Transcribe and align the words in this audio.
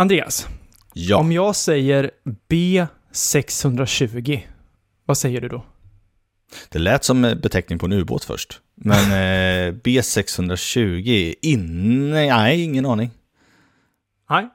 Andreas, 0.00 0.48
Ja, 0.94 1.16
om 1.16 1.32
jag 1.32 1.56
säger 1.56 2.10
B620, 2.50 4.40
vad 5.06 5.18
säger 5.18 5.40
du 5.40 5.48
då? 5.48 5.64
det 6.68 6.78
lät 6.78 7.04
som 7.04 7.24
eh, 7.24 7.34
beteckning 7.34 7.78
på 7.78 7.86
en 7.86 7.92
ubåt 7.92 8.24
först. 8.24 8.60
Men 8.74 8.98
eh, 9.12 9.72
B620, 9.74 11.34
inne, 11.42 12.26
nej, 12.36 12.62
ingen 12.62 12.86
aning. 12.86 13.10
Nej. 14.30 14.48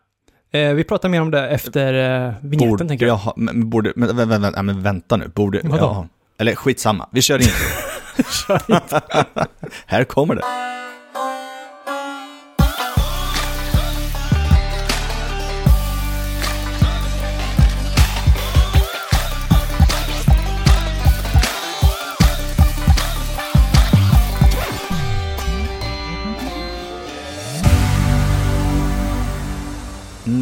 Eh, 0.51 0.73
vi 0.73 0.83
pratar 0.83 1.09
mer 1.09 1.21
om 1.21 1.31
det 1.31 1.47
efter 1.49 1.93
eh, 2.27 2.33
vignetten, 2.41 2.69
Borde 2.69 2.87
tänker 2.87 3.05
jag. 3.05 3.15
ha, 3.15 3.33
men, 3.37 3.69
borde, 3.69 3.93
men, 3.95 4.09
vä- 4.09 4.25
vä- 4.25 4.51
vä- 4.55 4.61
men 4.63 4.81
vänta 4.83 5.17
nu, 5.17 5.27
borde, 5.27 5.59
Vadå? 5.63 5.77
ja, 5.77 6.07
eller 6.37 6.55
skitsamma, 6.55 7.09
vi 7.11 7.21
kör 7.21 7.41
in. 7.41 7.47
Här 9.85 10.03
kommer 10.03 10.35
det. 10.35 10.41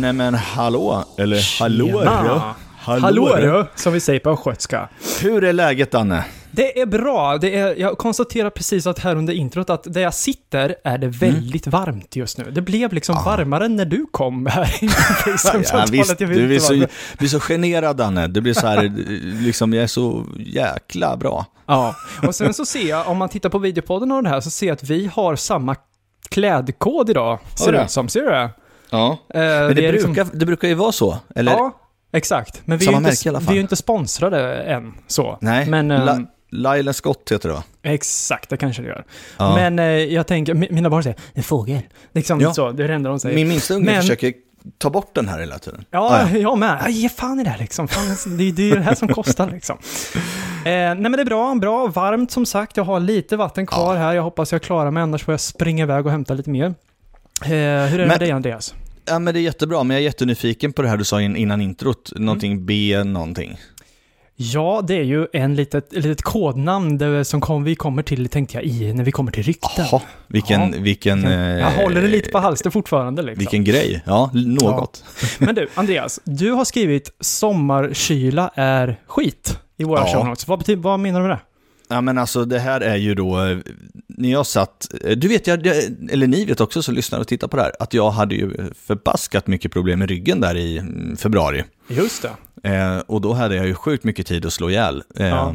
Nej 0.03 0.13
men 0.13 0.33
hallå, 0.33 1.05
eller 1.17 1.59
hallå. 1.59 2.53
Hallå 2.75 3.35
du, 3.35 3.65
som 3.75 3.93
vi 3.93 3.99
säger 3.99 4.19
på 4.19 4.29
östgötska. 4.29 4.89
Hur 5.21 5.43
är 5.43 5.53
läget 5.53 5.91
Danne? 5.91 6.25
Det 6.51 6.81
är 6.81 6.85
bra. 6.85 7.37
Det 7.37 7.55
är, 7.55 7.75
jag 7.75 7.97
konstaterar 7.97 8.49
precis 8.49 8.87
att 8.87 8.99
här 8.99 9.15
under 9.15 9.33
introt 9.33 9.69
att 9.69 9.93
där 9.93 10.01
jag 10.01 10.13
sitter 10.13 10.75
är 10.83 10.97
det 10.97 11.07
väldigt 11.07 11.67
varmt 11.67 12.15
just 12.15 12.37
nu. 12.37 12.51
Det 12.51 12.61
blev 12.61 12.93
liksom 12.93 13.15
varmare 13.25 13.67
när 13.67 13.85
du 13.85 14.05
kom 14.11 14.45
här 14.45 14.83
i 14.83 14.89
Ja, 15.73 15.85
visst, 15.91 16.17
du 16.17 16.55
är 16.55 16.59
så, 16.59 16.73
du 17.17 17.25
är 17.25 17.27
så 17.27 17.39
generad 17.39 17.97
Danne. 17.97 18.27
Det 18.27 18.41
blir 18.41 18.53
så 18.53 18.67
här, 18.67 18.91
liksom, 19.43 19.73
jag 19.73 19.83
är 19.83 19.87
så 19.87 20.25
jäkla 20.37 21.17
bra. 21.17 21.45
Ja, 21.65 21.95
och 22.27 22.35
sen 22.35 22.53
så 22.53 22.65
ser 22.65 22.89
jag, 22.89 23.07
om 23.07 23.17
man 23.17 23.29
tittar 23.29 23.49
på 23.49 23.59
videopodden 23.59 24.11
av 24.11 24.23
det 24.23 24.29
här, 24.29 24.41
så 24.41 24.49
ser 24.49 24.67
jag 24.67 24.73
att 24.73 24.83
vi 24.83 25.09
har 25.13 25.35
samma 25.35 25.75
klädkod 26.29 27.09
idag. 27.09 27.39
Ser 27.55 27.71
det 27.71 27.77
du? 27.77 27.83
ut 27.83 27.91
som. 27.91 28.09
Ser 28.09 28.21
du 28.21 28.29
det? 28.29 28.49
Ja. 28.93 29.17
Eh, 29.33 29.39
Men 29.39 29.75
det, 29.75 29.91
liksom- 29.91 30.13
brukar, 30.13 30.37
det 30.37 30.45
brukar 30.45 30.67
ju 30.67 30.73
vara 30.73 30.91
så, 30.91 31.17
eller? 31.35 31.51
Ja, 31.51 31.79
exakt. 32.13 32.61
Men 32.65 32.77
vi 32.77 32.87
är, 32.87 32.91
ju 32.91 32.97
inte, 32.97 33.39
vi 33.39 33.47
är 33.49 33.53
ju 33.53 33.61
inte 33.61 33.75
sponsrade 33.75 34.53
än, 34.63 34.93
så. 35.07 35.37
Nej, 35.41 35.65
Men, 35.69 35.91
ehm, 35.91 36.05
La, 36.05 36.19
Laila 36.51 36.93
Scott 36.93 37.31
heter 37.31 37.49
det 37.49 37.55
va? 37.55 37.63
Exakt, 37.83 38.49
det 38.49 38.57
kanske 38.57 38.81
det 38.81 38.87
gör. 38.87 39.05
Ja. 39.37 39.55
Men 39.55 39.79
eh, 39.79 39.85
jag 39.85 40.27
tänker, 40.27 40.53
mi- 40.53 40.71
mina 40.73 40.89
barn 40.89 41.03
säger, 41.03 41.17
en 41.33 41.43
fågel. 41.43 41.81
Liksom 42.13 42.41
Ja. 42.41 42.53
så, 42.53 42.71
det 42.71 42.83
är 42.83 42.87
det 42.87 42.93
enda 42.93 43.09
de 43.09 43.19
säger. 43.19 43.35
Min 43.35 43.47
minsta 43.47 43.73
unge 43.73 43.85
Men- 43.85 44.01
försöker 44.01 44.33
ta 44.77 44.89
bort 44.89 45.15
den 45.15 45.27
här 45.27 45.39
hela 45.39 45.59
tiden. 45.59 45.85
Ja, 45.91 45.99
Ah, 45.99 46.29
ja. 46.31 46.37
jag 46.37 46.57
med. 46.57 46.77
Ja, 46.83 46.89
Ge 46.89 47.09
fan 47.09 47.39
i 47.39 47.43
det 47.43 47.49
här 47.49 47.57
liksom. 47.57 47.87
Fan, 47.87 48.37
det, 48.37 48.51
det 48.51 48.61
är 48.63 48.67
ju 48.67 48.75
det 48.75 48.81
här 48.81 48.95
som 48.95 49.07
kostar 49.07 49.49
liksom. 49.51 49.77
Eh, 50.65 50.71
nej 50.71 50.95
men 50.95 51.11
det 51.11 51.21
är 51.21 51.25
bra, 51.25 51.55
bra, 51.55 51.87
varmt 51.87 52.31
som 52.31 52.45
sagt. 52.45 52.77
Jag 52.77 52.83
har 52.83 52.99
lite 52.99 53.37
vatten 53.37 53.65
kvar 53.65 53.95
här. 53.95 54.13
Jag 54.13 54.23
hoppas 54.23 54.51
jag 54.51 54.61
klarar 54.61 54.91
mig, 54.91 55.03
annars 55.03 55.23
får 55.23 55.33
jag 55.33 55.39
springa 55.41 55.83
iväg 55.83 56.05
och 56.05 56.11
hämta 56.11 56.33
lite 56.33 56.49
mer. 56.49 56.73
Eh, 57.45 57.49
hur 57.51 57.55
är 57.59 57.89
det 57.91 57.97
Men- 57.97 58.07
med 58.07 58.19
dig 58.19 58.31
Andreas? 58.31 58.73
Ja 59.05 59.19
men 59.19 59.33
det 59.33 59.39
är 59.39 59.41
jättebra, 59.41 59.83
men 59.83 59.95
jag 59.95 60.01
är 60.01 60.05
jättenyfiken 60.05 60.73
på 60.73 60.81
det 60.81 60.89
här 60.89 60.97
du 60.97 61.03
sa 61.03 61.21
in- 61.21 61.35
innan 61.35 61.61
introt. 61.61 62.11
Mm. 62.11 62.25
Någonting 62.25 62.65
B 62.65 63.03
någonting. 63.05 63.57
Ja, 64.35 64.83
det 64.87 64.93
är 64.95 65.03
ju 65.03 65.27
en 65.33 65.55
litet, 65.55 65.87
litet 65.93 66.21
kodnamn 66.21 66.97
det, 66.97 67.25
som 67.25 67.41
kom, 67.41 67.63
vi 67.63 67.75
kommer 67.75 68.03
till, 68.03 68.29
tänkte 68.29 68.57
jag, 68.57 68.63
i, 68.63 68.93
när 68.93 69.03
vi 69.03 69.11
kommer 69.11 69.31
till 69.31 69.43
rykten. 69.43 69.85
Jaha, 69.91 70.01
vilken, 70.27 70.61
Ja. 70.61 70.69
vilken... 70.79 71.23
jag 71.23 71.59
eh, 71.59 71.83
håller 71.83 72.01
det 72.01 72.07
lite 72.07 72.29
på 72.29 72.37
halster 72.39 72.69
fortfarande 72.69 73.21
liksom. 73.21 73.39
Vilken 73.39 73.63
grej. 73.63 74.01
Ja, 74.05 74.29
något. 74.33 75.03
Men 75.39 75.55
du, 75.55 75.67
Andreas, 75.75 76.19
du 76.23 76.51
har 76.51 76.65
skrivit 76.65 77.11
sommarkyla 77.19 78.51
är 78.55 78.99
skit 79.07 79.59
i 79.77 79.83
våra 79.83 79.99
Ja. 79.99 80.13
show 80.13 80.25
notes. 80.25 80.47
Vad, 80.47 80.59
betyder, 80.59 80.81
vad 80.81 80.99
menar 80.99 81.19
du 81.21 81.27
med 81.27 81.37
det? 81.37 81.41
Ja 81.93 82.01
men 82.01 82.17
alltså 82.17 82.45
det 82.45 82.59
här 82.59 82.81
är 82.81 82.95
ju 82.95 83.15
då, 83.15 83.45
eh, 83.45 83.57
när 84.07 84.31
jag 84.31 84.45
satt, 84.45 84.93
eh, 85.03 85.17
du 85.17 85.27
vet, 85.27 85.47
jag, 85.47 85.67
eller 86.11 86.27
ni 86.27 86.45
vet 86.45 86.61
också 86.61 86.83
som 86.83 86.95
lyssnar 86.95 87.19
och 87.19 87.27
tittar 87.27 87.47
på 87.47 87.57
det 87.57 87.63
här, 87.63 87.71
att 87.79 87.93
jag 87.93 88.11
hade 88.11 88.35
ju 88.35 88.73
förbaskat 88.85 89.47
mycket 89.47 89.71
problem 89.71 89.99
med 89.99 90.09
ryggen 90.09 90.41
där 90.41 90.55
i 90.55 90.77
mm, 90.77 91.17
februari. 91.17 91.63
Just 91.87 92.25
det. 92.63 92.69
Eh, 92.69 92.97
och 92.97 93.21
då 93.21 93.33
hade 93.33 93.55
jag 93.55 93.67
ju 93.67 93.73
sjukt 93.73 94.03
mycket 94.03 94.27
tid 94.27 94.45
att 94.45 94.53
slå 94.53 94.69
ihjäl. 94.69 95.03
Eh, 95.15 95.27
Ja. 95.27 95.53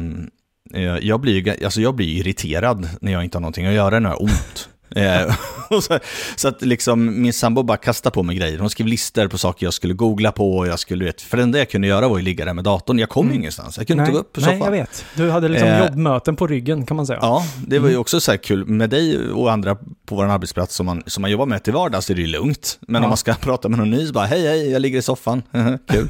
jag, 1.01 1.19
blir 1.19 1.63
alltså 1.65 1.81
jag 1.81 1.95
blir 1.95 2.07
irriterad 2.07 2.89
när 3.01 3.11
jag 3.11 3.23
inte 3.23 3.37
har 3.37 3.41
någonting 3.41 3.65
att 3.65 3.73
göra, 3.73 3.99
när 3.99 4.09
jag 4.09 4.15
har 4.17 4.23
ont. 4.23 4.69
Eh, 4.95 5.35
så, 5.81 5.99
så 6.35 6.47
att 6.47 6.61
liksom 6.61 7.21
min 7.21 7.33
sambo 7.33 7.63
bara 7.63 7.77
kastade 7.77 8.13
på 8.13 8.23
mig 8.23 8.35
grejer. 8.35 8.59
Hon 8.59 8.69
skrev 8.69 8.87
listor 8.87 9.27
på 9.27 9.37
saker 9.37 9.65
jag 9.65 9.73
skulle 9.73 9.93
googla 9.93 10.31
på 10.31 10.57
och 10.57 10.67
jag 10.67 10.79
skulle, 10.79 11.05
vet, 11.05 11.21
för 11.21 11.37
det 11.37 11.43
enda 11.43 11.57
jag 11.59 11.69
kunde 11.69 11.87
göra 11.87 12.07
var 12.07 12.17
att 12.17 12.23
ligga 12.23 12.45
där 12.45 12.53
med 12.53 12.63
datorn. 12.63 12.99
Jag 12.99 13.09
kom 13.09 13.29
ju 13.29 13.35
ingenstans, 13.35 13.77
jag 13.77 13.87
kunde 13.87 14.03
inte 14.03 14.13
gå 14.13 14.19
upp 14.19 14.33
på 14.33 14.41
soffan. 14.41 14.55
Mm. 14.55 14.69
nej, 14.71 14.79
jag 14.79 14.85
vet. 14.85 15.05
Du 15.15 15.31
hade 15.31 15.47
liksom 15.49 15.67
Eh, 15.69 15.79
jobbmöten 15.85 16.35
på 16.35 16.47
ryggen 16.47 16.85
kan 16.85 16.97
man 16.97 17.07
säga. 17.07 17.19
Ja, 17.21 17.45
det 17.67 17.79
var 17.79 17.87
ju 17.87 17.93
Mm. 17.93 18.01
också 18.01 18.19
så 18.19 18.31
här 18.31 18.37
kul. 18.37 18.65
Med 18.65 18.89
dig 18.89 19.31
och 19.31 19.51
andra 19.51 19.75
på 19.75 20.15
vår 20.15 20.25
arbetsplats 20.25 20.75
som 20.75 20.85
man, 20.85 21.03
som 21.05 21.21
man 21.21 21.31
jobbar 21.31 21.45
med 21.45 21.63
till 21.63 21.73
vardags 21.73 22.09
är 22.09 22.15
det 22.15 22.21
ju 22.21 22.27
lugnt. 22.27 22.77
Men 22.87 23.01
Ja. 23.01 23.05
om 23.05 23.09
man 23.09 23.17
ska 23.17 23.33
prata 23.41 23.69
med 23.69 23.79
någon 23.79 23.89
ny 23.91 24.07
så 24.07 24.13
bara, 24.13 24.25
hej 24.25 24.47
hej, 24.47 24.71
jag 24.71 24.81
ligger 24.81 24.99
i 24.99 25.01
soffan. 25.01 25.41
kul. 25.91 26.09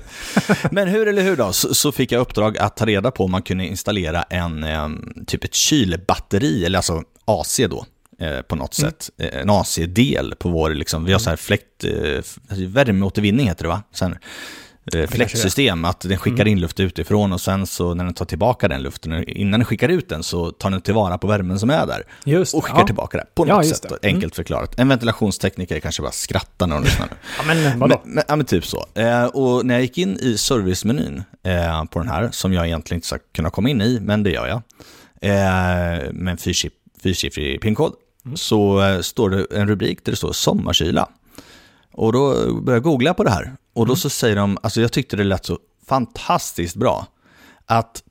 Men 0.71 0.87
hur 0.87 1.07
eller 1.07 1.21
hur 1.21 1.35
då, 1.35 1.51
så, 1.53 1.73
så 1.75 1.91
fick 1.91 2.11
jag 2.11 2.19
uppdrag 2.21 2.57
att 2.57 2.77
ta 2.77 2.85
reda 2.85 3.11
på 3.11 3.23
om 3.23 3.31
man 3.31 3.41
kunde 3.41 3.65
installera 3.65 4.21
en, 4.23 4.63
em, 4.63 5.13
typ 5.27 5.43
ett 5.43 5.53
kylbatteri, 5.55 6.65
eller 6.65 6.79
alltså 6.79 7.03
AC 7.25 7.59
då. 7.69 7.85
Eh, 8.19 8.41
På 8.41 8.55
något 8.55 8.79
Mm. 8.79 8.91
sätt, 8.91 9.09
Eh, 9.17 9.41
en 9.41 9.49
AC-del 9.49 10.35
på 10.39 10.49
vår, 10.49 10.69
liksom, 10.69 11.05
vi 11.05 11.11
har 11.11 11.19
så 11.19 11.29
här 11.29 11.37
fläkt, 11.37 11.83
eh, 11.83 11.91
f- 12.19 12.37
värmeåtervinning 12.49 13.47
heter 13.47 13.63
det 13.63 13.69
va? 13.69 13.83
Sen, 13.93 14.17
eh, 14.93 15.07
fläktsystem, 15.09 15.85
att 15.85 15.99
den 16.01 16.17
skickar 16.17 16.35
Mm. 16.41 16.47
in 16.47 16.59
luft 16.59 16.79
utifrån 16.79 17.33
och 17.33 17.41
sen 17.41 17.67
så 17.67 17.93
när 17.93 18.03
den 18.03 18.13
tar 18.13 18.25
tillbaka 18.25 18.67
den 18.67 18.81
luften, 18.83 19.29
innan 19.29 19.59
den 19.59 19.65
skickar 19.65 19.89
ut 19.89 20.09
den 20.09 20.23
så 20.23 20.51
tar 20.51 20.69
den 20.69 20.81
tillvara 20.81 21.17
på 21.17 21.27
värmen 21.27 21.59
som 21.59 21.69
är 21.69 21.85
där 21.87 22.03
Just 22.25 22.53
och 22.55 22.65
skickar 22.65 22.79
ja. 22.79 22.85
tillbaka 22.85 23.17
det 23.17 23.25
på 23.35 23.47
Ja, 23.47 23.55
något 23.55 23.65
just 23.65 23.81
sätt, 23.83 23.89
det. 24.01 24.07
då, 24.09 24.15
enkelt 24.15 24.35
förklarat. 24.35 24.79
En 24.79 24.87
ventilationstekniker 24.87 25.79
kanske 25.79 26.01
bara 26.01 26.11
skrattar 26.11 26.67
när 26.67 26.75
de 26.75 26.83
lyssnar 26.83 27.07
nu. 27.07 27.13
Ja, 27.37 27.43
men 27.53 27.79
vadå? 27.79 28.01
Men, 28.05 28.13
men, 28.15 28.23
ja, 28.27 28.35
men 28.35 28.45
typ 28.45 28.65
så. 28.65 28.85
Eh, 28.95 29.25
och 29.25 29.65
när 29.65 29.73
jag 29.73 29.81
gick 29.81 29.97
in 29.97 30.17
i 30.19 30.37
servicemenyn 30.37 31.23
eh, 31.43 31.83
på 31.85 31.99
den 31.99 32.07
här, 32.09 32.29
som 32.31 32.53
jag 32.53 32.65
egentligen 32.67 32.97
inte 32.97 33.07
ska 33.07 33.17
kunna 33.35 33.49
komma 33.49 33.69
in 33.69 33.81
i, 33.81 33.99
men 34.01 34.23
det 34.23 34.29
gör 34.31 34.47
jag, 34.47 34.61
eh, 35.21 36.11
med 36.13 36.31
en 36.31 36.37
fyrsiff- 36.37 36.71
fyrsiffrig 37.03 37.61
pinkod, 37.61 37.93
så 38.35 38.81
eh, 38.81 39.01
står 39.01 39.29
det 39.29 39.45
en 39.51 39.67
rubrik 39.67 40.05
där 40.05 40.11
det 40.11 40.15
står 40.15 40.33
sommarkyla. 40.33 41.09
Och 41.91 42.13
då 42.13 42.33
började 42.33 42.71
jag 42.71 42.83
googla 42.83 43.13
på 43.13 43.23
det 43.23 43.29
här. 43.29 43.53
Och 43.73 43.85
då 43.85 43.95
så 43.95 44.09
säger 44.09 44.35
de, 44.35 44.57
alltså 44.63 44.81
jag 44.81 44.91
tyckte 44.91 45.15
det 45.15 45.23
lät 45.23 45.45
så 45.45 45.59
fantastiskt 45.87 46.75
bra, 46.75 47.07
att, 47.65 48.03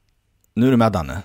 nu 0.55 0.67
är 0.67 0.71
du 0.71 0.77
med 0.77 0.93
Danne, 0.93 1.23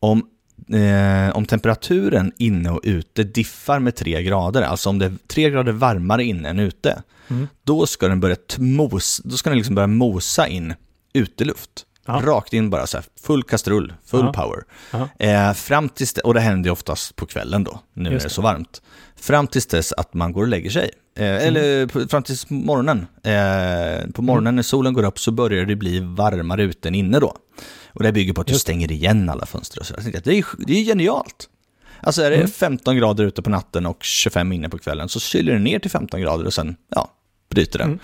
om, 0.00 0.28
eh, 0.72 1.36
om 1.36 1.46
temperaturen 1.46 2.32
inne 2.38 2.70
och 2.70 2.80
ute 2.82 3.24
diffar 3.24 3.78
med 3.78 3.96
tre 3.96 4.22
grader, 4.22 4.62
alltså 4.62 4.88
om 4.88 4.98
det 4.98 5.06
är 5.06 5.12
tre 5.26 5.50
grader 5.50 5.72
varmare 5.72 6.24
inne 6.24 6.48
än 6.48 6.58
ute, 6.58 7.02
då 7.64 7.86
ska 7.86 8.08
den 8.08 8.20
börja 8.20 8.36
mos, 8.58 9.20
då 9.24 9.36
ska 9.36 9.50
den 9.50 9.56
liksom 9.58 9.74
börja 9.74 9.86
mosa 9.86 10.48
in 10.48 10.74
uteluft. 11.12 11.86
Ja. 12.06 12.22
Rakt 12.24 12.52
in 12.52 12.70
bara 12.70 12.86
så 12.86 12.96
här, 12.96 13.06
full 13.22 13.42
kastrull, 13.42 13.92
full 14.06 14.24
Ja. 14.24 14.32
power. 14.32 14.62
Ja. 14.90 15.08
Eh, 15.26 15.52
fram 15.52 15.88
tills, 15.88 16.12
och 16.12 16.34
det 16.34 16.40
händer 16.40 16.68
ju 16.68 16.72
oftast 16.72 17.16
på 17.16 17.26
kvällen 17.26 17.64
då, 17.64 17.80
nu 17.92 18.10
Just 18.10 18.24
är 18.24 18.28
det 18.28 18.30
det. 18.30 18.34
så 18.34 18.42
varmt. 18.42 18.82
Fram 19.16 19.46
tills 19.46 19.66
dess 19.66 19.92
att 19.92 20.14
man 20.14 20.32
går 20.32 20.42
och 20.42 20.48
lägger 20.48 20.70
sig. 20.70 20.90
Eh, 21.16 21.24
Eller 21.46 21.86
på- 21.86 22.08
fram 22.08 22.22
tills 22.22 22.50
morgonen. 22.50 23.06
Eh, 23.22 24.10
på 24.12 24.22
morgonen 24.22 24.56
när 24.56 24.62
solen 24.62 24.92
går 24.94 25.02
upp 25.04 25.18
så 25.18 25.30
börjar 25.30 25.64
det 25.66 25.76
bli 25.76 26.00
varmare 26.00 26.62
ute 26.62 26.88
än 26.88 26.94
inne 26.94 27.20
då. 27.20 27.36
Och 27.92 28.02
det 28.02 28.12
bygger 28.12 28.32
på 28.32 28.40
att 28.40 28.46
du 28.46 28.54
stänger 28.54 28.92
igen 28.92 29.28
alla 29.30 29.46
fönster 29.46 29.80
och 29.80 29.86
så. 29.86 29.94
Det 29.96 30.16
är, 30.38 30.44
det 30.66 30.72
är 30.80 30.84
genialt. 30.84 31.48
Alltså 32.00 32.22
är 32.22 32.30
det 32.30 32.48
15 32.48 32.96
grader 32.96 33.24
ute 33.24 33.42
på 33.42 33.50
natten 33.50 33.86
och 33.86 34.02
25 34.04 34.52
inne 34.52 34.68
på 34.68 34.78
kvällen 34.78 35.08
så 35.08 35.20
kyler 35.20 35.52
det 35.52 35.58
ner 35.58 35.78
till 35.78 35.90
15 35.90 36.20
grader 36.20 36.44
och 36.46 36.54
sen, 36.54 36.76
ja, 36.88 37.10
bryter 37.54 37.78
den. 37.78 38.00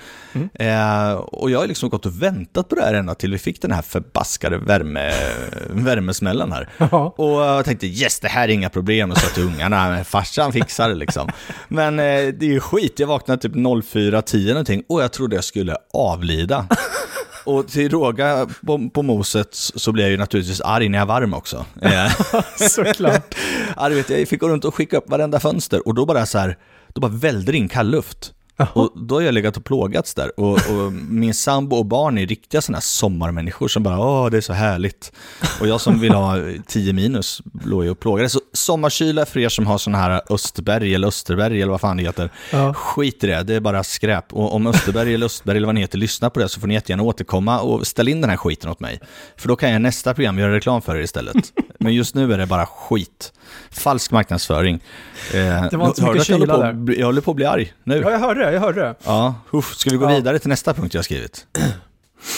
Eh, 0.55 1.13
och 1.13 1.51
jag 1.51 1.59
har 1.59 1.67
liksom 1.67 1.89
gått 1.89 2.07
och 2.07 2.23
väntat 2.23 2.69
på 2.69 2.75
det 2.75 2.83
här 2.83 2.95
ända 2.95 3.15
till 3.15 3.33
vi 3.33 3.39
fick 3.39 3.63
den 3.63 3.73
här 3.73 3.83
förbaskade 3.83 4.59
värme, 4.59 5.13
värmesmällen 5.71 6.53
här. 6.53 6.69
Ja. 6.79 7.15
Och 7.17 7.31
jag 7.31 7.65
tänkte 7.65 7.87
yes, 7.87 8.21
det 8.21 8.29
här 8.29 8.49
är 8.49 8.53
inga 8.53 8.71
problem, 8.71 9.11
och 9.11 9.19
sa 9.19 9.29
till 9.29 9.43
ungarna, 9.43 10.05
farsan 10.05 10.53
fixar 10.53 10.89
det 10.89 10.95
liksom. 10.95 11.29
Men 11.69 11.99
eh, 11.99 12.05
det 12.05 12.43
är 12.43 12.53
ju 12.53 12.61
skit, 12.61 12.99
jag 12.99 13.07
vaknade 13.07 13.43
typ 13.43 13.55
04.10 13.55 14.49
någonting 14.49 14.85
och 14.89 15.03
jag 15.03 15.13
trodde 15.13 15.37
jag 15.37 15.45
skulle 15.45 15.77
avlida. 15.93 16.67
Och 17.45 17.69
till 17.69 17.91
råga 17.91 18.49
på, 18.67 18.91
på 18.95 19.03
moset 19.03 19.49
så 19.53 19.93
blev 19.93 20.05
jag 20.05 20.11
ju 20.11 20.17
naturligtvis 20.17 20.61
arg 20.61 20.89
när 20.89 20.99
jag 20.99 21.07
var 21.07 21.21
varm 21.21 21.35
också. 21.35 21.65
Eh, 21.83 22.13
Såklart. 22.69 23.35
ja, 23.77 23.89
du 23.89 23.95
vet, 23.95 24.11
jag 24.11 24.29
fick 24.29 24.41
gå 24.41 24.49
runt 24.49 24.65
och 24.65 24.75
skicka 24.75 24.97
upp 24.97 25.11
varenda 25.11 25.41
fönster 25.41 25.89
och 25.89 25.95
då 25.95 26.07
bara 26.07 26.27
så 26.27 26.39
här, 26.39 26.59
då 26.89 27.01
bara 27.01 27.13
välde 27.13 27.53
det 27.53 27.59
in 27.59 27.69
kall 27.69 27.91
luft. 27.91 28.33
Och 28.75 28.93
då 28.97 29.15
har 29.15 29.23
jag 29.23 29.35
legat 29.35 29.57
och 29.57 29.65
plågats 29.65 30.15
där. 30.15 30.41
Och, 30.41 30.53
och 30.53 30.93
min 31.09 31.35
sambo 31.35 31.77
och 31.77 31.87
barn 31.87 32.19
är 32.19 32.27
riktiga 32.27 32.61
sådana 32.61 32.77
här 32.77 32.83
sommarmänniskor 32.83 33.69
som 33.69 33.83
bara 33.83 33.99
åh, 33.99 34.31
det 34.31 34.37
är 34.37 34.41
så 34.41 34.53
härligt. 34.53 35.13
Och 35.61 35.67
jag 35.69 35.81
som 35.81 36.01
vill 36.01 36.13
ha 36.15 36.37
10 36.67 36.93
minus 36.93 37.43
låg 37.65 37.85
ju 37.85 37.91
och 37.91 38.01
plågades. 38.01 38.33
Så 38.33 38.41
sommarkyla 38.53 39.27
för 39.27 39.41
er 39.41 39.49
som 39.49 39.67
har 39.67 39.79
sådana 39.79 39.99
här 39.99 40.21
Österberg 40.31 40.95
eller 40.95 41.09
Österberg 41.09 41.63
eller 41.63 41.71
vad 41.71 41.81
fan 41.81 41.97
det 41.97 42.03
heter. 42.03 42.31
Ja. 42.53 42.75
Skit 42.75 43.25
i 43.25 43.27
det, 43.27 43.43
det 43.43 43.55
är 43.55 43.61
bara 43.61 43.85
skräp. 43.85 44.33
Och 44.33 44.55
om 44.55 44.67
Österberg 44.67 45.15
eller 45.15 45.27
Östberg 45.27 45.57
eller 45.57 45.67
vad 45.67 45.75
ni 45.75 45.81
heter 45.81 45.99
lyssnar 45.99 46.31
på 46.31 46.41
det 46.41 46.49
så 46.49 46.61
får 46.61 46.67
ni 46.69 46.75
jättegärna 46.75 47.03
återkomma 47.03 47.61
och 47.61 47.87
ställa 47.87 48.11
in 48.11 48.21
den 48.21 48.31
här 48.31 48.37
skiten 48.37 48.71
åt 48.71 48.81
mig. 48.81 49.01
För 49.37 49.49
då 49.49 49.57
kan 49.57 49.71
jag 49.73 49.83
nästa 49.83 50.15
program 50.15 50.39
göra 50.39 50.55
reklam 50.55 50.83
för 50.83 50.97
er 50.97 51.01
istället. 51.01 51.37
Men 51.79 51.95
just 51.95 52.15
nu 52.15 52.33
är 52.33 52.39
det 52.39 52.47
bara 52.47 52.67
skit. 52.67 53.33
Falsk 53.71 54.11
marknadsföring. 54.11 54.75
Eh, 55.35 55.65
Det 55.71 55.77
var 55.77 55.87
inte 55.87 56.01
så 56.01 56.07
mycket 56.07 56.27
kyla 56.27 56.55
på- 56.57 56.63
där. 56.63 56.99
Jag 56.99 57.07
håller 57.07 57.21
på 57.21 57.31
att 57.31 57.37
bli 57.37 57.45
arg 57.47 57.73
nu. 57.85 58.01
Ja, 58.05 58.11
jag 58.11 58.19
hörde 58.19 58.45
det, 58.45 58.50
jag 58.53 58.61
hörde 58.61 58.81
det. 58.81 58.95
Ja, 59.05 59.35
uff, 59.53 59.75
ska 59.75 59.91
vi 59.91 59.97
gå 59.97 60.05
Ja. 60.05 60.09
vidare 60.17 60.39
till 60.39 60.49
nästa 60.49 60.75
punkt 60.75 60.95
jag 60.95 60.99
har 60.99 61.03
skrivit? 61.05 61.47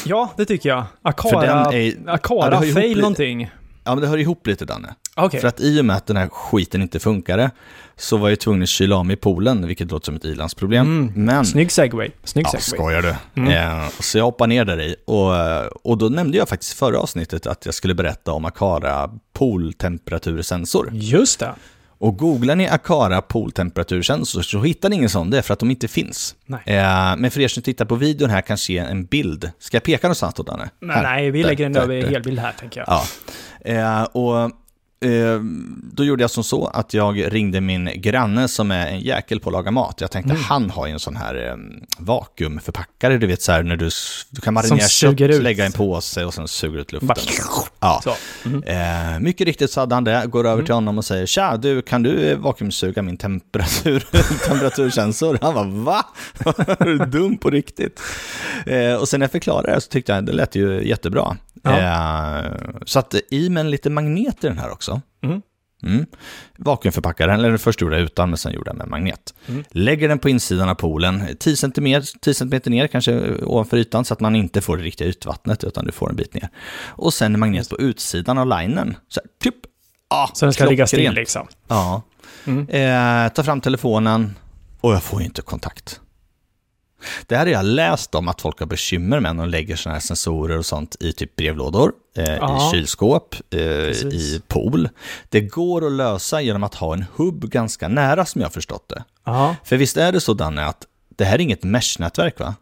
Ja, 0.05 0.33
det 0.37 0.45
tycker 0.45 0.69
jag. 0.69 0.85
För 1.03 1.09
Akara, 1.09 1.41
den 1.65 1.75
är- 1.75 1.81
ja, 1.87 1.95
det 2.05 2.13
Akara 2.13 2.57
hör 2.57 2.65
ihop 2.65 2.75
fail 2.75 2.89
lite. 2.89 3.01
någonting. 3.01 3.51
Ja, 3.85 3.95
men 3.95 4.01
det 4.03 4.07
hör 4.09 4.19
ihop 4.19 4.47
lite 4.47 4.65
Danne. 4.65 4.95
Okej. 5.17 5.41
För 5.41 5.49
att 5.49 5.61
i 5.61 5.81
och 5.81 5.85
med 5.85 5.97
att 5.97 6.07
den 6.07 6.17
här 6.17 6.29
skiten 6.29 6.83
inte 6.83 6.99
funkade 7.01 7.51
så 7.97 8.17
var 8.17 8.29
jag 8.29 8.41
tvungen 8.41 8.63
att 8.63 8.69
kyla 8.69 8.97
av 8.97 9.07
mig 9.07 9.15
i 9.15 9.17
poolen, 9.17 9.67
vilket 9.67 9.91
låter 9.91 10.05
som 10.05 10.17
ett 10.17 10.25
ilandsproblem. 10.25 10.87
Mm. 10.87 11.25
Men... 11.25 11.47
Snygg 11.47 11.73
segway. 11.73 12.11
Snygg 12.25 12.47
Ja, 12.47 12.51
segway. 12.61 12.79
skojar 12.79 13.03
du? 13.03 13.41
Mm. 13.43 13.83
Eh, 13.83 13.89
så 14.01 14.19
jag 14.19 14.25
hoppar 14.25 14.47
ner 14.47 14.65
där 14.65 14.81
i 14.81 14.97
och, 15.05 15.33
och 15.91 15.99
då 15.99 16.09
nämnde 16.09 16.39
jag 16.39 16.49
faktiskt 16.49 16.73
förra 16.73 16.99
avsnittet 16.99 17.47
att 17.47 17.65
jag 17.67 17.75
skulle 17.75 17.95
berätta 17.95 18.33
om 18.33 18.45
Akara 18.45 19.11
pooltemperatursensor. 19.33 20.91
Just 20.93 21.41
det. 21.41 21.55
Och 22.03 22.19
googlar 22.19 22.57
ni 22.57 22.69
Akara 22.69 23.23
pooltemperatursensor 23.23 24.43
så 24.43 24.63
hittar 24.63 24.89
ni 24.89 24.97
ingen 24.97 25.09
sån, 25.09 25.31
det 25.31 25.39
är 25.39 25.43
för 25.43 25.53
att 25.53 25.59
de 25.59 25.71
inte 25.71 25.89
finns. 25.89 26.35
Eh, 26.65 27.17
men 27.17 27.31
för 27.31 27.41
er 27.41 27.49
som 27.49 27.63
tittar 27.63 27.85
på 27.85 27.95
videon 27.95 28.31
här 28.31 28.41
kan 28.41 28.59
se 28.59 28.79
en 28.79 29.05
bild. 29.05 29.51
Ska 29.59 29.77
jag 29.77 29.83
peka 29.83 30.07
någonstans 30.07 30.35
då, 30.35 30.43
Danne? 30.43 30.71
Nej, 30.81 31.03
nej, 31.03 31.31
vi 31.31 31.43
lägger 31.43 31.67
en 31.67 31.77
över 31.77 32.03
helbild 32.03 32.39
här, 32.39 32.53
tänker 32.53 32.81
jag. 32.81 32.89
Ja. 32.89 33.05
Eh, 33.73 34.03
och 34.03 34.51
då 35.93 36.05
gjorde 36.05 36.23
jag 36.23 36.31
som 36.31 36.45
så 36.45 36.67
att 36.67 36.95
jag 36.95 37.35
ringde 37.35 37.61
min 37.61 37.91
granne 37.95 38.49
som 38.49 38.71
är 38.71 38.87
en 38.87 39.01
jäkel 39.01 39.41
på 39.41 39.49
att 39.49 39.53
laga 39.53 39.71
mat. 39.71 40.01
Jag 40.01 40.11
tänkte 40.11 40.31
Mm. 40.33 40.43
han 40.43 40.71
har 40.71 40.87
ju 40.87 40.93
en 40.93 41.01
sån 41.01 41.17
här 41.17 41.49
eh, 41.49 41.57
vakuumförpackare, 41.99 43.19
du 43.19 43.27
vet 43.27 43.43
så 43.43 43.53
här 43.53 43.63
när 43.63 43.77
du, 43.77 43.89
du 44.31 44.41
kan 44.41 44.55
marinera 44.55 44.89
kött, 44.89 45.21
ut. 45.21 45.43
lägga 45.43 45.65
en 45.67 45.73
påse 45.73 46.25
och 46.25 46.35
sen 46.35 46.49
suger 46.49 46.79
ut 46.79 46.93
luften. 46.93 47.07
Bara- 47.09 47.17
Ja. 47.81 48.03
Mm. 48.47 48.63
Eh, 49.15 49.21
mycket 49.21 49.47
riktigt 49.47 49.71
så 49.71 49.81
hade 49.81 49.95
han 49.95 50.05
det, 50.05 50.23
går 50.27 50.47
över 50.47 50.63
till 50.63 50.75
honom 50.75 50.99
och 50.99 51.05
säger 51.05 51.27
Tja, 51.27 51.57
du, 51.57 51.83
kan 51.83 52.03
du 52.03 52.31
eh, 52.31 52.39
vakuumsuga 52.39 53.03
min 53.03 53.17
temperatur, 53.17 54.01
temperatursensor? 54.49 55.39
Han 55.43 55.55
bara, 55.55 55.65
va? 55.65 56.07
är 56.79 56.85
du 56.85 56.99
dum 56.99 57.39
på 57.39 57.51
riktigt? 57.51 58.01
Eh, 58.67 58.95
och 58.95 59.09
sen 59.09 59.21
när 59.21 59.25
jag 59.25 59.33
förklarade 59.33 59.75
det 59.75 59.81
så 59.81 59.89
tyckte 59.89 60.13
jag 60.13 60.27
det 60.27 60.33
lät 60.33 60.55
ju 60.55 60.89
jättebra. 60.89 61.37
Ja. 61.63 62.39
Eh, 62.39 62.53
så 62.87 62.99
att 62.99 63.15
i 63.31 63.49
med 63.51 63.61
en 63.61 63.71
liten 63.71 63.95
magnet 63.95 64.45
i 64.45 64.47
den 64.47 64.59
här 64.59 64.71
också. 64.71 65.01
Mm. 65.23 65.43
Mm. 65.83 66.07
Vakuumförpackaren, 66.57 67.41
eller 67.41 67.57
först 67.57 67.81
gjorde 67.81 67.97
jag 67.97 68.05
utan, 68.05 68.31
men 68.31 68.39
sen 68.39 68.53
gjorde 68.53 68.71
jag 68.71 68.77
med 68.77 68.89
magnet. 68.89 69.35
Mm. 69.49 69.65
Lägger 69.71 70.09
den 70.09 70.19
på 70.19 70.29
insidan 70.29 70.69
av 70.69 70.75
poolen, 70.75 71.25
10 71.39 71.57
cm, 71.57 72.03
10 72.21 72.35
cm 72.35 72.61
ner 72.65 72.87
kanske 72.87 73.35
ovanför 73.45 73.77
ytan, 73.77 74.05
så 74.05 74.15
att 74.15 74.21
man 74.21 74.37
inte 74.37 74.61
får 74.61 74.77
det 74.77 74.83
riktiga 74.83 75.09
ytvattnet, 75.09 75.65
utan 75.65 75.85
du 75.85 75.93
får 75.93 76.11
en 76.11 76.17
bit 76.17 76.35
ner. 76.35 76.49
Och 76.87 77.15
sen 77.15 77.35
en 77.35 77.41
magnet 77.41 77.69
på 77.71 77.79
utsidan 77.79 78.39
av 78.39 78.47
linen. 78.47 78.97
Så 79.09 79.21
här, 79.21 79.31
typ. 79.41 79.55
Ja, 80.11 80.31
Så 80.35 80.47
den 80.47 80.53
ska 80.53 80.65
ligga 80.65 80.87
still 80.87 81.13
liksom. 81.13 81.47
Ja. 81.69 82.03
Mm. 82.45 82.69
Eh, 82.69 83.33
ta 83.33 83.43
fram 83.43 83.61
telefonen 83.61 84.37
och 84.81 84.93
jag 84.93 85.03
får 85.03 85.21
ju 85.21 85.27
inte 85.27 85.43
kontakt. 85.43 86.01
Det 87.27 87.37
här 87.37 87.47
har 87.47 87.53
jag 87.53 87.65
läst 87.65 88.15
om 88.15 88.29
att 88.29 88.41
folk 88.41 88.59
har 88.59 88.67
bekymmer 88.67 89.21
med 89.21 89.37
när 89.37 89.43
de 89.43 89.51
lägger 89.51 89.77
sådana 89.77 89.95
här 89.95 90.01
sensorer 90.01 90.59
och 90.59 90.67
sånt 90.67 90.97
i 91.01 91.13
typ 91.13 91.37
brevlådor, 91.37 91.93
eh, 92.17 92.35
i 92.35 92.71
kylskåp, 92.73 93.35
eh, 93.51 93.61
i 93.61 94.43
pool. 94.49 94.89
Det 95.29 95.41
går 95.41 95.87
att 95.87 95.93
lösa 95.93 96.41
genom 96.41 96.63
att 96.63 96.75
ha 96.75 96.95
en 96.95 97.05
hubb 97.17 97.51
ganska 97.51 97.89
nära 97.89 98.25
som 98.25 98.41
jag 98.41 98.49
har 98.49 98.53
förstått 98.53 98.89
det. 98.89 99.05
Ja. 99.25 99.57
För 99.65 99.77
visst 99.77 99.97
är 99.97 100.13
det 100.13 100.21
så 100.21 100.35
Danne 100.35 100.65
att 100.65 100.87
det 101.17 101.25
här 101.25 101.35
är 101.35 101.41
inget 101.41 101.63
mesh-nätverk 101.65 102.41
va? 102.41 102.55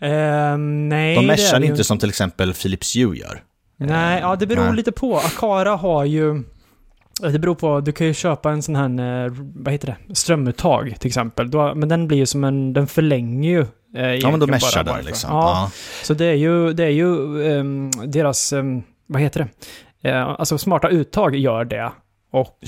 Ehm, 0.00 0.88
nej, 0.88 1.16
De 1.16 1.26
meshar 1.26 1.60
det 1.60 1.66
ju 1.66 1.70
inte 1.70 1.84
som 1.84 1.98
till 1.98 2.08
exempel 2.08 2.54
Philips 2.54 2.96
Hue 2.96 3.16
gör. 3.16 3.42
Nej, 3.76 4.20
ja 4.20 4.36
det 4.36 4.46
beror 4.46 4.64
Nej. 4.64 4.76
lite 4.76 4.92
på. 4.92 5.18
Akara 5.18 5.76
har 5.76 6.04
ju... 6.04 6.42
Det 7.32 7.38
beror 7.38 7.54
på, 7.54 7.80
du 7.80 7.92
kan 7.92 8.06
ju 8.06 8.14
köpa 8.14 8.50
en 8.50 8.62
sån 8.62 8.76
här, 8.76 9.24
eh, 9.26 9.32
vad 9.54 9.72
heter 9.72 9.96
det, 10.08 10.14
strömuttag 10.14 10.94
till 11.00 11.08
exempel. 11.08 11.50
Då, 11.50 11.74
men 11.74 11.88
den 11.88 12.08
blir 12.08 12.18
ju 12.18 12.26
som 12.26 12.44
en, 12.44 12.72
den 12.72 12.86
förlänger 12.86 13.50
ju. 13.50 13.66
Eh, 13.96 14.14
Ja 14.14 14.30
men 14.30 14.40
då 14.40 14.46
meshar 14.46 14.84
den 14.84 15.04
liksom. 15.04 15.30
Ja, 15.32 15.42
Ja. 15.50 15.70
så 16.02 16.14
det 16.14 16.24
är 16.26 16.34
ju, 16.34 16.72
det 16.72 16.84
är 16.84 16.88
ju 16.90 17.42
ehm, 17.58 17.90
deras, 18.06 18.52
ehm, 18.52 18.82
vad 19.06 19.22
heter 19.22 19.48
det, 20.02 20.08
eh, 20.10 20.22
alltså 20.28 20.58
smarta 20.58 20.88
uttag 20.88 21.36
gör 21.36 21.64
det. 21.64 21.92
Och 22.34 22.58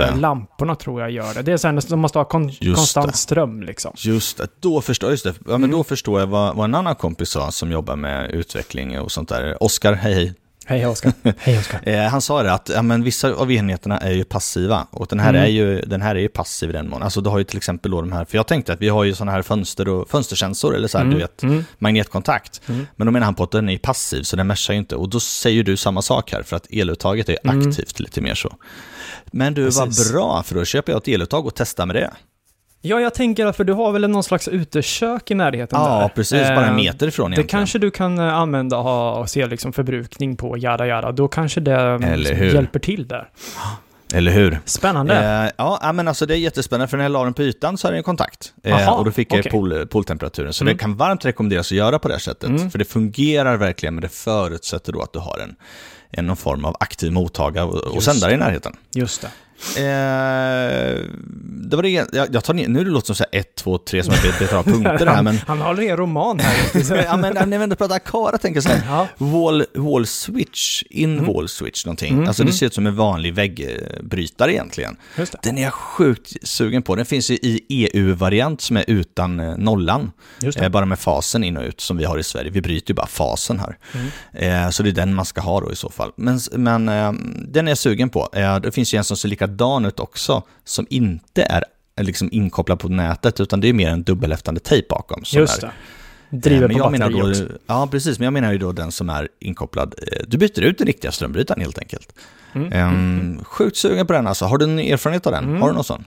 eh, 0.00 0.18
lamporna 0.18 0.74
tror 0.74 1.00
jag 1.00 1.10
gör 1.10 1.34
det. 1.34 1.42
Det 1.42 1.52
är 1.52 1.56
sen 1.56 1.80
de 1.88 2.00
måste 2.00 2.18
ha 2.18 2.24
kon- 2.24 2.48
Just 2.48 2.76
konstant 2.76 3.12
det. 3.12 3.16
ström 3.18 3.62
liksom. 3.62 3.92
Just 3.96 4.38
det, 4.38 4.46
då 4.60 4.80
förstår, 4.80 5.10
just 5.10 5.24
det. 5.24 5.30
Ja, 5.38 5.42
men 5.44 5.54
Mm. 5.54 5.70
då 5.70 5.84
förstår 5.84 6.20
jag 6.20 6.26
vad, 6.26 6.56
vad 6.56 6.64
en 6.64 6.74
annan 6.74 6.94
kompis 6.94 7.28
sa 7.30 7.50
som 7.50 7.70
jobbar 7.72 7.96
med 7.96 8.30
utveckling 8.30 9.00
och 9.00 9.12
sånt 9.12 9.28
där. 9.28 9.62
Oskar, 9.62 9.92
hej 9.92 10.34
hej. 10.66 10.86
Oskar. 10.86 11.12
Hej 11.38 11.58
Oskar. 11.58 11.80
Eh, 11.88 12.00
han 12.02 12.20
sa 12.20 12.42
det 12.42 12.52
att 12.52 12.70
ja, 12.74 12.82
men 12.82 13.04
vissa 13.04 13.32
av 13.32 13.52
enheterna 13.52 13.98
är 13.98 14.10
ju 14.12 14.24
passiva 14.24 14.86
och 14.90 15.06
den 15.06 15.20
här, 15.20 15.28
Mm. 15.30 15.42
är 15.42 15.46
ju, 15.46 15.80
den 15.80 16.02
här 16.02 16.14
är 16.14 16.20
ju 16.20 16.28
passiv 16.28 16.70
i 16.70 16.72
den 16.72 16.88
mån. 16.88 17.02
Alltså 17.02 17.20
du 17.20 17.30
har 17.30 17.38
ju 17.38 17.44
till 17.44 17.56
exempel 17.56 17.90
då 17.90 18.00
de 18.00 18.12
här, 18.12 18.24
för 18.24 18.36
jag 18.38 18.46
tänkte 18.46 18.72
att 18.72 18.80
vi 18.80 18.88
har 18.88 19.04
ju 19.04 19.14
sådana 19.14 19.32
här 19.32 19.42
fönster 19.42 19.88
och 19.88 20.10
fönstersensor 20.10 20.76
eller 20.76 20.88
så 20.88 20.98
här, 20.98 21.04
Mm, 21.04 21.14
du 21.14 21.20
vet, 21.20 21.42
mm. 21.42 21.64
magnetkontakt. 21.78 22.60
Mm. 22.68 22.86
Men 22.96 23.06
då 23.06 23.10
menar 23.12 23.24
han 23.24 23.34
på 23.34 23.42
att 23.44 23.50
den 23.50 23.68
är 23.68 23.78
passiv 23.78 24.22
så 24.22 24.36
den 24.36 24.46
meshar 24.46 24.74
ju 24.74 24.78
inte. 24.80 24.96
Och 24.96 25.08
då 25.10 25.20
säger 25.20 25.62
du 25.62 25.76
samma 25.76 26.02
sak 26.02 26.32
här 26.32 26.42
för 26.42 26.56
att 26.56 26.66
eluttaget 26.70 27.28
är 27.28 27.38
Mm. 27.44 27.68
aktivt 27.68 28.00
lite 28.00 28.20
mer 28.20 28.34
så. 28.34 28.56
Men 29.32 29.54
du, 29.54 29.64
Precis. 29.64 29.78
vad 30.12 30.12
bra, 30.14 30.42
för 30.42 30.54
då 30.54 30.64
köper 30.64 30.92
jag 30.92 31.00
ett 31.00 31.08
eluttag 31.08 31.46
och 31.46 31.54
testar 31.54 31.86
med 31.86 31.96
det. 31.96 32.10
Ja, 32.84 33.00
jag 33.00 33.14
tänker 33.14 33.46
att 33.46 33.56
för 33.56 33.64
du 33.64 33.72
har 33.72 33.92
väl 33.92 34.10
någon 34.10 34.22
slags 34.22 34.48
utekök 34.48 35.30
i 35.30 35.34
närheten 35.34 35.78
där? 35.80 35.88
Ja, 35.88 36.10
precis, 36.14 36.48
bara 36.48 36.66
en 36.66 36.68
Eh, 36.68 36.74
meter 36.74 37.06
ifrån 37.08 37.30
Det 37.30 37.34
egentligen. 37.34 37.48
kanske 37.60 37.78
du 37.78 37.90
kan 37.90 38.18
eh, 38.18 38.34
använda 38.34 38.76
och, 38.78 39.30
se 39.30 39.46
liksom 39.46 39.72
förbrukning 39.72 40.36
på, 40.36 40.58
jada 40.58 40.86
jada. 40.86 41.12
Då 41.12 41.28
kanske 41.28 41.60
det 41.60 41.74
mm, 41.80 42.20
hjälper 42.22 42.78
till 42.78 43.08
där. 43.08 43.28
Eller 44.14 44.32
hur? 44.32 44.58
Spännande. 44.64 45.14
Eh, 45.14 45.50
ja, 45.56 45.78
ja, 45.82 45.92
men 45.92 46.08
alltså 46.08 46.26
det 46.26 46.34
är 46.34 46.38
jättespännande 46.38 46.88
för 46.88 46.96
när 46.96 47.04
jag 47.04 47.12
la 47.12 47.24
den 47.24 47.34
på 47.34 47.42
ytan 47.42 47.78
så 47.78 47.86
hade 47.86 47.96
den 47.96 48.04
kontakt. 48.04 48.52
Eh, 48.62 48.74
Aha, 48.74 48.92
och 48.98 49.04
då 49.04 49.10
fick 49.10 49.32
jag 49.32 49.38
okej. 49.38 49.52
pool, 49.52 49.86
pooltemperaturen. 49.86 50.52
Så 50.52 50.64
Mm. 50.64 50.74
det 50.74 50.78
kan 50.78 50.96
varmt 50.96 51.24
rekommenderas 51.24 51.66
att 51.66 51.76
göra 51.76 51.98
på 51.98 52.08
det 52.08 52.14
här 52.14 52.18
sättet. 52.18 52.48
Mm. 52.50 52.70
För 52.70 52.78
det 52.78 52.84
fungerar 52.84 53.56
verkligen, 53.56 53.94
men 53.94 54.02
det 54.02 54.08
förutsätter 54.08 54.92
då 54.92 55.02
att 55.02 55.12
du 55.12 55.18
har 55.18 55.38
en, 55.38 55.54
en 56.10 56.26
någon 56.26 56.36
form 56.36 56.64
av 56.64 56.76
aktiv 56.80 57.12
mottagare 57.12 57.64
och, 57.64 57.74
och 57.96 58.02
sändare 58.02 58.32
i 58.32 58.36
närheten. 58.36 58.76
Just 58.94 59.22
det. 59.22 59.28
Eh, 59.76 61.00
det 61.70 61.76
var 61.76 61.82
det, 61.82 61.88
jag, 61.88 62.08
jag 62.32 62.44
tar 62.44 62.54
ner, 62.54 62.68
nu 62.68 62.84
låter 62.84 63.00
det 63.00 63.06
som 63.06 63.16
så 63.16 63.24
här 63.32 63.40
ett, 63.40 63.54
två, 63.54 63.78
tre 63.78 64.02
som 64.02 64.14
jag 64.14 64.38
betar 64.38 64.56
av 64.56 64.62
punkter 64.72 65.06
här, 65.06 65.22
men... 65.22 65.38
Han 65.46 65.60
håller 65.60 65.82
i 65.82 65.88
en 65.88 65.96
roman 65.96 66.40
här. 66.40 67.04
ja, 67.04 67.16
men 67.16 67.50
när 67.50 67.58
vi 67.58 67.64
ändå 67.64 67.76
pratar 67.76 67.96
Akara 67.96 68.38
tänker 68.38 68.56
jag 68.56 68.64
så 68.64 68.70
här, 68.70 68.82
ja. 68.88 69.08
wall, 69.26 69.64
wall 69.74 70.06
switch, 70.06 70.82
in 70.90 71.24
wall 71.24 71.48
switch 71.48 71.86
någonting. 71.86 72.12
Mm, 72.12 72.28
alltså 72.28 72.42
det 72.42 72.48
mm. 72.48 72.56
ser 72.56 72.66
ut 72.66 72.74
som 72.74 72.86
en 72.86 72.96
vanlig 72.96 73.34
väggbrytare 73.34 74.52
egentligen. 74.52 74.96
Just 75.18 75.32
det. 75.32 75.38
Den 75.42 75.58
är 75.58 75.62
jag 75.62 75.72
sjukt 75.72 76.48
sugen 76.48 76.82
på. 76.82 76.94
Den 76.94 77.06
finns 77.06 77.30
ju 77.30 77.34
i 77.34 77.60
EU-variant 77.68 78.60
som 78.60 78.76
är 78.76 78.84
utan 78.86 79.40
eh, 79.40 79.56
nollan. 79.56 80.12
Just 80.40 80.58
Eh, 80.62 80.68
bara 80.68 80.86
med 80.86 80.98
fasen 80.98 81.44
in 81.44 81.56
och 81.56 81.64
ut 81.64 81.80
som 81.80 81.96
vi 81.96 82.04
har 82.04 82.18
i 82.18 82.22
Sverige. 82.22 82.50
Vi 82.50 82.60
bryter 82.60 82.90
ju 82.90 82.94
bara 82.94 83.06
fasen 83.06 83.58
här. 83.60 83.78
Mm. 83.94 84.64
Eh, 84.64 84.70
så 84.70 84.82
det 84.82 84.88
är 84.88 84.92
den 84.92 85.14
man 85.14 85.24
ska 85.24 85.40
ha 85.40 85.60
då 85.60 85.72
i 85.72 85.76
så 85.76 85.90
fall. 85.90 86.12
Men, 86.16 86.40
men 86.52 86.88
eh, 86.88 87.12
den 87.48 87.66
är 87.66 87.70
jag 87.70 87.78
sugen 87.78 88.10
på. 88.10 88.28
Eh, 88.32 88.60
det 88.60 88.72
finns 88.72 88.94
ju 88.94 88.98
en 88.98 89.04
som 89.04 89.16
ser 89.16 89.28
likadan 89.52 89.84
ut 89.84 90.00
också, 90.00 90.42
som 90.64 90.86
inte 90.90 91.42
är 91.42 91.64
eh, 91.98 92.04
liksom 92.04 92.28
inkopplad 92.32 92.78
på 92.78 92.88
nätet, 92.88 93.40
utan 93.40 93.60
det 93.60 93.68
är 93.68 93.72
mer 93.72 93.90
en 93.90 94.02
dubbelhäftande 94.02 94.60
tejp 94.60 94.86
bakom. 94.90 95.22
Just 95.26 95.60
det. 95.60 95.70
Driver 96.30 96.62
Eh, 96.64 96.68
men 96.68 96.76
på 96.78 96.84
jag 96.84 96.92
menar 96.92 97.10
då. 97.10 97.54
Ja, 97.66 97.88
precis. 97.90 98.18
Men 98.18 98.24
jag 98.24 98.32
menar 98.32 98.52
ju 98.52 98.58
då 98.58 98.72
den 98.72 98.92
som 98.92 99.10
är 99.10 99.28
inkopplad. 99.40 99.94
eh, 100.12 100.22
Du 100.28 100.38
byter 100.38 100.60
ut 100.60 100.78
den 100.78 100.86
riktiga 100.86 101.12
strömbrytaren 101.12 101.60
helt 101.60 101.78
enkelt. 101.78 102.14
Mm. 102.54 102.72
Ehm, 102.72 103.44
Sjukt 103.44 103.76
sugen 103.76 104.06
på 104.06 104.12
den 104.12 104.26
alltså. 104.26 104.44
Har 104.44 104.58
du 104.58 104.64
en 104.64 104.78
erfarenhet 104.78 105.26
av 105.26 105.32
den? 105.32 105.44
Mm. 105.44 105.60
Har 105.62 105.68
du 105.68 105.74
någon 105.74 105.84
sån? 105.84 106.04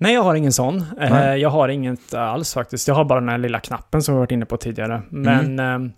Nej, 0.00 0.14
jag 0.14 0.22
har 0.22 0.34
ingen 0.34 0.52
sån. 0.52 0.78
Eh, 1.00 1.10
Nej. 1.10 1.40
jag 1.40 1.50
har 1.50 1.68
inget 1.68 2.14
alls 2.14 2.54
faktiskt. 2.54 2.88
Jag 2.88 2.94
har 2.94 3.04
bara 3.04 3.20
den 3.20 3.28
här 3.28 3.38
lilla 3.38 3.60
knappen 3.60 4.02
som 4.02 4.14
vi 4.14 4.18
varit 4.18 4.30
inne 4.32 4.46
på 4.46 4.56
tidigare. 4.56 5.02
Men 5.10 5.58
Mm. 5.58 5.92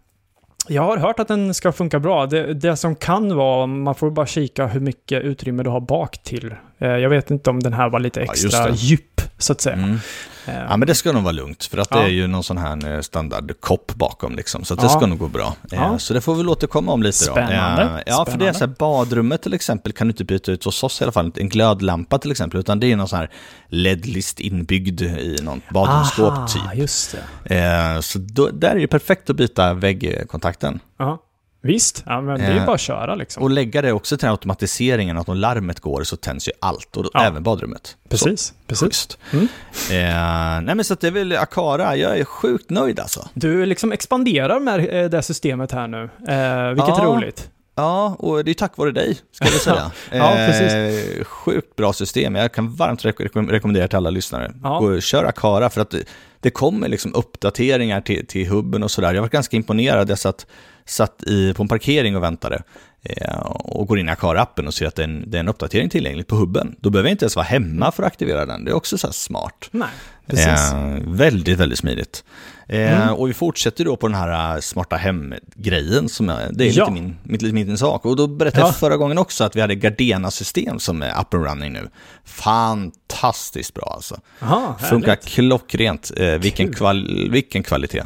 Jag 0.68 0.82
har 0.82 0.96
hört 0.96 1.18
att 1.20 1.28
den 1.28 1.54
ska 1.54 1.72
funka 1.72 2.00
bra. 2.00 2.26
Det, 2.26 2.54
det 2.54 2.76
som 2.76 2.94
kan 2.94 3.36
vara, 3.36 3.66
man 3.66 3.94
får 3.94 4.10
bara 4.10 4.26
kika 4.26 4.66
hur 4.66 4.80
mycket 4.80 5.22
utrymme 5.22 5.62
du 5.62 5.70
har 5.70 5.80
bak 5.80 6.22
till. 6.22 6.54
Eh, 6.78 6.88
jag 6.88 7.10
vet 7.10 7.30
inte 7.30 7.50
om 7.50 7.60
den 7.60 7.72
här 7.72 7.88
var 7.90 8.00
lite 8.00 8.20
Ja, 8.20 8.24
extra 8.32 8.66
det. 8.66 8.72
djup, 8.74 9.20
så 9.38 9.52
att 9.52 9.60
säga. 9.60 9.76
Mm. 9.76 9.98
Eh, 10.46 10.54
Ja, 10.54 10.76
men 10.76 10.88
det 10.88 10.94
ska 10.94 11.12
nog 11.12 11.22
vara 11.22 11.32
lugnt, 11.32 11.64
för 11.64 11.78
att 11.78 11.90
det 11.90 11.98
Ja. 11.98 12.04
är 12.04 12.08
ju 12.08 12.26
någon 12.26 12.44
sån 12.44 12.58
här 12.58 12.94
eh, 12.94 13.00
standardkopp 13.00 13.94
bakom 13.94 14.36
liksom, 14.36 14.64
så 14.64 14.74
att 14.74 14.80
Ja. 14.82 14.88
det 14.88 14.92
ska 14.94 15.06
nog 15.06 15.18
gå 15.18 15.28
bra. 15.28 15.46
Eh, 15.72 15.78
Ja. 15.78 15.98
Så 15.98 16.14
det 16.14 16.20
får 16.20 16.34
vi 16.34 16.44
återkomma 16.44 16.92
om 16.92 17.02
lite 17.02 17.18
Spännande. 17.18 17.84
då. 17.84 18.00
Ja, 18.06 18.26
för 18.30 18.38
det 18.38 18.48
är 18.48 18.52
så 18.52 18.58
här, 18.58 18.74
badrummet 18.78 19.42
till 19.42 19.54
exempel 19.54 19.92
kan 19.92 20.06
du 20.06 20.10
inte 20.12 20.24
byta 20.24 20.52
ut 20.52 20.64
hos 20.64 20.82
oss 20.84 21.00
i 21.00 21.04
alla 21.04 21.12
fall, 21.12 21.32
en 21.36 21.48
glödlampa 21.48 22.18
till 22.18 22.30
exempel, 22.30 22.60
utan 22.60 22.80
det 22.80 22.92
är 22.92 22.96
någon 22.96 23.08
sån 23.08 23.18
här 23.18 23.30
LED-list 23.68 24.40
inbyggd 24.40 25.00
i 25.02 25.38
något 25.42 25.68
badrumsskåp 25.70 26.32
aha, 26.32 26.46
typ. 26.46 26.62
just 26.74 27.16
det. 27.48 28.02
Så 28.02 28.18
då, 28.18 28.48
där 28.48 28.70
är 28.70 28.78
det 28.80 28.86
perfekt 28.86 29.30
att 29.30 29.36
byta 29.36 29.74
väggkontakten. 29.74 30.80
Ja. 30.98 31.18
Visst, 31.62 32.02
ja, 32.06 32.20
men 32.20 32.38
det 32.40 32.46
är 32.46 32.52
ju 32.52 32.58
Eh, 32.58 32.66
bara 32.66 32.74
att 32.74 32.80
köra 32.80 33.14
liksom. 33.14 33.42
Och 33.42 33.50
lägga 33.50 33.82
det 33.82 33.92
också 33.92 34.16
till 34.16 34.24
den 34.26 34.30
automatiseringen, 34.32 35.18
att 35.18 35.28
om 35.28 35.36
larmet 35.36 35.80
går 35.80 36.02
så 36.04 36.16
tänds 36.16 36.48
ju 36.48 36.52
allt, 36.60 36.96
och 36.96 37.02
då, 37.04 37.10
Ja. 37.14 37.24
även 37.24 37.42
badrummet. 37.42 37.96
Precis, 38.08 38.40
Så, 38.46 38.54
precis. 38.66 39.18
Mm. 39.32 39.44
Eh, 39.90 40.60
nej 40.66 40.74
men 40.74 40.84
så 40.84 40.92
att 40.94 41.00
det 41.00 41.06
är 41.06 41.10
väl 41.10 41.32
Akara, 41.36 41.96
jag 41.96 42.18
är 42.18 42.24
sjukt 42.24 42.70
nöjd 42.70 43.00
alltså. 43.00 43.28
Du 43.34 43.66
liksom 43.66 43.92
expanderar 43.92 44.60
med 44.60 45.04
eh, 45.04 45.10
det 45.10 45.22
systemet 45.22 45.72
här 45.72 45.88
nu, 45.88 46.02
eh, 46.02 46.68
vilket 46.68 46.98
är 46.98 47.02
Ja. 47.02 47.14
roligt. 47.16 47.50
Ja, 47.74 48.16
och 48.18 48.44
det 48.44 48.50
är 48.50 48.54
tack 48.54 48.76
vare 48.76 48.90
dig, 48.90 49.18
ska 49.32 49.44
jag 49.44 49.52
säga. 49.60 49.90
Ja, 50.12 50.32
precis. 50.36 50.72
Eh, 51.18 51.24
sjukt 51.24 51.76
bra 51.76 51.92
system. 51.92 52.34
Jag 52.34 52.52
kan 52.52 52.74
varmt 52.74 53.04
rek- 53.04 53.20
rekom- 53.20 53.48
rekommendera 53.50 53.88
till 53.88 53.96
alla 53.96 54.10
lyssnare. 54.10 54.52
Ja. 54.62 54.78
Och 54.78 55.02
kör 55.02 55.24
Akara, 55.24 55.70
för 55.70 55.80
att 55.80 55.90
det, 55.90 56.02
det 56.40 56.50
kommer 56.50 56.88
liksom 56.88 57.14
uppdateringar 57.14 58.00
till, 58.00 58.26
till 58.26 58.48
hubben 58.48 58.82
och 58.82 58.90
sådär. 58.90 59.14
Jag 59.14 59.22
var 59.22 59.28
ganska 59.28 59.56
imponerad. 59.56 60.10
Jag 60.10 60.18
satt, 60.18 60.46
satt 60.84 61.22
i, 61.22 61.54
på 61.54 61.62
en 61.62 61.68
parkering 61.68 62.16
och 62.16 62.22
väntade 62.22 62.62
eh, 63.02 63.38
och 63.46 63.86
går 63.86 63.98
in 63.98 64.08
i 64.08 64.12
Akara-appen 64.12 64.66
och 64.66 64.74
ser 64.74 64.86
att 64.86 64.94
det 64.94 65.02
är, 65.02 65.08
en, 65.08 65.30
det 65.30 65.38
är 65.38 65.40
en 65.40 65.48
uppdatering 65.48 65.88
tillgänglig 65.88 66.26
på 66.26 66.36
hubben. 66.36 66.76
Då 66.80 66.90
behöver 66.90 67.08
jag 67.08 67.14
inte 67.14 67.24
ens 67.24 67.36
vara 67.36 67.46
hemma 67.46 67.92
för 67.92 68.02
att 68.02 68.06
aktivera 68.06 68.46
den. 68.46 68.64
Det 68.64 68.70
är 68.70 68.74
också 68.74 68.98
så 68.98 69.12
smart. 69.12 69.68
Nej, 69.70 69.88
precis. 70.26 70.72
Eh, 70.72 70.98
väldigt, 71.04 71.58
väldigt 71.58 71.78
smidigt. 71.78 72.24
Eh, 72.72 73.02
Mm. 73.02 73.14
Och 73.14 73.28
vi 73.28 73.34
fortsätter 73.34 73.84
då 73.84 73.96
på 73.96 74.08
den 74.08 74.14
här 74.16 74.54
eh, 74.54 74.60
smarta 74.60 74.96
hem-grejen, 74.96 76.08
som 76.08 76.28
är, 76.28 76.48
det 76.52 76.64
är 76.64 76.78
Ja. 76.78 76.84
lite 76.84 76.90
min, 77.02 77.16
mitt, 77.22 77.42
lite 77.42 77.54
min 77.54 77.78
sak. 77.78 78.04
Och 78.04 78.16
då 78.16 78.26
berättade 78.26 78.62
Ja. 78.62 78.66
jag 78.66 78.76
förra 78.76 78.96
gången 78.96 79.18
också 79.18 79.44
att 79.44 79.56
vi 79.56 79.60
hade 79.60 79.74
Gardena-system 79.74 80.78
som 80.78 81.02
är 81.02 81.20
up 81.20 81.34
and 81.34 81.44
running 81.44 81.72
nu. 81.72 81.88
Fantastiskt 82.24 83.74
bra 83.74 83.92
alltså. 83.94 84.20
Aha, 84.42 84.76
Funkar 84.90 85.16
klockrent. 85.16 86.10
Eh, 86.16 86.26
vilken, 86.26 86.72
kval, 86.72 87.28
vilken 87.30 87.62
kvalitet. 87.62 88.02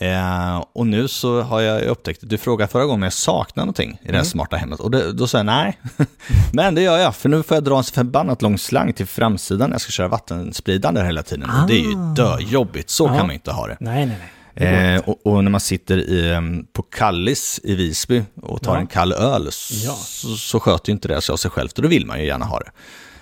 Eh, 0.00 0.64
och 0.72 0.86
nu 0.86 1.08
så 1.08 1.40
har 1.40 1.60
jag 1.60 1.82
upptäckt, 1.82 2.20
du 2.22 2.38
frågade 2.38 2.72
förra 2.72 2.82
gången 2.84 2.94
om 2.94 3.02
jag 3.02 3.12
saknar 3.12 3.64
någonting 3.64 3.90
i 3.90 3.96
det 4.02 4.08
Mm. 4.08 4.16
här 4.16 4.24
smarta 4.24 4.56
hemmet. 4.56 4.80
Och 4.80 4.90
det, 4.90 5.12
då 5.12 5.26
sa 5.26 5.38
jag 5.38 5.46
nej. 5.46 5.78
Men 6.52 6.74
det 6.74 6.82
gör 6.82 6.98
jag, 6.98 7.16
för 7.16 7.28
nu 7.28 7.42
får 7.42 7.54
jag 7.56 7.64
dra 7.64 7.78
en 7.78 7.84
förbannat 7.84 8.42
lång 8.42 8.58
slang 8.58 8.92
till 8.92 9.06
framsidan 9.06 9.70
när 9.70 9.74
jag 9.74 9.80
ska 9.80 9.90
köra 9.90 10.08
vattenspridaren 10.08 10.94
där 10.94 11.04
hela 11.04 11.22
tiden. 11.22 11.50
Och 11.50 11.68
det 11.68 11.74
är 11.74 11.84
ju 11.90 11.96
Ah. 11.96 12.14
döjobbigt, 12.14 12.90
så 12.90 13.04
Ja. 13.06 13.08
kan 13.16 13.26
man 13.26 13.30
inte 13.34 13.52
ha 13.52 13.66
det. 13.66 13.76
Nej, 13.80 14.01
nej, 14.06 14.18
nej. 14.54 14.94
Eh, 14.94 15.00
och, 15.08 15.26
och 15.26 15.44
när 15.44 15.50
man 15.50 15.60
sitter 15.60 15.98
i, 15.98 16.38
på 16.72 16.82
Kallis 16.82 17.60
i 17.64 17.74
Visby 17.74 18.22
och 18.42 18.62
tar 18.62 18.74
Ja. 18.74 18.80
en 18.80 18.86
kall 18.86 19.12
öl 19.12 19.48
så, 19.52 19.74
Ja. 19.86 19.94
så 20.38 20.60
sköter 20.60 20.88
ju 20.90 20.92
inte 20.92 21.08
det 21.08 21.20
sig 21.22 21.32
av 21.32 21.36
sig 21.36 21.50
självt 21.50 21.76
och 21.76 21.82
då 21.82 21.88
vill 21.88 22.06
man 22.06 22.18
ju 22.20 22.26
gärna 22.26 22.44
ha 22.44 22.58
det. 22.60 22.70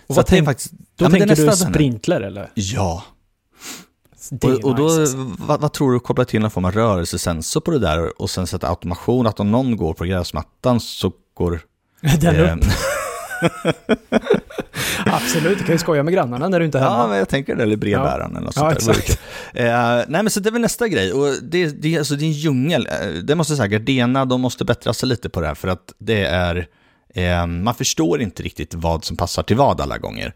Och 0.06 0.14
så 0.14 0.18
vad 0.20 0.26
tänk- 0.26 0.44
faktiskt... 0.44 0.70
Då 0.72 1.04
ja, 1.04 1.10
tänker 1.10 1.36
du 1.36 1.52
sprintler 1.56 2.20
eller? 2.20 2.50
Ja, 2.54 3.04
och, 4.42 4.50
och 4.64 4.74
då, 4.76 4.84
nice, 4.88 5.00
alltså. 5.00 5.16
vad, 5.38 5.60
vad 5.60 5.72
tror 5.72 5.92
du 5.92 6.00
kopplar 6.00 6.24
till 6.24 6.40
någon 6.40 6.50
form 6.50 6.64
av 6.64 6.72
rörelsesensor 6.72 7.60
på 7.60 7.70
det 7.70 7.78
där 7.78 8.22
och 8.22 8.30
sen 8.30 8.46
sätta 8.46 8.68
automation 8.68 9.26
att 9.26 9.40
om 9.40 9.50
någon 9.50 9.76
går 9.76 9.94
på 9.94 10.04
gräsmattan 10.04 10.80
så 10.80 11.12
går... 11.34 11.60
Den 12.20 12.36
eh, 12.36 12.56
upp. 12.56 12.64
Absolut, 15.06 15.58
du 15.58 15.64
kan 15.64 15.74
ju 15.74 15.78
skoja 15.78 16.02
med 16.02 16.14
grannarna 16.14 16.48
när 16.48 16.58
du 16.60 16.64
inte 16.66 16.78
är 16.78 16.82
Ja, 16.82 16.90
hemma. 16.90 17.06
men 17.08 17.18
jag 17.18 17.28
tänker 17.28 17.56
det, 17.56 17.62
eller 17.62 17.76
brevbäraren 17.76 18.30
eller 18.36 18.46
något 18.46 18.56
Ja, 18.56 18.74
sånt 18.74 18.84
där. 18.86 18.92
exakt. 18.98 19.20
Eh, 19.54 19.66
nej, 20.08 20.22
men 20.22 20.30
så 20.30 20.40
det 20.40 20.48
är 20.48 20.52
väl 20.52 20.60
nästa 20.60 20.88
grej. 20.88 21.12
Och 21.12 21.34
det, 21.42 21.66
det, 21.82 21.98
alltså, 21.98 22.14
det 22.14 22.24
är 22.24 22.26
en 22.26 22.32
djungel. 22.32 22.86
Eh, 22.90 23.08
Det 23.22 23.34
måste 23.34 23.52
jag 23.52 23.56
säga, 23.58 23.66
Gardena, 23.68 24.24
de 24.24 24.40
måste 24.40 24.64
bättra 24.64 24.92
sig 24.92 25.08
lite 25.08 25.28
på 25.28 25.40
det 25.40 25.46
här, 25.46 25.54
för 25.54 25.68
att 25.68 25.92
det 25.98 26.24
är... 26.24 26.66
Eh, 27.14 27.46
man 27.46 27.74
förstår 27.74 28.22
inte 28.22 28.42
riktigt 28.42 28.74
vad 28.74 29.04
som 29.04 29.16
passar 29.16 29.42
till 29.42 29.56
vad 29.56 29.80
alla 29.80 29.98
gånger. 29.98 30.34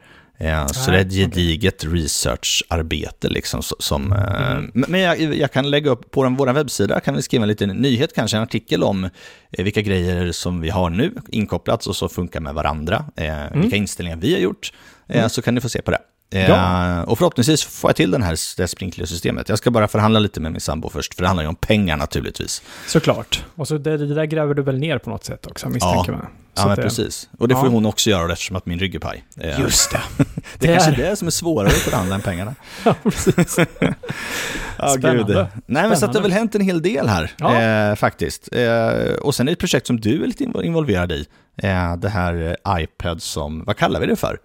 Så 0.67 0.91
det 0.91 0.97
är 0.97 1.01
ett 1.01 1.13
gediget 1.13 1.85
researcharbete 1.85 3.29
liksom. 3.29 3.63
Som, 3.63 4.13
eh, 4.13 4.51
Mm. 4.53 4.71
men- 4.75 5.01
jag, 5.01 5.21
jag 5.35 5.53
kan 5.53 5.71
lägga 5.71 5.91
upp 5.91 6.11
på 6.11 6.29
vår 6.39 6.53
webbsida, 6.53 7.01
kan 7.01 7.15
vi 7.17 7.23
skriva 7.23 7.43
en 7.43 7.49
liten 7.49 7.69
nyhet, 7.69 8.15
kanske 8.15 8.37
en 8.37 8.43
artikel 8.43 8.83
om 8.83 9.05
eh, 9.05 9.65
vilka 9.65 9.81
grejer 9.81 10.33
som 10.33 10.61
vi 10.61 10.71
har 10.71 10.91
nu 10.91 11.15
inkopplat 11.29 11.87
och 11.87 11.97
så 11.97 12.09
funkar 12.09 12.41
med 12.41 12.55
varandra. 12.55 13.05
Eh, 13.17 13.35
Vilka 13.55 13.77
inställningar 13.77 14.17
vi 14.17 14.33
har 14.33 14.41
gjort. 14.41 14.73
Eh, 15.09 15.27
Så 15.29 15.43
kan 15.43 15.55
ni 15.55 15.61
få 15.61 15.69
se 15.69 15.83
på 15.83 15.91
det. 15.91 15.99
Eh, 16.31 16.49
Ja. 16.49 17.03
Och 17.05 17.19
förhoppningsvis 17.19 17.65
får 17.65 17.89
jag 17.89 17.97
till 17.97 18.11
den 18.11 18.23
här, 18.23 18.39
det 18.57 18.63
här 18.63 18.67
sprinklersystemet. 18.67 19.49
Jag 19.49 19.59
ska 19.59 19.71
bara 19.71 19.89
förhandla 19.89 20.21
lite 20.21 20.41
med 20.41 20.53
min 20.53 20.61
sambo 20.61 20.89
först, 20.89 21.15
för 21.15 21.23
det 21.23 21.29
handlar 21.29 21.43
ju 21.45 21.49
om 21.49 21.55
pengar 21.57 21.97
naturligtvis. 21.97 22.63
Såklart. 22.87 23.45
Och 23.55 23.69
så 23.69 23.79
det, 23.79 23.97
det 23.97 24.15
där 24.15 24.25
gräver 24.25 24.55
du 24.55 24.63
väl 24.63 24.79
ner 24.79 24.99
på 24.99 25.11
något 25.11 25.25
sätt 25.25 25.47
också, 25.47 25.69
misstänker 25.69 26.13
Ja. 26.13 26.19
man. 26.19 26.27
Ja, 26.57 26.67
men 26.67 26.77
det- 26.77 26.83
precis. 26.83 27.29
Och 27.39 27.49
det 27.49 27.55
får 27.55 27.65
Ja. 27.67 27.71
hon 27.71 27.87
också 27.87 28.11
göra 28.11 28.33
eftersom 28.33 28.57
att 28.57 28.67
min 28.67 28.79
rygg 28.79 28.95
är 28.95 28.99
paj. 28.99 29.25
Eh, 29.41 29.61
Just 29.61 29.91
det. 29.93 30.01
det 30.59 30.69
är 30.69 30.79
kanske 30.79 31.03
är- 31.03 31.11
det 31.11 31.17
som 31.17 31.27
är 31.27 31.31
svårare 31.33 31.67
att 31.69 31.73
förhandla 31.75 32.15
än 32.15 32.21
pengarna. 32.21 32.55
Ja, 32.85 32.95
precis. 33.03 33.59
Ja, 34.79 34.89
Spännande. 34.89 35.35
gud. 35.35 35.63
Nej, 35.67 35.89
men 35.89 35.97
så 35.97 36.05
att 36.07 36.13
det 36.13 36.19
har 36.19 36.23
väl 36.23 36.33
hänt 36.33 36.55
en 36.55 36.61
hel 36.61 36.83
del 36.83 37.09
här, 37.09 37.33
Ja. 37.39 37.61
eh, 37.63 37.95
faktiskt. 37.95 38.49
Eh, 38.53 39.15
och 39.23 39.35
sen 39.35 39.49
är 39.49 39.51
det 39.51 39.53
ett 39.53 39.59
projekt 39.59 39.87
som 39.87 40.01
du 40.01 40.23
är 40.23 40.27
lite 40.27 40.45
inv- 40.45 40.63
involverad 40.63 41.13
i. 41.13 41.27
Eh, 41.57 41.97
det 41.97 42.09
här 42.09 42.57
iPad 42.69 43.23
som, 43.23 43.65
vad 43.65 43.77
kallar 43.77 44.01
vi 44.01 44.07
det 44.07 44.17
för? 44.17 44.39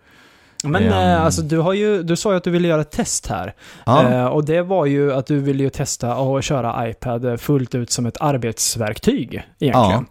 Men 0.63 0.83
Ehm. 0.83 0.93
eh, 0.93 1.25
alltså, 1.25 1.41
du, 1.41 1.57
har 1.57 1.73
ju, 1.73 2.03
du 2.03 2.15
sa 2.15 2.31
ju 2.31 2.37
att 2.37 2.43
du 2.43 2.51
ville 2.51 2.67
göra 2.67 2.81
ett 2.81 2.91
test 2.91 3.27
här. 3.27 3.53
Ja. 3.85 4.09
Eh, 4.09 4.25
och 4.25 4.45
det 4.45 4.61
var 4.61 4.85
ju 4.85 5.13
att 5.13 5.25
du 5.25 5.39
ville 5.39 5.63
ju 5.63 5.69
testa 5.69 6.13
att 6.13 6.43
köra 6.43 6.89
iPad 6.89 7.41
fullt 7.41 7.75
ut 7.75 7.91
som 7.91 8.05
ett 8.05 8.17
arbetsverktyg 8.19 9.43
egentligen. 9.59 10.05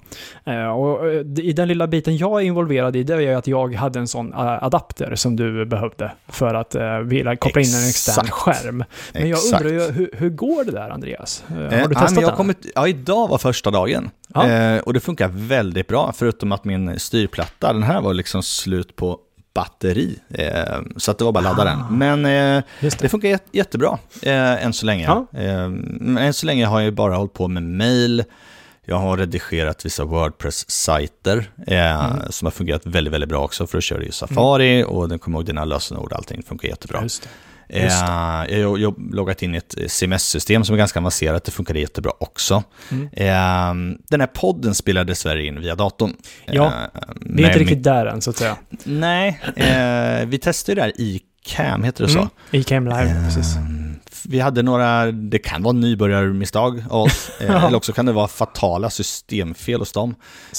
Eh, 0.44 0.68
och 0.68 1.08
eh, 1.08 1.20
i 1.38 1.52
den 1.52 1.68
lilla 1.68 1.86
biten 1.86 2.16
jag 2.16 2.40
är 2.40 2.44
involverad 2.44 2.96
i, 2.96 3.02
det 3.02 3.14
är 3.14 3.18
ju 3.20 3.34
att 3.34 3.46
jag 3.46 3.74
hade 3.74 3.98
en 3.98 4.08
sån 4.08 4.32
eh, 4.32 4.62
adapter 4.64 5.14
som 5.14 5.36
du 5.36 5.66
behövde 5.66 6.12
för 6.28 6.54
att 6.54 6.74
uh, 6.74 6.98
vilja 6.98 7.36
koppla 7.36 7.60
in 7.60 7.74
en 7.74 7.88
extern 7.88 8.26
skärm. 8.30 8.84
Men 9.12 9.28
jag 9.28 9.38
Exakt. 9.38 9.64
undrar 9.64 9.74
ju, 9.86 9.92
hur, 9.92 10.10
hur 10.12 10.30
går 10.30 10.64
det 10.64 10.72
där 10.72 10.90
Andreas? 10.90 11.44
Eh, 11.50 11.56
Eh, 11.56 11.80
har 11.80 11.88
du 11.88 11.94
ja, 11.94 12.00
testat 12.00 12.24
den? 12.24 12.36
kommit, 12.36 12.66
ja, 12.74 12.88
idag 12.88 13.28
var 13.28 13.38
första 13.38 13.70
dagen. 13.70 14.10
Ja. 14.34 14.48
Eh, 14.48 14.78
och 14.80 14.92
det 14.94 15.00
funkar 15.00 15.28
väldigt 15.28 15.86
bra, 15.88 16.12
förutom 16.16 16.52
att 16.52 16.64
min 16.64 16.98
styrplatta, 17.00 17.72
den 17.72 17.82
här 17.82 18.00
var 18.00 18.14
liksom 18.14 18.42
slut 18.42 18.96
på 18.96 19.18
batteri. 19.58 20.18
Eh, 20.34 20.78
så 20.96 21.10
att 21.10 21.18
det 21.18 21.24
var 21.24 21.32
bara 21.32 21.48
att 21.50 21.56
ladda 21.56 21.70
Ah. 21.70 21.86
den. 21.90 21.98
Men 21.98 22.24
eh, 22.58 22.62
det. 22.80 22.98
det 23.00 23.08
funkar 23.08 23.28
jät- 23.28 23.48
jättebra 23.52 23.98
eh, 24.22 24.64
än 24.64 24.72
så 24.72 24.86
länge. 24.86 25.04
Ja. 25.04 25.26
Eh, 25.40 25.68
men 25.68 26.18
än 26.18 26.32
så 26.34 26.46
länge 26.46 26.66
har 26.66 26.80
jag 26.80 26.94
bara 26.94 27.16
hållit 27.16 27.32
på 27.32 27.48
med 27.48 27.62
mail. 27.62 28.24
Jag 28.84 28.96
har 28.96 29.16
redigerat 29.16 29.84
vissa 29.86 30.04
Wordpress-sajter 30.04 31.50
eh, 31.66 32.04
Mm. 32.10 32.22
som 32.32 32.46
har 32.46 32.50
fungerat 32.50 32.86
väldigt, 32.86 33.12
väldigt 33.14 33.28
bra 33.28 33.44
också 33.44 33.66
för 33.66 33.78
att 33.78 33.84
köra 33.84 34.02
i 34.02 34.12
Safari 34.12 34.84
och 34.84 35.08
den 35.08 35.18
kommer 35.18 35.38
ihåg 35.38 35.46
dina 35.46 35.64
lösenord 35.64 36.12
och 36.12 36.18
allting 36.18 36.42
funkar 36.42 36.68
jättebra. 36.68 37.02
Just 37.02 37.22
det. 37.22 37.28
Eh, 37.68 37.84
jag 38.60 38.68
har 38.68 39.14
loggat 39.14 39.42
in 39.42 39.54
i 39.54 39.58
ett 39.58 39.74
CMS-system 39.86 40.64
som 40.64 40.74
är 40.74 40.78
ganska 40.78 40.98
avancerat, 40.98 41.44
det 41.44 41.50
funkar 41.50 41.74
jättebra 41.74 42.12
också. 42.20 42.62
Mm. 42.90 43.08
Eh, 43.12 43.98
den 44.08 44.20
här 44.20 44.26
podden 44.26 44.74
spelar 44.74 45.04
dessvärre 45.04 45.44
in 45.46 45.60
via 45.60 45.74
datorn. 45.74 46.12
Ja, 46.46 46.66
Eh, 46.66 47.00
Vi 47.20 47.42
är 47.42 47.46
inte 47.46 47.58
riktigt 47.58 47.82
där 47.84 48.06
än, 48.06 48.20
så 48.20 48.30
att 48.30 48.36
säga. 48.36 48.56
Nej, 48.84 49.40
eh, 49.56 50.26
vi 50.26 50.38
testade 50.38 50.80
det 50.80 50.86
där 50.86 51.00
i 51.00 51.20
Cam, 51.46 51.84
heter 51.84 52.04
det 52.04 52.10
så? 52.10 52.18
Mm. 52.18 52.30
I 52.50 52.62
Cam 52.62 52.84
Live, 52.84 53.22
precis. 53.24 53.56
Eh, 54.10 54.14
Vi 54.30 54.40
hade 54.40 54.62
några, 54.62 55.12
det 55.12 55.38
kan 55.38 55.62
vara 55.62 55.72
nybörjarmisstag 55.72 56.84
av 56.90 57.02
oss, 57.02 57.30
eh, 57.40 57.46
Ja. 57.46 57.66
eller 57.66 57.76
också 57.76 57.92
kan 57.92 58.06
det 58.06 58.12
vara 58.12 58.28
fatala 58.28 58.90
systemfel 58.90 59.78
hos 59.80 59.92
dem. 59.92 60.14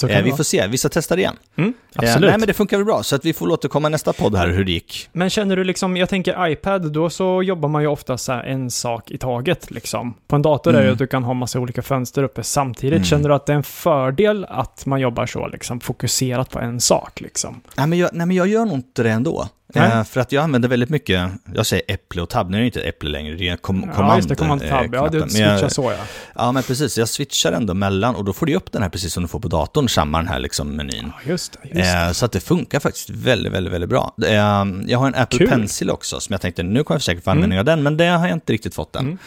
Eh, 0.08 0.22
vi 0.22 0.32
får 0.32 0.44
se, 0.44 0.66
vi 0.66 0.78
ska 0.78 0.88
testa 0.88 1.16
det 1.16 1.20
igen. 1.22 1.36
Mm, 1.56 1.74
Eh, 1.94 1.98
absolut. 2.08 2.30
nej 2.30 2.38
men 2.38 2.46
det 2.46 2.52
funkar 2.54 2.76
väl 2.76 2.86
bra, 2.86 3.02
så 3.02 3.16
att 3.16 3.24
vi 3.24 3.32
får 3.32 3.48
återkomma 3.50 3.88
nästa 3.88 4.12
podd 4.12 4.36
här 4.36 4.48
hur 4.48 4.64
det 4.64 4.72
gick. 4.72 5.08
Men 5.12 5.30
känner 5.30 5.56
du 5.56 5.64
liksom, 5.64 5.96
jag 5.96 6.08
tänker 6.08 6.46
iPad, 6.48 6.92
då 6.92 7.10
så 7.10 7.42
jobbar 7.42 7.68
man 7.68 7.82
ju 7.82 7.88
ofta 7.88 8.18
så 8.18 8.32
en 8.32 8.70
sak 8.70 9.10
i 9.10 9.18
taget 9.18 9.70
liksom. 9.70 10.14
På 10.28 10.36
en 10.36 10.42
dator 10.42 10.70
är 10.70 10.74
det 10.74 10.80
ju 10.80 10.84
Mm. 10.84 10.92
att 10.92 10.98
du 10.98 11.06
kan 11.06 11.24
ha 11.24 11.34
massa 11.34 11.60
olika 11.60 11.82
fönster 11.82 12.22
uppe 12.22 12.42
samtidigt. 12.42 12.92
Mm. 12.96 13.04
Känner 13.04 13.28
du 13.28 13.34
att 13.34 13.46
det 13.46 13.52
är 13.52 13.56
en 13.56 13.62
fördel 13.62 14.46
att 14.48 14.86
man 14.86 15.00
jobbar 15.00 15.26
så 15.26 15.48
liksom, 15.48 15.80
fokuserat 15.80 16.50
på 16.50 16.58
en 16.58 16.80
sak 16.80 17.20
liksom? 17.20 17.60
Nej 17.76 17.86
men, 17.86 17.98
jag, 17.98 18.10
nej 18.12 18.26
men 18.26 18.36
jag 18.36 18.46
gör 18.48 18.64
nog 18.64 18.74
inte 18.74 19.02
det 19.02 19.10
ändå. 19.10 19.48
Eh, 19.74 20.04
för 20.04 20.20
att 20.20 20.32
jag 20.32 20.44
använder 20.44 20.68
väldigt 20.68 20.88
mycket, 20.88 21.30
jag 21.54 21.66
säger 21.66 21.84
äpple 21.88 22.22
och 22.22 22.28
tab, 22.28 22.50
nu 22.50 22.56
är 22.56 22.60
det 22.60 22.66
inte 22.66 22.80
äpple 22.80 23.10
längre, 23.10 23.34
det 23.34 23.48
är 23.48 23.56
kom, 23.56 23.84
ja, 23.86 23.94
command, 23.96 24.18
just 24.18 24.28
det, 24.28 24.34
command 24.34 24.62
eh, 24.62 24.68
tab. 24.68 24.94
Ja, 24.94 25.08
du 25.08 25.18
Men 25.18 25.30
switchar 25.30 25.58
jag, 25.62 25.72
så 25.72 25.92
ja. 25.92 26.04
Ja 26.34 26.52
men 26.52 26.62
precis, 26.62 26.98
jag 26.98 27.08
switchar 27.08 27.52
ändå 27.52 27.74
mellan 27.74 28.14
och 28.16 28.24
då 28.24 28.32
får 28.32 28.46
du 28.46 28.54
upp 28.54 28.72
den 28.72 28.82
här 28.82 28.88
precis 28.88 29.12
som 29.12 29.22
du 29.22 29.28
får 29.28 29.40
på 29.40 29.48
datorn, 29.48 29.88
samma 29.88 30.18
den 30.18 30.28
här 30.28 30.38
liksom 30.38 30.76
menyn. 30.76 31.12
Ja, 31.24 31.30
just 31.30 31.52
det. 31.62 31.68
Just 31.68 31.92
det. 31.92 32.06
Eh, 32.06 32.12
så 32.12 32.24
att 32.24 32.32
det 32.32 32.40
funkar 32.40 32.80
faktiskt 32.80 33.10
väldigt, 33.10 33.52
väldigt, 33.52 33.72
väldigt 33.72 33.90
bra. 33.90 34.14
Eh, 34.26 34.64
jag 34.86 34.98
har 34.98 35.06
en 35.06 35.14
Apple 35.14 35.38
Kul. 35.38 35.48
Pencil 35.48 35.90
också 35.90 36.20
som 36.20 36.32
jag 36.32 36.40
tänkte, 36.40 36.62
nu 36.62 36.84
kommer 36.84 36.96
jag 36.96 37.02
säkert 37.02 37.24
få 37.24 37.30
Mm. 37.30 37.38
användning 37.38 37.58
av 37.58 37.64
den, 37.64 37.82
men 37.82 37.96
det 37.96 38.06
har 38.06 38.26
jag 38.26 38.36
inte 38.36 38.52
riktigt 38.52 38.74
fått 38.74 38.96
än. 38.96 39.04
Mm. 39.04 39.18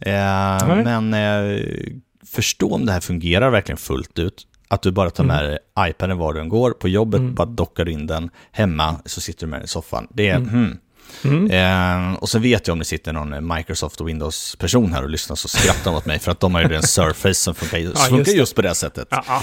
Eh, 0.00 0.68
Nej. 0.68 0.84
men 1.00 1.14
eh, 1.14 1.62
förstå 2.34 2.74
om 2.74 2.86
det 2.86 2.92
här 2.92 3.00
fungerar 3.00 3.50
verkligen 3.50 3.76
fullt 3.78 4.18
ut. 4.18 4.46
Att 4.72 4.82
du 4.82 4.90
bara 4.90 5.10
tar 5.10 5.24
med 5.24 5.44
dig 5.44 5.58
iPaden 5.78 6.18
var 6.18 6.32
du 6.34 6.40
än 6.40 6.48
går, 6.48 6.70
på 6.70 6.88
jobbet 6.88 7.20
Mm. 7.20 7.34
bara 7.34 7.46
dockar 7.46 7.88
in 7.88 8.06
den, 8.06 8.30
hemma 8.52 8.96
så 9.06 9.20
sitter 9.20 9.46
du 9.46 9.50
med 9.50 9.58
den 9.60 9.64
i 9.64 9.68
soffan. 9.68 10.06
Det 10.10 10.28
är, 10.28 10.36
Mm. 10.36 10.48
hmm, 10.48 10.78
Mm. 11.24 11.50
Eh, 11.50 12.14
och 12.18 12.28
så 12.28 12.38
vet 12.38 12.66
jag 12.66 12.72
om 12.72 12.78
det 12.78 12.84
sitter 12.84 13.12
någon 13.12 13.54
Microsoft 13.56 14.00
och 14.00 14.08
Windows-person 14.08 14.92
här 14.92 15.02
och 15.02 15.10
lyssnar 15.10 15.36
så 15.36 15.48
skrattar 15.48 15.90
de 15.90 15.96
åt 15.96 16.06
mig 16.06 16.18
för 16.18 16.30
att 16.32 16.40
de 16.40 16.54
har 16.54 16.62
ju 16.62 16.74
en 16.74 16.82
Surface 16.98 17.34
som 17.34 17.54
funkar, 17.54 17.78
just 17.78 18.06
funkar 18.06 18.32
just 18.32 18.54
på 18.54 18.62
det 18.62 18.74
sättet. 18.74 19.08
Ja, 19.10 19.24
ja. 19.28 19.42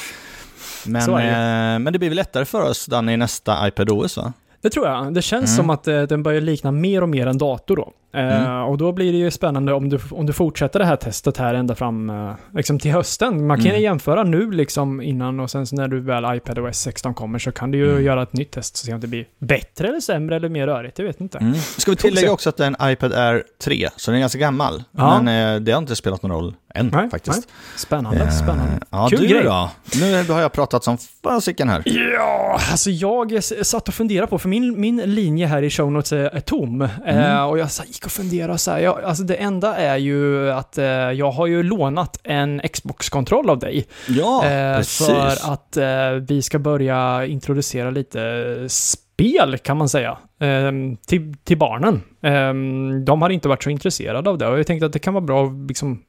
Men, 0.86 1.12
det. 1.12 1.24
eh, 1.24 1.80
men 1.80 1.94
det 1.94 2.00
blir 2.00 2.10
väl 2.10 2.16
lättare 2.16 2.46
för 2.46 2.62
oss 2.62 2.86
Danny, 2.86 3.14
i 3.14 3.18
nästa 3.18 3.68
iPad 3.68 3.90
OS 3.90 4.18
va? 4.18 4.34
Det 4.62 4.70
tror 4.70 4.88
jag. 4.88 5.14
Det 5.14 5.22
känns 5.22 5.50
Mm. 5.54 5.58
som 5.58 5.70
att 5.70 5.88
eh, 5.88 6.02
den 6.02 6.24
börjar 6.24 6.42
likna 6.42 6.72
mer 6.72 7.02
och 7.02 7.10
mer 7.10 7.28
en 7.28 7.38
dator 7.38 7.76
då. 7.76 7.92
Eh, 8.14 8.42
Mm. 8.44 8.64
och 8.64 8.78
då 8.78 8.92
blir 8.92 9.12
det 9.12 9.18
ju 9.18 9.32
spännande 9.32 9.74
om 9.74 9.90
du, 9.90 10.00
om 10.12 10.26
du 10.26 10.34
fortsätter 10.34 10.80
det 10.80 10.86
här 10.86 10.96
testet 10.96 11.38
här 11.38 11.54
ända 11.54 11.76
fram 11.76 12.10
eh, 12.10 12.32
liksom 12.56 12.80
till 12.80 12.92
hösten. 12.92 13.48
Man 13.48 13.58
kan 13.58 13.68
Mm. 13.68 13.82
jämföra 13.82 14.24
nu 14.24 14.52
liksom 14.52 15.02
innan 15.02 15.40
och 15.40 15.52
sen 15.52 15.68
så 15.68 15.76
när 15.76 15.88
du 15.88 16.00
väl 16.00 16.36
iPad 16.38 16.60
OS 16.60 16.78
16 16.80 17.14
kommer 17.14 17.40
så 17.40 17.52
kan 17.52 17.72
du 17.72 17.78
ju 17.78 17.92
Mm. 17.92 18.04
göra 18.06 18.24
ett 18.24 18.34
nytt 18.34 18.52
test 18.52 18.74
och 18.74 18.78
se 18.78 18.94
om 18.94 19.00
det 19.00 19.08
blir 19.08 19.26
bättre 19.40 19.88
eller 19.88 20.00
sämre 20.00 20.36
eller 20.36 20.50
mer 20.50 20.68
rörigt. 20.68 21.00
Jag 21.00 21.06
vet 21.06 21.22
inte. 21.22 21.38
Mm. 21.38 21.54
Ska 21.56 21.92
vi 21.92 21.98
tillägga 21.98 22.32
också 22.32 22.50
att 22.50 22.58
det 22.58 22.64
är 22.66 22.76
en 22.80 22.92
iPad 22.92 23.14
Air 23.14 23.44
3, 23.64 23.90
så 23.96 24.12
den 24.12 24.16
är 24.16 24.20
ganska 24.20 24.40
gammal. 24.40 24.84
Ja. 24.92 25.22
Men 25.22 25.56
eh, 25.56 25.62
det 25.62 25.72
har 25.72 25.80
inte 25.80 25.96
spelat 25.96 26.24
någon 26.24 26.32
roll 26.32 26.54
än 26.76 26.88
Nej, 26.94 27.10
faktiskt. 27.10 27.48
Spännande, 27.78 28.24
Eh, 28.24 28.30
spännande. 28.30 28.80
Ja, 28.90 29.08
Kul 29.10 29.20
du 29.20 29.28
grej. 29.28 29.44
då? 29.44 29.72
Nu 30.00 30.24
har 30.24 30.42
jag 30.42 30.52
pratat 30.52 30.84
som 30.84 30.98
fasiken 31.24 31.70
här. 31.70 31.82
Ja, 31.86 32.60
alltså 32.72 32.90
jag 32.90 33.44
satt 33.44 33.88
och 33.88 33.94
funderade 33.94 34.28
på, 34.28 34.40
för 34.40 34.50
min, 34.50 34.82
min 34.82 34.98
linje 34.98 35.48
här 35.48 35.62
i 35.62 35.70
show 35.70 35.92
notes 35.92 36.12
är, 36.14 36.18
är 36.36 36.40
tom. 36.40 36.82
Eh, 37.06 37.44
och 37.44 37.60
jag 37.60 37.72
så 37.72 37.84
gick 37.84 38.06
och 38.06 38.12
funderade 38.12 38.58
så 38.58 38.72
här, 38.72 38.80
jag, 38.80 39.04
alltså 39.04 39.24
det 39.24 39.36
enda 39.36 39.76
är 39.76 39.98
ju 39.98 40.52
att 40.52 40.78
eh, 40.78 40.86
jag 40.86 41.32
har 41.32 41.48
ju 41.48 41.64
lånat 41.64 42.20
en 42.24 42.62
Xbox-kontroll 42.74 43.50
av 43.50 43.60
dig. 43.60 43.88
Ja, 44.08 44.46
eh, 44.46 44.78
precis. 44.78 45.08
för 45.08 45.52
att 45.54 45.78
eh, 45.78 46.12
vi 46.28 46.42
ska 46.42 46.60
börja 46.60 47.26
introducera 47.26 47.90
lite 47.90 48.20
spel, 48.70 49.58
kan 49.58 49.78
man 49.78 49.90
säga, 49.90 50.18
eh, 50.42 50.72
till, 51.08 51.34
till 51.44 51.58
barnen. 51.58 52.02
Eh, 52.24 52.54
de 53.06 53.22
har 53.22 53.30
inte 53.30 53.48
varit 53.48 53.64
så 53.64 53.70
intresserade 53.70 54.30
av 54.30 54.38
det 54.38 54.48
och 54.48 54.60
jag 54.60 54.68
tänkte 54.68 54.86
att 54.86 54.94
det 54.94 55.00
kan 55.00 55.14
vara 55.14 55.24
bra 55.24 55.46
att 55.46 55.68
liksom 55.68 56.00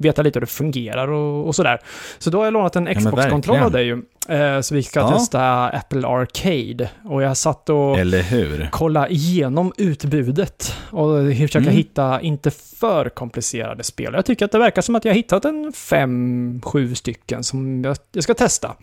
veta 0.00 0.22
lite 0.22 0.36
hur 0.36 0.40
det 0.40 0.46
fungerar 0.46 1.08
och, 1.08 1.46
och 1.46 1.54
sådär. 1.54 1.78
Så 2.18 2.30
då 2.30 2.38
har 2.38 2.44
jag 2.44 2.52
lånat 2.52 2.76
en 2.76 2.86
Xbox-kontroll 2.94 3.36
verkligen. 3.36 3.62
av 3.62 3.70
dig 3.72 3.84
ju. 3.86 4.02
Eh, 4.28 4.60
så 4.60 4.74
vi 4.74 4.82
ska 4.82 5.00
Ja. 5.00 5.10
testa 5.10 5.66
Apple 5.68 6.06
Arcade. 6.08 6.90
Och 7.04 7.22
jag 7.22 7.36
satt 7.36 7.68
och 7.68 7.98
Eller 7.98 8.22
hur? 8.22 8.68
kolla 8.72 9.08
igenom 9.08 9.72
utbudet 9.76 10.74
och 10.90 11.26
försöka 11.32 11.58
Mm. 11.58 11.74
hitta 11.74 12.20
inte 12.20 12.50
för 12.50 13.08
komplicerade 13.08 13.82
spel. 13.84 14.12
Jag 14.14 14.24
tycker 14.24 14.44
att 14.44 14.52
det 14.52 14.58
verkar 14.58 14.82
som 14.82 14.94
att 14.94 15.04
jag 15.04 15.12
har 15.12 15.16
hittat 15.16 15.44
en 15.44 15.72
fem, 15.72 16.60
sju 16.64 16.94
stycken 16.94 17.44
som 17.44 17.84
jag, 17.84 17.96
jag 18.12 18.24
ska 18.24 18.34
testa 18.34 18.74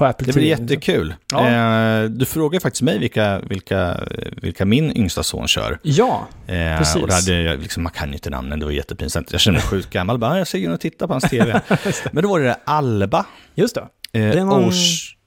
på 0.00 0.06
Apple 0.06 0.26
Det 0.26 0.32
blir 0.32 0.54
TV. 0.56 0.62
jättekul. 0.62 1.14
Ja. 1.32 1.48
Eh, 1.48 2.04
du 2.04 2.24
frågar 2.26 2.60
faktiskt 2.60 2.82
mig 2.82 2.98
vilka, 2.98 3.38
vilka, 3.40 4.00
vilka 4.42 4.64
min 4.64 4.96
yngsta 4.96 5.22
son 5.22 5.48
kör. 5.48 5.78
Ja, 5.82 6.28
Eh, 6.46 6.78
Precis. 6.78 7.02
och 7.02 7.08
då 7.08 7.14
hade 7.14 7.42
jag, 7.42 7.60
liksom, 7.60 7.82
man 7.82 7.92
kan 7.92 8.08
ju 8.08 8.14
inte 8.14 8.30
namnen, 8.30 8.58
det 8.58 8.64
var 8.64 8.72
jättepinsamt. 8.72 9.32
Jag 9.32 9.40
kände 9.40 9.60
mig 9.60 9.66
sjukt 9.68 9.90
gammal, 9.90 10.18
bara, 10.18 10.30
"Ah, 10.30 10.38
jag 10.38 10.46
gå 10.52 10.58
in 10.58 10.72
och 10.72 10.80
titta 10.80 11.06
på 11.06 11.12
hans 11.14 11.24
tv. 11.30 11.60
Men 12.12 12.22
då 12.22 12.28
var 12.28 12.40
det 12.40 12.46
det 12.46 12.56
Alba. 12.64 13.26
just 13.54 13.74
det. 13.74 13.86
Eh, 14.12 14.30
är 14.30 14.44
någon- 14.44 14.62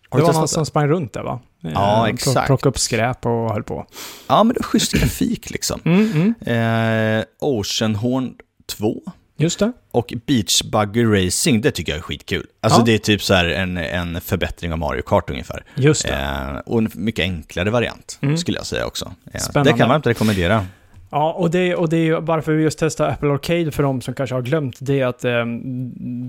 har 0.10 0.20
Det 0.20 0.26
var 0.26 0.34
någon 0.34 0.48
som 0.48 0.62
det? 0.62 0.66
sprang 0.66 0.88
runt 0.88 1.14
där 1.14 1.24
va? 1.24 1.40
Ja, 1.62 2.08
Eh, 2.08 2.14
exakt. 2.14 2.48
Plocka 2.48 2.70
upp 2.70 2.80
skräp 2.80 3.26
och 3.26 3.52
höll 3.54 3.64
på. 3.64 3.86
Ja, 4.28 4.44
men 4.44 4.54
det 4.54 4.60
är 4.60 4.64
schysst 4.64 4.94
grafik 4.94 5.50
liksom. 5.50 5.80
Mm, 5.86 6.34
mm. 6.46 7.18
Eh, 7.20 7.24
Oceanhorn 7.40 8.34
2 8.78 9.02
Just 9.38 9.60
det. 9.60 9.72
och 9.92 10.14
Beach 10.26 10.62
Buggy 10.64 11.04
Racing, 11.06 11.62
det 11.62 11.72
tycker 11.72 11.92
jag 11.92 11.98
är 12.00 12.02
skitkul. 12.04 12.46
Alltså 12.62 12.80
Ja. 12.80 12.86
det 12.86 12.94
är 12.94 12.98
typ 12.98 13.22
så 13.22 13.34
här 13.34 13.46
en, 13.46 13.78
en 13.78 14.22
förbättring 14.22 14.72
av 14.72 14.78
Mario 14.80 15.02
Kart 15.02 15.30
ungefär. 15.30 15.64
Just 15.76 16.08
det. 16.08 16.14
Eh, 16.14 16.56
och 16.66 16.78
en 16.80 16.90
mycket 16.94 17.24
enklare 17.24 17.70
variant, 17.70 18.20
Mm. 18.22 18.38
skulle 18.38 18.58
jag 18.58 18.66
säga 18.66 18.86
också. 18.86 19.12
Eh, 19.34 19.40
Spännande. 19.40 19.72
det 19.72 19.78
kan 19.78 19.88
man 19.88 19.96
inte 19.96 20.10
rekommendera. 20.10 20.66
Ja, 21.10 21.34
och 21.34 21.52
det, 21.52 21.76
och 21.76 21.90
det 21.90 21.98
är 21.98 22.04
ju 22.04 22.20
varför 22.22 22.54
vi 22.54 22.64
just 22.64 22.80
testar 22.80 23.10
Apple 23.10 23.30
Arcade 23.30 23.72
för 23.72 23.84
de 23.84 24.02
som 24.02 24.14
kanske 24.14 24.36
har 24.36 24.42
glömt 24.42 24.76
det 24.80 25.00
är 25.00 25.06
att 25.06 25.26
eh, 25.26 25.46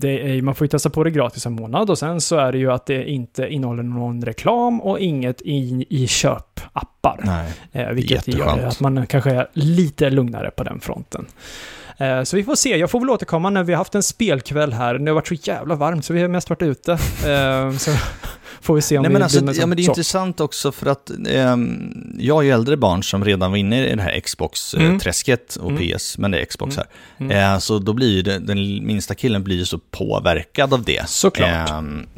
det 0.01 0.37
är, 0.37 0.43
man 0.43 0.55
får 0.55 0.65
ju 0.65 0.69
testa 0.69 0.91
på 0.91 1.05
det 1.05 1.11
gratis 1.11 1.47
en 1.47 1.53
månad 1.53 1.91
och 1.91 1.99
sen 1.99 2.21
så 2.21 2.37
är 2.37 2.53
det 2.53 2.59
ju 2.59 2.73
att 2.73 2.87
det 2.87 3.11
inte 3.11 3.47
innehåller 3.49 3.83
någon 3.83 4.23
reklam 4.25 4.81
och 4.81 4.99
inget 5.01 5.43
i, 5.43 5.87
i 5.91 6.07
köpappar. 6.07 7.21
Nej. 7.25 7.53
Eh, 7.73 7.89
vilket 7.93 8.29
gör 8.29 8.59
att 8.59 8.81
man 8.81 9.07
kanske 9.07 9.31
är 9.31 9.47
lite 9.53 10.11
lugnare 10.11 10.51
på 10.51 10.65
den 10.65 10.81
fronten. 10.81 11.27
Eh, 11.99 12.23
så 12.23 12.37
vi 12.37 12.45
får 12.45 12.55
se, 12.55 12.77
jag 12.77 12.91
får 12.91 13.01
väl 13.01 13.11
återkomma 13.11 13.51
när 13.51 13.65
vi 13.65 13.73
har 13.73 13.79
haft 13.79 13.95
en 13.95 14.03
spelkväll 14.03 14.73
här. 14.73 14.99
Det 14.99 15.11
har 15.11 15.15
varit 15.15 15.29
så 15.29 15.35
jävla 15.35 15.75
varmt 15.75 16.05
så 16.05 16.13
vi 16.13 16.21
har 16.21 16.29
mest 16.29 16.51
varit 16.51 16.63
ute. 16.63 16.93
Eh, 16.93 17.77
så 17.77 17.91
får 18.65 18.75
vi 18.75 18.83
se 18.83 18.99
om 18.99 19.03
Nej, 19.03 19.09
vi 19.09 19.13
men, 19.13 19.23
alltså, 19.23 19.39
blir 19.39 19.47
med 19.47 19.57
ja, 19.57 19.67
men 19.67 19.77
det 19.77 19.83
är 19.83 19.85
så. 19.85 19.91
intressant 19.91 20.41
också 20.41 20.73
för 20.73 20.87
att 20.87 21.11
ehm, 21.29 22.15
jag 22.19 22.35
har 22.35 22.43
ju 22.43 22.51
äldre 22.51 22.77
barn 22.77 23.03
som 23.03 23.25
redan 23.25 23.51
var 23.51 23.59
inne 23.59 23.87
i 23.87 23.95
det 23.97 24.03
här 24.03 24.11
Mm. 24.11 24.21
Xbox-träsket 24.21 25.57
och 25.57 25.71
Mm. 25.71 25.89
PS, 25.99 26.19
men 26.19 26.31
det 26.31 26.39
är 26.41 26.45
Xbox 26.45 26.77
här. 26.77 26.87
Mm. 27.19 27.53
Eh, 27.55 27.59
så 27.59 27.79
då 27.79 27.93
blir 27.93 28.09
ju 28.09 28.23
det, 28.23 28.39
den 28.39 28.87
minsta 28.87 29.15
killen 29.15 29.45
blir 29.45 29.57
ju 29.57 29.65
så 29.65 29.79
påverkad 29.79 30.75
av 30.75 30.83
det. 30.83 31.09
Såklart. 31.09 31.71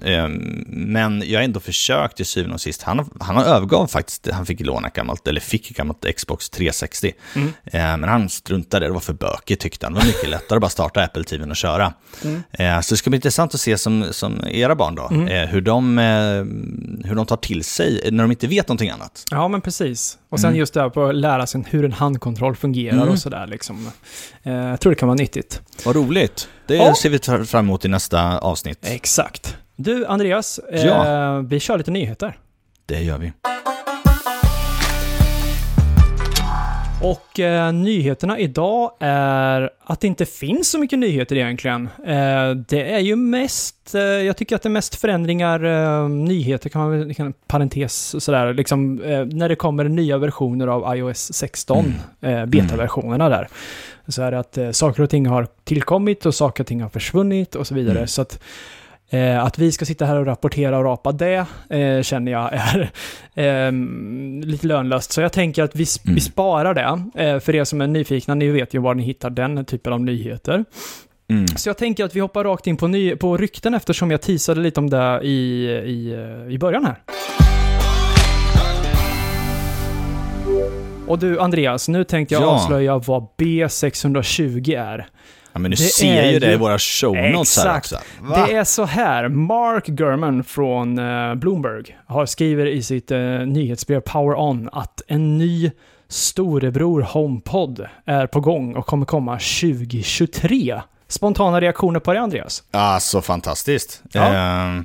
Ehm, 0.04 0.64
men 0.68 1.22
jag 1.26 1.38
har 1.38 1.44
ändå 1.44 1.60
försökt 1.60 2.16
till 2.16 2.26
syvende 2.26 2.54
och 2.54 2.60
sist. 2.60 2.82
Han, 2.82 3.10
han 3.20 3.44
övergav 3.44 3.86
faktiskt, 3.86 4.28
han 4.32 4.46
fick 4.46 4.60
låna 4.60 4.88
gammalt, 4.88 5.28
eller 5.28 5.40
fick 5.40 5.68
gammalt 5.76 6.06
Xbox 6.16 6.50
360. 6.50 7.12
Mm. 7.34 7.48
Eh, 7.64 7.80
men 7.96 8.04
han 8.04 8.28
struntade, 8.28 8.86
det 8.86 8.92
var 8.92 9.00
för 9.00 9.12
bökigt 9.12 9.62
tyckte 9.62 9.86
han. 9.86 9.92
Det 9.92 9.98
var 10.00 10.06
mycket 10.06 10.28
lättare 10.28 10.56
att 10.56 10.60
bara 10.60 10.70
starta 10.70 11.02
Apple 11.02 11.24
TVn 11.24 11.50
och 11.50 11.56
köra. 11.56 11.92
Mm. 12.24 12.42
Eh, 12.52 12.80
så 12.80 12.94
det 12.94 12.98
ska 12.98 13.10
bli 13.10 13.16
intressant 13.16 13.54
att 13.54 13.60
se 13.60 13.78
som, 13.78 14.06
som 14.10 14.44
era 14.48 14.74
barn 14.74 14.94
då, 14.94 15.08
Mm. 15.10 15.28
eh, 15.28 15.48
hur, 15.48 15.60
de, 15.60 15.98
eh, 15.98 16.35
hur 17.04 17.14
de 17.14 17.26
tar 17.26 17.36
till 17.36 17.64
sig 17.64 18.08
när 18.12 18.24
de 18.24 18.30
inte 18.30 18.46
vet 18.46 18.68
någonting 18.68 18.90
annat. 18.90 19.24
Ja, 19.30 19.48
men 19.48 19.60
precis. 19.60 20.18
Och 20.28 20.40
sen 20.40 20.48
Mm. 20.48 20.58
just 20.58 20.74
det 20.74 20.80
här 20.80 20.88
på 20.90 21.04
att 21.04 21.14
lära 21.14 21.46
sig 21.46 21.64
hur 21.70 21.84
en 21.84 21.92
handkontroll 21.92 22.56
fungerar 22.56 22.96
Mm. 22.96 23.08
och 23.08 23.18
sådär 23.18 23.46
liksom. 23.46 23.90
Eh, 24.42 24.52
jag 24.52 24.80
tror 24.80 24.90
det 24.92 24.96
kan 24.96 25.08
vara 25.08 25.16
nyttigt. 25.18 25.62
Vad 25.84 25.96
roligt. 25.96 26.48
Det 26.66 26.76
Ja. 26.76 26.94
ser 27.02 27.10
vi 27.10 27.46
fram 27.46 27.64
emot 27.64 27.84
i 27.84 27.88
nästa 27.88 28.38
avsnitt. 28.38 28.78
Exakt. 28.82 29.56
Du, 29.76 30.06
Andreas, 30.06 30.60
Ja. 30.72 31.36
eh, 31.36 31.42
vi 31.42 31.60
kör 31.60 31.78
lite 31.78 31.90
nyheter. 31.90 32.38
Det 32.86 33.02
gör 33.02 33.18
vi. 33.18 33.32
Och 37.02 37.40
eh, 37.40 37.72
nyheterna 37.72 38.38
idag 38.38 38.92
är 39.00 39.70
att 39.84 40.00
det 40.00 40.06
inte 40.06 40.26
finns 40.26 40.70
så 40.70 40.78
mycket 40.78 40.98
nyheter 40.98 41.36
egentligen. 41.36 41.88
Eh, 42.06 42.50
det 42.50 42.92
är 42.92 42.98
ju 42.98 43.16
mest, 43.16 43.94
eh, 43.94 44.00
jag 44.00 44.36
tycker 44.36 44.56
att 44.56 44.62
det 44.62 44.68
är 44.68 44.70
mest 44.70 44.94
förändringar, 44.94 45.64
eh, 45.64 46.08
nyheter 46.08 46.68
kan 46.68 46.80
man 46.80 46.90
väl, 46.90 47.32
parentes 47.46 48.24
sådär, 48.24 48.54
liksom 48.54 49.02
eh, 49.02 49.24
när 49.24 49.48
det 49.48 49.56
kommer 49.56 49.84
nya 49.84 50.18
versioner 50.18 50.66
av 50.66 50.96
iOS 50.96 51.32
16, 51.32 51.94
eh, 52.20 52.46
betaversionerna 52.46 53.28
där. 53.28 53.48
Så 54.08 54.22
är 54.22 54.30
det 54.30 54.38
att 54.38 54.58
eh, 54.58 54.70
saker 54.70 55.02
och 55.02 55.10
ting 55.10 55.26
har 55.26 55.46
tillkommit 55.64 56.26
och 56.26 56.34
saker 56.34 56.62
och 56.62 56.66
ting 56.66 56.82
har 56.82 56.88
försvunnit 56.88 57.54
och 57.54 57.66
så 57.66 57.74
vidare. 57.74 57.98
Mm. 57.98 58.08
Så 58.08 58.22
att 58.22 58.38
Eh, 59.10 59.44
att 59.44 59.58
vi 59.58 59.72
ska 59.72 59.84
sitta 59.84 60.04
här 60.04 60.16
och 60.16 60.26
rapportera 60.26 60.78
och 60.78 60.84
rapa 60.84 61.12
det 61.12 61.46
eh, 61.70 62.02
känner 62.02 62.32
jag 62.32 62.50
är 62.52 62.90
ehm, 63.34 64.40
lite 64.44 64.66
lönlöst. 64.66 65.12
Så 65.12 65.20
jag 65.20 65.32
tänker 65.32 65.62
att 65.62 65.76
vi, 65.76 65.86
Mm. 66.04 66.14
vi 66.14 66.20
sparar 66.20 66.74
det. 66.74 67.22
Eh, 67.24 67.38
för 67.40 67.54
er 67.54 67.64
som 67.64 67.80
är 67.80 67.86
nyfikna, 67.86 68.34
ni 68.34 68.48
vet 68.48 68.74
ju 68.74 68.78
var 68.78 68.94
ni 68.94 69.02
hittar 69.02 69.30
den 69.30 69.64
typen 69.64 69.92
av 69.92 70.00
nyheter. 70.00 70.64
Mm. 71.30 71.48
Så 71.48 71.68
jag 71.68 71.76
tänker 71.78 72.04
att 72.04 72.16
vi 72.16 72.20
hoppar 72.20 72.44
rakt 72.44 72.66
in 72.66 72.76
på, 72.76 72.88
ny- 72.88 73.16
på 73.16 73.36
rykten 73.36 73.74
eftersom 73.74 74.10
jag 74.10 74.20
teasade 74.22 74.60
lite 74.60 74.80
om 74.80 74.90
det 74.90 75.20
i, 75.22 75.64
i, 75.84 76.14
eh, 76.46 76.52
i 76.54 76.58
början 76.58 76.84
här. 76.84 76.96
Och 81.06 81.18
du 81.18 81.40
Andreas, 81.40 81.88
nu 81.88 82.04
tänkte 82.04 82.34
jag 82.34 82.42
Ja. 82.42 82.46
avslöja 82.46 82.98
vad 82.98 83.26
B620 83.38 84.78
är. 84.78 85.06
Ja, 85.56 85.60
men 85.60 85.70
du 85.70 85.76
Det 85.76 85.82
ser 85.82 86.30
ju 86.30 86.38
det 86.38 86.52
i 86.52 86.56
våra 86.56 86.78
show 86.78 87.16
notes 87.16 87.58
här 87.58 87.78
också. 87.78 87.98
Va? 88.20 88.46
Det 88.46 88.56
är 88.56 88.64
så 88.64 88.84
här, 88.84 89.28
Mark 89.28 89.86
Gurman 89.86 90.44
från 90.44 90.98
eh, 90.98 91.34
Bloomberg 91.34 91.96
har 92.06 92.26
skriver 92.26 92.66
i 92.66 92.82
sitt 92.82 93.10
eh, 93.10 93.18
nyhetsbrev 93.18 94.00
Power 94.00 94.40
On 94.40 94.68
att 94.72 95.02
en 95.08 95.38
ny 95.38 95.70
storebror 96.08 97.02
HomePod 97.02 97.86
är 98.04 98.26
på 98.26 98.40
gång 98.40 98.74
och 98.74 98.86
kommer 98.86 99.06
komma 99.06 99.32
2023. 99.32 100.80
Spontana 101.08 101.60
reaktioner 101.60 102.00
på 102.00 102.12
det, 102.12 102.20
Andreas? 102.20 102.62
Ja, 102.70 102.98
så 103.00 103.22
fantastiskt. 103.22 104.02
Ja. 104.12 104.24
Ehm, 104.24 104.84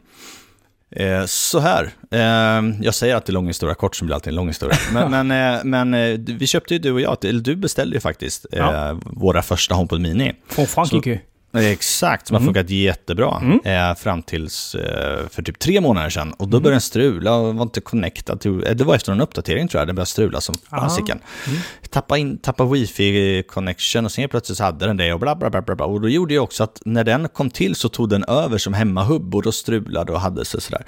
eh, 0.96 1.26
så 1.26 1.60
här, 1.60 1.90
Ehm, 2.12 2.76
jag 2.82 2.96
säger 2.96 3.16
att 3.16 3.26
det 3.26 3.30
är 3.30 3.34
lång 3.34 3.48
historia 3.48 3.76
kort 3.76 3.96
som 3.96 4.06
blir 4.08 4.16
alltid 4.16 4.32
en 4.32 4.36
lång 4.36 4.48
historia. 4.48 4.78
Men, 4.94 5.28
men, 5.28 5.56
eh, 5.56 5.60
men 5.64 5.94
eh, 5.94 6.20
vi 6.28 6.48
köpte 6.48 6.74
ju 6.74 6.80
du 6.80 6.92
och 6.92 7.02
jag, 7.02 7.26
eller 7.26 7.40
du 7.42 7.56
beställde 7.56 7.96
ju 7.96 8.00
faktiskt 8.00 8.46
Ja. 8.52 9.00
våra 9.06 9.42
första 9.42 9.76
HomePod 9.76 10.02
Mini. 10.02 10.34
Från 10.50 10.68
Frankrike. 10.68 11.20
Exakt, 11.54 12.28
som 12.28 12.36
har 12.36 12.42
Mm. 12.42 12.54
funkat 12.54 12.70
jättebra 12.70 13.42
Mm. 13.42 13.60
eh, 13.90 13.96
fram 13.96 14.22
tills 14.24 14.76
eh, 14.76 15.28
för 15.30 15.42
typ 15.44 15.60
tre 15.60 15.82
månader 15.82 16.10
sedan. 16.10 16.34
Och 16.34 16.48
då 16.48 16.58
Mm. 16.58 16.64
började 16.64 16.74
den 16.76 16.82
strula 16.82 17.36
och 17.36 17.56
var 17.56 17.64
inte 17.64 17.82
connectad 17.82 18.40
till, 18.40 18.64
eh, 18.68 18.72
det 18.76 18.84
var 18.84 18.96
efter 18.96 19.12
en 19.12 19.22
uppdatering 19.22 19.68
tror 19.68 19.82
jag, 19.82 19.88
den 19.88 19.96
började 19.96 20.10
strula 20.10 20.42
som 20.42 20.56
Ah. 20.70 20.80
fasiken. 20.82 21.20
Mm. 21.48 21.60
Tappa, 21.90 22.18
in, 22.18 22.38
tappa 22.38 22.64
wifi 22.66 23.44
connection 23.48 24.06
och 24.06 24.12
sen 24.12 24.30
plötsligt 24.30 24.58
så 24.58 24.64
hade 24.64 24.86
den 24.88 24.98
det 24.98 25.14
och 25.14 25.20
bla 25.20 25.36
bla 25.36 25.50
bla 25.50 25.62
bla. 25.62 25.86
Och 25.86 26.02
då 26.02 26.10
gjorde 26.10 26.34
jag 26.34 26.44
också 26.44 26.64
att 26.64 26.82
när 26.86 27.04
den 27.04 27.30
kom 27.30 27.50
till 27.50 27.76
så 27.76 27.90
tog 27.90 28.10
den 28.10 28.24
över 28.24 28.58
som 28.58 28.74
hemmahubb 28.74 29.36
och 29.36 29.44
då 29.44 29.52
strulade 29.52 30.12
och 30.12 30.20
hade 30.22 30.46
sig 30.46 30.62
sådär. 30.62 30.86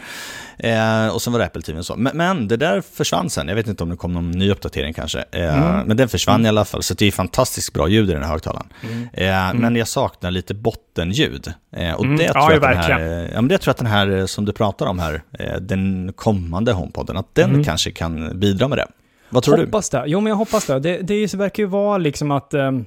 Eh, 0.57 1.07
och 1.07 1.21
sen 1.21 1.33
var 1.33 1.39
det 1.39 1.45
Apple 1.45 1.61
TV 1.61 1.79
och 1.79 1.85
så. 1.85 1.95
Men, 1.95 2.17
men 2.17 2.47
det 2.47 2.57
där 2.57 2.81
försvann 2.81 3.29
sen, 3.29 3.47
jag 3.47 3.55
vet 3.55 3.67
inte 3.67 3.83
om 3.83 3.89
det 3.89 3.95
kom 3.95 4.13
någon 4.13 4.31
ny 4.31 4.51
uppdatering 4.51 4.93
kanske. 4.93 5.23
Eh, 5.31 5.63
Mm. 5.73 5.87
Men 5.87 5.97
den 5.97 6.09
försvann 6.09 6.45
i 6.45 6.49
alla 6.49 6.65
fall, 6.65 6.83
så 6.83 6.93
det 6.93 7.05
är 7.05 7.11
fantastiskt 7.11 7.73
bra 7.73 7.87
ljud 7.87 8.09
i 8.09 8.13
den 8.13 8.23
här 8.23 8.29
högtalaren. 8.31 8.67
Mm. 8.83 9.07
Eh, 9.53 9.59
Men 9.61 9.75
jag 9.75 9.87
saknar 9.87 10.31
lite 10.31 10.53
bottenljud. 10.53 11.53
Eh, 11.75 11.93
och 11.93 12.05
Mm. 12.05 12.17
det, 12.17 12.23
Ja, 12.23 12.31
tror 12.33 12.43
jag 12.43 12.51
ja, 12.63 12.69
att 12.69 12.87
den 12.87 12.99
här, 12.99 13.23
eh, 13.23 13.29
ja, 13.33 13.41
men 13.41 13.47
det 13.47 13.57
tror 13.57 13.69
jag 13.69 13.73
att 13.73 13.77
den 13.77 13.87
här 13.87 14.17
eh, 14.17 14.25
som 14.25 14.45
du 14.45 14.51
pratar 14.51 14.85
om 14.85 14.99
här, 14.99 15.21
den 15.59 16.13
kommande 16.15 16.71
HomePoden, 16.73 17.17
att 17.17 17.35
den 17.35 17.49
Mm. 17.49 17.63
kanske 17.63 17.91
kan 17.91 18.39
bidra 18.39 18.67
med 18.67 18.77
det. 18.77 18.87
Vad 19.29 19.43
tror 19.43 19.57
du? 19.57 19.65
hoppas 19.65 19.89
det. 19.89 20.03
Jo, 20.07 20.19
men 20.19 20.29
jag 20.29 20.37
hoppas 20.37 20.65
det. 20.65 20.79
Det, 20.79 20.97
det 20.97 21.33
verkar 21.33 21.63
ju 21.63 21.67
vara 21.69 21.97
liksom 21.97 22.31
att 22.31 22.53
ehm, 22.53 22.85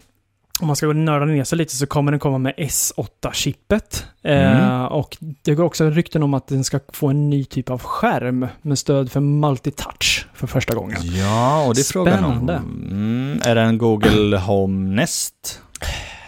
om 0.61 0.67
man 0.67 0.77
ska 0.77 0.87
nörda 0.87 1.25
ner 1.27 1.45
sig 1.45 1.59
lite 1.59 1.77
så 1.77 1.87
kommer 1.87 2.13
den 2.13 2.21
komma 2.21 2.39
med 2.39 2.55
S8-chippet. 2.57 4.07
Eh, 4.23 4.57
Mm. 4.63 4.87
och 4.87 5.17
det 5.43 5.55
går 5.55 5.65
också 5.65 5.91
rykten 5.91 6.23
om 6.23 6.35
att 6.35 6.49
den 6.49 6.65
ska 6.65 6.81
få 6.93 7.09
en 7.09 7.31
ny 7.31 7.45
typ 7.45 7.71
av 7.71 7.83
skärm 7.83 8.47
med 8.63 8.79
stöd 8.79 9.13
för 9.13 9.21
multitouch 9.21 10.27
för 10.35 10.47
första 10.47 10.75
gången. 10.75 10.99
Ja, 11.03 11.65
och 11.67 11.75
det 11.75 11.81
är 11.81 11.93
frågan 11.93 12.25
om... 12.25 12.51
Mm, 12.51 13.41
är 13.45 13.55
det 13.55 13.61
en 13.61 13.79
Google 13.79 14.39
Home 14.39 14.95
Nest? 14.95 15.61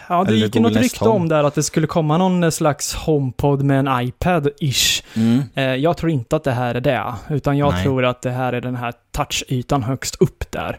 Ja, 0.09 0.23
det 0.23 0.29
Eller 0.31 0.45
gick 0.45 0.55
ju 0.55 0.61
något 0.61 0.75
rykte 0.75 1.09
om 1.09 1.29
där 1.29 1.43
att 1.43 1.55
det 1.55 1.63
skulle 1.63 1.87
komma 1.87 2.17
någon 2.17 2.51
slags 2.51 2.93
HomePod 2.95 3.63
med 3.63 3.79
en 3.79 3.87
iPad-ish. 3.87 5.03
Mm. 5.15 5.41
Eh, 5.55 5.63
jag 5.63 5.97
tror 5.97 6.11
inte 6.11 6.35
att 6.35 6.43
det 6.43 6.51
här 6.51 6.75
är 6.75 6.81
det, 6.81 7.13
utan 7.29 7.57
jag 7.57 7.73
Nej. 7.73 7.83
tror 7.83 8.05
att 8.05 8.21
det 8.21 8.31
här 8.31 8.53
är 8.53 8.61
den 8.61 8.75
här 8.75 8.93
touchytan 9.11 9.83
högst 9.83 10.15
upp 10.15 10.43
där. 10.51 10.77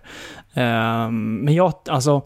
Ehm, 0.55 1.35
men 1.37 1.55
jag, 1.55 1.73
alltså, 1.89 2.23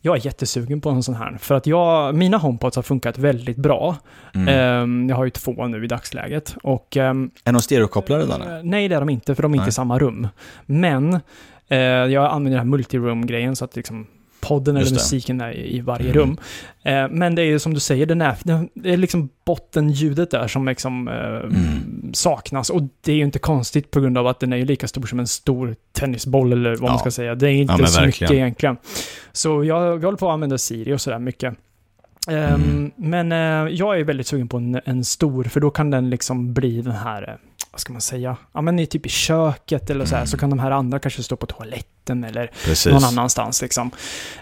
jag 0.00 0.16
är 0.16 0.26
jättesugen 0.26 0.80
på 0.80 0.90
en 0.90 1.02
sån 1.02 1.14
här, 1.14 1.38
för 1.40 1.54
att 1.54 1.66
jag, 1.66 2.14
mina 2.14 2.36
HomePods 2.36 2.76
har 2.76 2.82
funkat 2.82 3.18
väldigt 3.18 3.56
bra. 3.56 3.96
Mm. 4.34 4.48
Ehm, 4.48 5.08
jag 5.08 5.16
har 5.16 5.24
ju 5.24 5.30
två 5.30 5.66
nu 5.66 5.84
i 5.84 5.86
dagsläget. 5.86 6.56
Och, 6.62 6.96
ehm, 6.96 7.30
är 7.44 7.52
de 7.52 7.62
stereokopplade 7.62 8.22
eller? 8.22 8.56
eh, 8.56 8.62
nej, 8.62 8.88
det 8.88 8.94
är 8.94 9.00
de 9.00 9.08
inte, 9.08 9.34
för 9.34 9.42
de 9.42 9.52
är 9.52 9.56
inte 9.56 9.62
Nej. 9.62 9.68
i 9.68 9.72
samma 9.72 9.98
rum. 9.98 10.28
Men 10.66 11.20
eh, 11.68 11.78
jag 11.78 12.24
använder 12.24 12.50
den 12.50 12.58
här 12.58 12.76
multiroom-grejen 12.76 13.56
så 13.56 13.64
att 13.64 13.76
liksom 13.76 14.06
podden 14.40 14.76
eller 14.76 14.90
musiken 14.90 15.40
är 15.40 15.56
i 15.58 15.80
varje 15.80 16.10
Mm. 16.10 16.16
rum. 16.18 16.36
Eh, 16.82 17.08
men 17.10 17.34
det 17.34 17.42
är 17.42 17.46
ju 17.46 17.58
som 17.58 17.74
du 17.74 17.80
säger, 17.80 18.06
den 18.06 18.22
är, 18.22 18.36
det 18.74 18.92
är 18.92 18.96
liksom 18.96 19.28
bottenljudet 19.46 20.30
där 20.30 20.48
som 20.48 20.66
liksom 20.68 21.08
eh, 21.08 21.14
Mm. 21.14 22.10
saknas. 22.14 22.70
Och 22.70 22.82
det 23.04 23.12
är 23.12 23.16
ju 23.16 23.22
inte 23.24 23.38
konstigt 23.38 23.90
på 23.90 24.00
grund 24.00 24.18
av 24.18 24.26
att 24.26 24.40
den 24.40 24.52
är 24.52 24.56
ju 24.56 24.64
lika 24.64 24.88
stor 24.88 25.02
som 25.02 25.20
en 25.20 25.26
stor 25.26 25.76
tennisboll 25.92 26.52
eller 26.52 26.70
vad 26.70 26.82
man 26.82 26.90
Ja. 26.92 26.98
ska 26.98 27.10
säga. 27.10 27.34
Det 27.34 27.48
är 27.48 27.52
inte 27.52 27.74
Ja, 27.78 27.86
så 27.86 28.00
verkligen. 28.00 28.06
mycket 28.06 28.30
egentligen. 28.30 28.76
Så 29.32 29.64
jag, 29.64 29.82
jag 29.96 30.04
håller 30.04 30.18
på 30.18 30.28
att 30.28 30.34
använda 30.34 30.58
Siri 30.58 30.92
och 30.92 31.00
sådär 31.00 31.18
mycket. 31.18 31.54
Ehm, 32.28 32.54
Mm. 32.62 32.90
Men 32.96 33.32
eh, 33.32 33.74
jag 33.74 34.00
är 34.00 34.04
väldigt 34.04 34.26
sugen 34.26 34.48
på 34.48 34.56
en, 34.56 34.80
en 34.84 35.04
stor, 35.04 35.44
för 35.44 35.60
då 35.60 35.70
kan 35.70 35.90
den 35.90 36.10
liksom 36.10 36.54
bli 36.54 36.82
den 36.82 36.92
här, 36.94 37.22
eh, 37.28 37.34
vad 37.72 37.80
ska 37.80 37.92
man 37.92 38.02
säga, 38.02 38.36
ja 38.52 38.60
men 38.60 38.78
i 38.78 38.86
typ 38.86 39.06
i 39.06 39.08
köket 39.08 39.90
eller 39.90 40.04
så 40.04 40.10
här, 40.14 40.20
Mm. 40.22 40.26
så 40.26 40.38
kan 40.38 40.50
de 40.50 40.58
här 40.58 40.70
andra 40.70 40.98
kanske 40.98 41.22
stå 41.22 41.36
på 41.36 41.46
toaletten 41.46 42.24
eller 42.24 42.50
Precis. 42.64 42.92
någon 42.92 43.04
annanstans 43.04 43.62
liksom. 43.62 43.90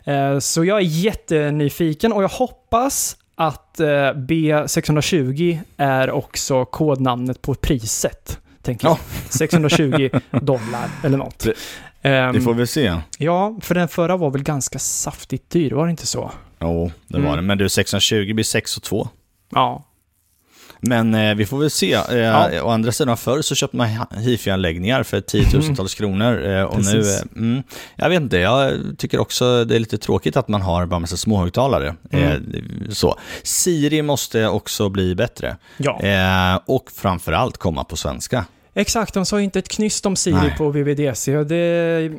Eh, 0.05 0.39
Så 0.39 0.65
jag 0.65 0.79
är 0.79 0.83
jättenyfiken 0.83 2.13
och 2.13 2.23
jag 2.23 2.29
hoppas 2.29 3.17
att 3.35 3.81
eh, 3.81 3.87
B620 4.15 5.59
är 5.77 6.11
också 6.11 6.65
kodnamnet 6.65 7.43
på 7.43 7.55
priset. 7.55 8.39
Tänker 8.63 8.87
jag. 8.89 8.93
Ja. 8.93 8.99
620 9.31 10.11
dollar 10.31 10.89
eller 11.05 11.19
något. 11.19 11.39
Det- 11.39 11.55
Ehm, 12.03 12.35
Det 12.35 12.41
får 12.41 12.55
vi 12.55 12.67
se. 12.67 12.95
Ja, 13.19 13.57
för 13.63 13.75
den 13.75 13.89
förra 13.89 14.17
var 14.17 14.31
väl 14.31 14.43
ganska 14.43 14.79
saftigt 14.79 15.51
dyr, 15.51 15.71
var 15.73 15.85
det 15.87 15.91
inte 15.91 16.07
så? 16.07 16.31
Jo, 16.61 16.93
det 17.09 17.17
Mm. 17.17 17.29
var 17.31 17.37
det. 17.37 17.43
Men 17.43 17.59
du, 17.59 17.69
620 17.69 18.35
blir 18.35 18.45
6 18.45 18.77
och 18.77 18.83
2. 18.83 19.09
Ja. 19.51 19.85
Men 20.81 21.15
eh, 21.15 21.35
vi 21.35 21.47
får 21.47 21.59
väl 21.59 21.71
se. 21.71 21.93
Eh, 21.93 22.17
Ja. 22.17 22.63
Å 22.63 22.69
andra 22.69 22.93
sidan, 22.93 23.17
förr 23.17 23.43
så 23.43 23.55
köpte 23.55 23.77
man 23.77 23.89
hifi-anläggningar 24.17 25.03
för 25.03 25.21
tiotusentals 25.21 25.95
kronor. 25.95 26.47
Eh, 26.51 26.63
och 26.63 26.77
nu, 26.79 26.93
Precis. 26.93 27.21
eh, 27.21 27.27
mm, 27.37 27.63
jag 27.97 28.09
vet 28.09 28.21
inte, 28.23 28.37
jag 28.37 28.73
tycker 28.99 29.19
också 29.21 29.65
det 29.65 29.75
är 29.75 29.79
lite 29.79 29.99
tråkigt 29.99 30.37
att 30.37 30.49
man 30.49 30.63
har 30.63 30.87
bara 30.87 31.01
massa 31.01 31.17
småhögtalare. 31.17 31.95
Mm. 32.11 32.25
Eh, 32.33 32.91
så. 32.91 33.19
Siri 33.43 34.03
måste 34.03 34.49
också 34.49 34.89
bli 34.89 35.15
bättre. 35.15 35.57
Ja, 35.77 36.01
Eh, 36.03 36.61
och 36.67 36.91
framförallt 36.97 37.57
komma 37.59 37.85
på 37.85 37.97
svenska. 37.97 38.45
exakt. 38.75 39.15
De 39.15 39.27
sa 39.27 39.41
inte 39.41 39.59
ett 39.59 39.69
knyst 39.69 40.07
om 40.07 40.17
Siri 40.17 40.35
Nej. 40.35 40.55
på 40.59 40.71
VVDC. 40.71 41.37
och 41.37 41.47
Det, 41.47 42.11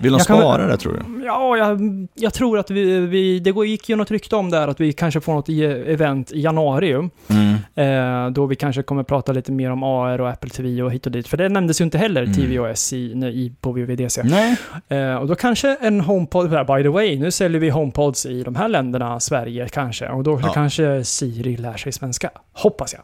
Vill 0.00 0.12
de 0.12 0.18
Jag 0.18 0.26
kan- 0.26 0.38
spara 0.38 0.66
det 0.66 0.76
tror 0.76 0.92
du? 0.92 1.24
Ja, 1.26 1.56
jag, 1.56 1.80
jag 2.14 2.34
tror 2.34 2.58
att 2.58 2.70
vi, 2.70 3.00
vi... 3.00 3.40
Det 3.40 3.50
gick 3.66 3.88
ju 3.88 3.96
något 3.96 4.10
rykte 4.10 4.36
om 4.36 4.50
där 4.50 4.68
att 4.68 4.80
vi 4.80 4.92
kanske 4.92 5.20
får 5.20 5.32
något 5.34 5.48
event 5.88 6.32
i 6.32 6.40
januari. 6.40 6.92
Mm. 6.92 8.26
Eh, 8.26 8.30
då 8.32 8.46
vi 8.46 8.56
kanske 8.56 8.82
kommer 8.82 9.02
prata 9.02 9.32
lite 9.32 9.52
mer 9.52 9.70
om 9.70 9.82
AR 9.82 10.20
och 10.20 10.28
Apple 10.30 10.50
TV 10.50 10.82
och 10.82 10.92
hit 10.92 11.06
och 11.06 11.12
dit. 11.12 11.28
För 11.28 11.36
det 11.36 11.48
nämndes 11.48 11.80
ju 11.80 11.84
inte 11.84 11.98
heller, 11.98 12.22
Mm. 12.22 12.34
TVOS, 12.34 12.92
i, 12.92 12.96
i, 13.12 13.52
på 13.60 13.72
VVDC. 13.72 14.22
Nej. 14.24 14.56
Eh, 14.88 15.14
och 15.14 15.26
då 15.26 15.34
kanske 15.34 15.76
en 15.80 16.00
HomePod, 16.00 16.50
by 16.50 16.82
the 16.82 16.88
way, 16.88 17.18
nu 17.18 17.30
säljer 17.30 17.60
vi 17.60 17.70
HomePods 17.70 18.26
i 18.26 18.42
de 18.42 18.54
här 18.56 18.68
länderna, 18.68 19.20
Sverige 19.20 19.68
kanske. 19.68 20.08
Och 20.08 20.22
då 20.22 20.40
Ja. 20.42 20.52
kanske 20.52 21.04
Siri 21.04 21.56
lär 21.56 21.76
sig 21.76 21.92
svenska. 21.92 22.30
Hoppas 22.52 22.94
jag. 22.94 23.02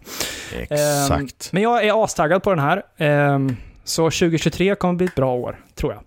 Exakt. 0.63 1.53
Men 1.53 1.63
jag 1.63 1.85
är 1.87 2.05
astaggad 2.05 2.43
på 2.43 2.51
den 2.51 2.59
här. 2.59 2.83
Ehm, 2.97 3.57
så 3.85 4.03
2023 4.11 4.75
kommer 4.75 4.95
bli 4.95 5.07
ett 5.07 5.15
bra 5.15 5.35
år, 5.35 5.57
tror 5.75 5.93
jag. 5.93 6.03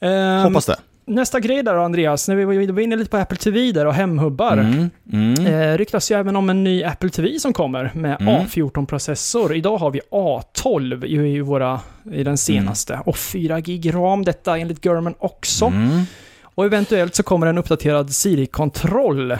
Ehm, 0.00 0.42
Hoppas 0.44 0.66
det. 0.66 0.76
Nästa 1.08 1.40
grej 1.40 1.62
där 1.62 1.74
Andreas, 1.74 2.28
när 2.28 2.36
vi 2.36 2.44
var 2.44 2.80
inne 2.80 2.96
lite 2.96 3.10
på 3.10 3.16
Apple 3.16 3.36
TV 3.36 3.72
där 3.72 3.86
och 3.86 3.94
hemhubbar. 3.94 4.52
Mm. 4.52 4.90
Mm. 5.12 5.46
Eh, 5.46 5.78
ryktas 5.78 6.10
ju 6.10 6.14
även 6.18 6.36
om 6.36 6.50
en 6.50 6.64
ny 6.64 6.84
Apple 6.84 7.10
TV 7.10 7.38
som 7.38 7.52
kommer 7.52 7.90
med 7.94 8.16
Mm. 8.20 8.34
A14-processor. 8.34 9.54
Idag 9.56 9.76
har 9.78 9.90
vi 9.90 10.00
A12 10.10 11.06
i, 11.06 11.40
våra, 11.40 11.80
i 12.12 12.24
den 12.24 12.38
senaste. 12.38 13.00
Och 13.06 13.16
4 13.16 13.60
gig 13.60 13.94
ram, 13.94 14.24
detta 14.24 14.58
enligt 14.58 14.84
German 14.84 15.14
också. 15.18 15.64
Mm. 15.66 16.02
Och 16.42 16.64
eventuellt 16.64 17.14
så 17.14 17.22
kommer 17.22 17.46
en 17.46 17.58
uppdaterad 17.58 18.10
Siri-kontroll 18.10 19.36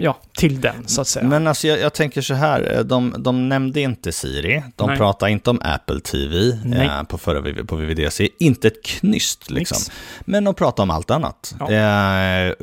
ja, 0.00 0.18
till 0.36 0.60
den, 0.60 0.88
så 0.88 1.00
att 1.00 1.08
säga. 1.08 1.26
Men 1.26 1.46
alltså 1.46 1.66
jag, 1.66 1.80
jag 1.80 1.92
tänker 1.94 2.20
så 2.20 2.34
här, 2.34 2.76
eh, 2.76 2.80
de, 2.80 3.14
de 3.18 3.48
nämnde 3.48 3.80
inte 3.80 4.12
Siri, 4.12 4.62
de 4.76 4.88
Nej. 4.88 4.98
pratade 4.98 5.32
inte 5.32 5.50
om 5.50 5.60
Apple 5.62 6.00
TV 6.00 6.58
eh, 6.76 7.02
på 7.02 7.18
förra 7.18 7.64
på 7.64 7.76
VVDC, 7.76 8.28
inte 8.38 8.68
ett 8.68 8.84
knyst 8.84 9.50
liksom. 9.50 9.76
Nix. 9.76 9.90
Men 10.20 10.44
de 10.44 10.54
pratade 10.54 10.82
om 10.82 10.90
allt 10.90 11.10
annat. 11.10 11.54
Ja. 11.60 11.72
Eh, 11.72 12.54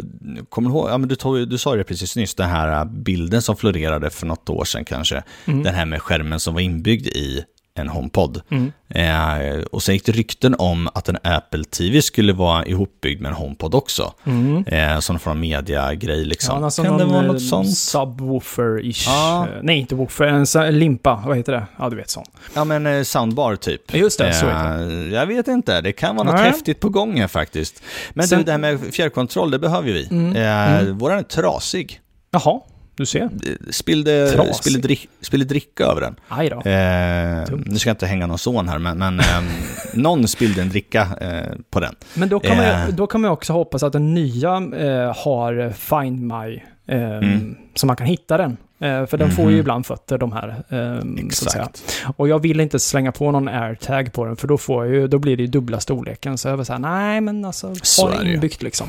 kommer 0.49 0.69
du 0.69 0.75
ihåg, 0.75 0.89
ja, 0.89 0.97
men 0.97 1.09
du, 1.09 1.15
tog, 1.15 1.49
du 1.49 1.57
sa 1.57 1.75
det 1.75 1.83
precis 1.83 2.15
nyss, 2.15 2.35
den 2.35 2.49
här 2.49 2.79
eh, 2.79 2.85
bilden 2.85 3.41
som 3.41 3.55
florerade 3.55 4.09
för 4.09 4.25
något 4.25 4.49
år 4.49 4.65
sedan 4.65 4.85
kanske. 4.85 5.23
Mm. 5.45 5.63
Den 5.63 5.75
här 5.75 5.85
med 5.85 6.01
skärmen 6.01 6.39
som 6.39 6.53
var 6.53 6.61
inbyggd 6.61 7.07
i 7.07 7.45
en 7.75 7.87
HomePod. 7.89 8.41
Mm. 8.51 8.71
Eh, 8.89 9.63
och 9.71 9.83
sen 9.83 9.95
gick 9.95 10.05
det 10.05 10.11
rykten 10.11 10.55
om 10.57 10.89
att 10.93 11.09
en 11.09 11.17
Apple 11.23 11.63
TV 11.63 12.01
skulle 12.01 12.33
vara 12.33 12.65
ihopbyggd 12.65 13.21
med 13.21 13.29
en 13.29 13.35
HomePod 13.35 13.75
också. 13.75 14.13
Mm. 14.23 14.63
Eh, 14.67 14.99
som 14.99 15.19
av 15.23 15.37
media-grej 15.37 16.25
liksom. 16.25 16.57
Ja, 16.59 16.65
alltså 16.65 16.83
kan 16.83 16.97
det 16.97 17.05
vara 17.05 17.21
eh, 17.21 17.27
något 17.27 17.41
sånt? 17.41 17.67
Subwoofer-ish. 17.67 19.03
Ja. 19.05 19.47
Eh, 19.47 19.59
Nej, 19.63 19.77
inte 19.79 19.95
woofer, 19.95 20.27
en 20.57 20.79
limpa. 20.79 21.23
Vad 21.25 21.37
heter 21.37 21.51
det? 21.53 21.63
Ja, 21.77 21.89
du 21.89 21.95
vet 21.95 22.09
sån. 22.09 22.23
Ja 22.53 22.63
men 22.63 22.85
eh, 22.87 23.03
soundbar 23.03 23.55
typ. 23.55 23.93
Just 23.95 24.19
det, 24.19 24.33
så 24.33 24.45
heter 24.45 24.77
det. 24.77 24.93
Eh, 25.07 25.13
Jag 25.13 25.25
vet 25.25 25.47
inte, 25.47 25.81
det 25.81 25.91
kan 25.91 26.15
vara 26.15 26.25
något 26.25 26.35
Nej. 26.35 26.51
häftigt 26.51 26.79
på 26.79 26.89
gång 26.89 27.19
här 27.19 27.27
faktiskt. 27.27 27.83
Men 28.13 28.27
Sen- 28.27 28.37
du, 28.39 28.43
det 28.45 28.51
här 28.51 28.59
med 28.59 28.79
fjärrkontroll, 28.93 29.51
det 29.51 29.59
behöver 29.59 29.91
vi. 29.91 30.07
Mm, 30.11 30.35
mm. 30.35 30.97
Våran 30.97 31.19
är 31.19 31.23
trasig. 31.23 31.99
Jaha, 32.31 32.59
du 32.95 33.05
ser. 33.05 33.29
Spillde, 33.71 34.31
Trasig? 34.31 34.55
spillde, 34.55 34.79
drick, 34.79 35.09
spillde 35.21 35.45
dricka 35.45 35.83
över 35.85 36.01
den. 36.01 36.15
Aj 36.27 36.49
då. 36.49 36.55
Eh, 36.55 37.59
nu 37.65 37.79
ska 37.79 37.89
jag 37.89 37.93
inte 37.93 38.05
hänga 38.05 38.27
någon 38.27 38.37
son 38.37 38.67
här, 38.69 38.79
men, 38.79 38.97
men 38.97 39.19
ehm, 39.19 39.45
någon 39.93 40.27
spillde 40.27 40.61
en 40.61 40.69
dricka 40.69 41.01
eh, 41.21 41.55
på 41.69 41.79
den. 41.79 41.95
Men 42.13 42.29
då 42.29 42.39
kan, 42.39 42.57
man, 42.57 42.65
eh. 42.65 42.87
då 42.87 43.07
kan 43.07 43.21
man 43.21 43.31
också 43.31 43.53
hoppas 43.53 43.83
att 43.83 43.93
den 43.93 44.13
nya 44.13 44.55
eh, 44.55 45.15
har 45.17 45.69
Find 45.71 46.21
My, 46.21 46.63
eh, 46.87 47.01
Mm. 47.17 47.55
så 47.75 47.87
man 47.87 47.95
kan 47.95 48.07
hitta 48.07 48.37
den. 48.37 48.57
Eh, 48.81 49.05
för 49.05 49.17
den 49.17 49.31
får 49.31 49.45
ju 49.45 49.51
Mhm. 49.51 49.59
ibland 49.59 49.85
fötter, 49.85 50.17
de 50.17 50.31
här. 50.31 50.63
Eh. 50.69 51.25
Exakt. 51.25 51.83
Och 52.17 52.27
jag 52.29 52.39
vill 52.39 52.59
inte 52.59 52.79
slänga 52.79 53.11
på 53.11 53.31
någon 53.31 53.47
airtag 53.47 54.13
på 54.13 54.25
den, 54.25 54.35
för 54.35 54.47
då, 54.47 54.57
får 54.57 54.85
jag 54.85 54.95
ju, 54.95 55.07
då 55.07 55.19
blir 55.19 55.37
det 55.37 55.43
ju 55.43 55.47
dubbla 55.47 55.79
storleken. 55.79 56.37
Så 56.37 56.47
jag 56.47 56.57
var 56.57 56.63
så 56.63 56.73
här, 56.73 56.79
nej 56.79 57.21
men 57.21 57.45
alltså, 57.45 57.75
Så 57.81 58.07
ha 58.09 58.19
det 58.23 58.33
inbyggt 58.33 58.61
liksom. 58.63 58.87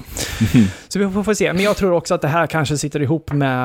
Så 0.89 0.99
vi 0.99 1.11
får, 1.11 1.23
får 1.23 1.35
se. 1.35 1.53
Men 1.53 1.63
jag 1.63 1.77
tror 1.77 1.93
också 1.93 2.15
att 2.15 2.21
det 2.21 2.29
här 2.29 2.47
kanske 2.47 2.79
sitter 2.79 3.01
ihop 3.03 3.33
med 3.33 3.59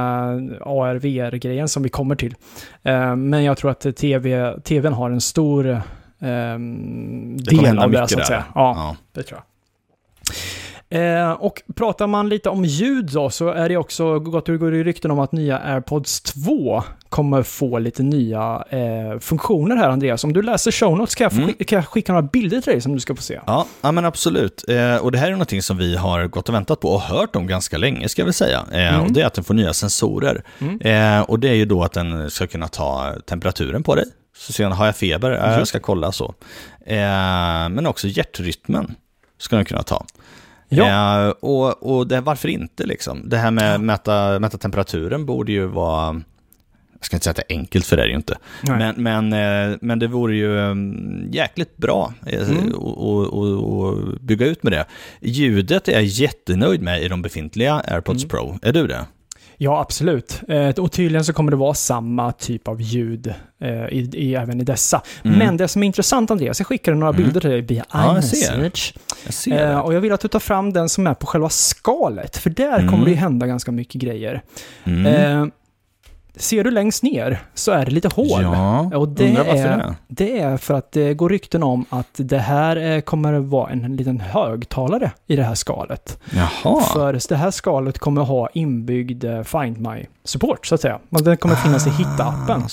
AR-VR-grejen 0.61 1.69
som 1.69 1.83
vi 1.83 1.89
kommer 1.89 2.15
till. 2.15 2.35
Eh, 2.83 3.15
men 3.15 3.43
jag 3.43 3.57
tror 3.57 3.71
att 3.71 3.95
TV, 3.97 4.53
TVn 4.63 4.93
har 4.93 5.09
en 5.11 5.21
stor 5.21 5.81
ehm, 6.19 7.37
del 7.37 7.79
av 7.79 7.91
det, 7.91 8.07
så 8.07 8.19
att 8.19 8.27
säga. 8.27 8.43
Ja, 8.55 8.73
Ja. 8.77 8.95
det 9.13 9.23
tror 9.23 9.37
jag. 9.39 9.43
Eh, 10.89 11.31
och 11.31 11.61
pratar 11.75 12.07
man 12.07 12.29
lite 12.29 12.49
om 12.49 12.65
ljud 12.65 13.05
då, 13.13 13.29
så 13.29 13.49
är 13.49 13.69
det 13.69 13.77
också 13.77 14.19
gått 14.19 14.47
går 14.47 14.71
det 14.71 14.83
rykten 14.83 15.11
om 15.11 15.19
att 15.19 15.31
nya 15.31 15.59
AirPods 15.59 16.21
2 16.21 16.83
kommer 17.09 17.43
få 17.43 17.79
lite 17.79 18.03
nya 18.03 18.63
eh, 18.69 19.19
funktioner 19.19 19.75
här, 19.75 19.89
Andreas. 19.89 20.23
Om 20.23 20.33
du 20.33 20.41
läser 20.41 20.71
show 20.71 20.97
notes 20.97 21.15
kan 21.15 21.25
jag, 21.25 21.33
Mm. 21.33 21.47
skicka, 21.47 21.63
kan 21.63 21.75
jag 21.75 21.87
skicka 21.87 22.13
några 22.13 22.27
bilder 22.27 22.61
till 22.61 22.71
dig 22.73 22.81
som 22.81 22.93
du 22.93 22.99
ska 22.99 23.15
få 23.15 23.21
se. 23.21 23.39
Ja, 23.45 23.65
ja 23.81 23.91
men 23.91 24.05
absolut. 24.05 24.63
Eh, 24.67 24.95
och 24.95 25.11
det 25.11 25.17
här 25.17 25.27
är 25.27 25.31
någonting 25.31 25.61
som 25.61 25.77
vi 25.77 25.95
har 25.95 26.27
gått 26.27 26.49
och 26.49 26.55
väntat 26.55 26.79
på 26.79 26.89
och 26.89 27.01
hört 27.01 27.35
om 27.35 27.47
ganska 27.47 27.77
länge, 27.77 28.09
ska 28.09 28.21
jag 28.21 28.25
väl 28.25 28.33
säga. 28.33 28.65
Eh, 28.71 28.87
Mm. 28.95 29.01
Och 29.05 29.11
det 29.11 29.21
är 29.21 29.25
att 29.25 29.33
den 29.33 29.43
får 29.43 29.53
nya 29.53 29.73
sensorer. 29.73 30.43
Mm. 30.59 30.81
Eh, 30.81 31.21
och 31.29 31.39
det 31.39 31.49
är 31.49 31.53
ju 31.53 31.65
då 31.65 31.83
att 31.83 31.93
den 31.93 32.29
ska 32.31 32.47
kunna 32.47 32.67
ta 32.67 33.13
temperaturen 33.25 33.83
på 33.83 33.95
dig. 33.95 34.05
Så 34.37 34.53
sen 34.53 34.71
har 34.71 34.85
jag 34.85 34.95
feber, 34.95 35.31
ja, 35.31 35.57
jag 35.57 35.67
ska 35.67 35.79
kolla 35.79 36.11
så. 36.11 36.33
Men 37.69 37.87
också 37.87 38.07
hjärtrytmen 38.07 38.95
ska 39.39 39.55
den 39.55 39.65
kunna 39.65 39.83
ta. 39.83 40.05
Ja. 40.69 41.25
Eh, 41.27 41.29
och 41.29 41.97
och 41.97 42.07
det, 42.07 42.21
varför 42.21 42.47
inte 42.47 42.85
liksom? 42.85 43.29
Det 43.29 43.37
här 43.37 43.51
med 43.51 43.75
att 43.75 43.81
mäta, 43.81 44.39
mäta 44.39 44.57
temperaturen 44.57 45.25
borde 45.25 45.51
ju 45.51 45.65
vara, 45.67 46.21
jag 46.93 47.05
ska 47.05 47.15
inte 47.15 47.23
säga 47.23 47.31
att 47.31 47.35
det 47.47 47.53
är 47.53 47.57
enkelt 47.57 47.85
för 47.85 47.95
det 47.97 48.01
är 48.03 48.07
det 48.07 48.11
ju 48.11 48.17
inte. 48.17 48.37
Nej. 48.63 48.77
Men, 48.95 49.29
men, 49.29 49.33
eh, 49.71 49.77
men 49.81 49.99
det 49.99 50.07
vore 50.07 50.35
ju 50.35 50.59
mm, 50.59 51.29
jäkligt 51.31 51.77
bra 51.77 52.13
eh, 52.25 52.49
Mm. 52.49 52.73
och 52.73 53.97
bygga 54.21 54.45
ut 54.45 54.63
med 54.63 54.73
det. 54.73 54.85
Ljudet 55.21 55.87
är 55.87 55.91
jag 55.93 56.03
jättenöjd 56.03 56.81
med 56.81 57.03
i 57.03 57.07
de 57.07 57.21
befintliga 57.21 57.81
AirPods 57.87 58.23
Mm. 58.23 58.29
Pro. 58.29 58.59
Är 58.61 58.73
du 58.73 58.87
det? 58.87 59.05
Ja, 59.59 59.79
absolut. 59.81 60.41
Eh, 60.47 60.69
och 60.69 60.91
tydligen 60.91 61.25
så 61.25 61.33
kommer 61.33 61.51
det 61.51 61.57
vara 61.57 61.73
samma 61.73 62.31
typ 62.31 62.67
av 62.67 62.81
ljud 62.81 63.33
eh, 63.61 63.69
i, 63.87 64.09
i, 64.13 64.35
även 64.35 64.61
i 64.61 64.63
dessa. 64.63 65.01
Mm. 65.23 65.37
Men 65.39 65.57
det 65.57 65.67
som 65.67 65.83
är 65.83 65.87
intressant, 65.87 66.31
Andreas, 66.31 66.59
jag 66.59 66.67
skickade 66.67 66.97
några 66.97 67.13
Mm. 67.13 67.23
bilder 67.23 67.41
till 67.41 67.49
dig 67.49 67.61
via 67.61 67.85
Ja, 67.93 68.11
iMessage. 68.11 68.93
Eh, 69.51 69.79
och 69.79 69.93
jag 69.93 70.01
vill 70.01 70.11
att 70.11 70.21
du 70.21 70.27
tar 70.27 70.39
fram 70.39 70.73
den 70.73 70.89
som 70.89 71.07
är 71.07 71.13
på 71.13 71.25
själva 71.25 71.49
skalet, 71.49 72.37
för 72.37 72.49
där 72.49 72.77
Mm. 72.79 72.91
kommer 72.91 73.05
det 73.05 73.11
ju 73.11 73.17
hända 73.17 73.47
ganska 73.47 73.71
mycket 73.71 74.01
grejer. 74.01 74.41
Mm. 74.83 75.05
Eh, 75.05 75.47
ser 76.39 76.63
du 76.63 76.71
längst 76.71 77.03
ner 77.03 77.39
så 77.53 77.71
är 77.71 77.85
det 77.85 77.91
lite 77.91 78.07
hål. 78.07 78.41
Ja, 78.43 78.79
Och 78.97 79.09
det 79.09 79.27
undrar 79.27 79.43
varför 79.43 79.67
är, 79.67 79.77
det. 79.77 79.95
det 80.07 80.39
är 80.39 80.57
för 80.57 80.73
att 80.73 80.91
det 80.91 81.13
går 81.13 81.29
rykten 81.29 81.63
om 81.63 81.85
att 81.89 82.07
det 82.15 82.37
här 82.37 82.75
eh, 82.75 83.01
kommer 83.01 83.33
vara 83.33 83.69
en 83.71 83.95
liten 83.95 84.19
högtalare 84.19 85.11
i 85.27 85.35
det 85.35 85.43
här 85.43 85.55
skalet. 85.55 86.19
Jaha. 86.35 86.81
För 86.81 87.19
det 87.29 87.35
här 87.35 87.51
skalet 87.51 87.99
kommer 87.99 88.21
ha 88.21 88.49
inbyggd 88.53 89.23
eh, 89.23 89.43
Find 89.43 89.77
My-support, 89.77 90.65
så 90.65 90.75
att 90.75 90.81
säga. 90.81 90.99
Den 91.09 91.37
kommer 91.37 91.55
finnas 91.55 91.87
i 91.87 91.89
Hitta-appen. 91.89 92.63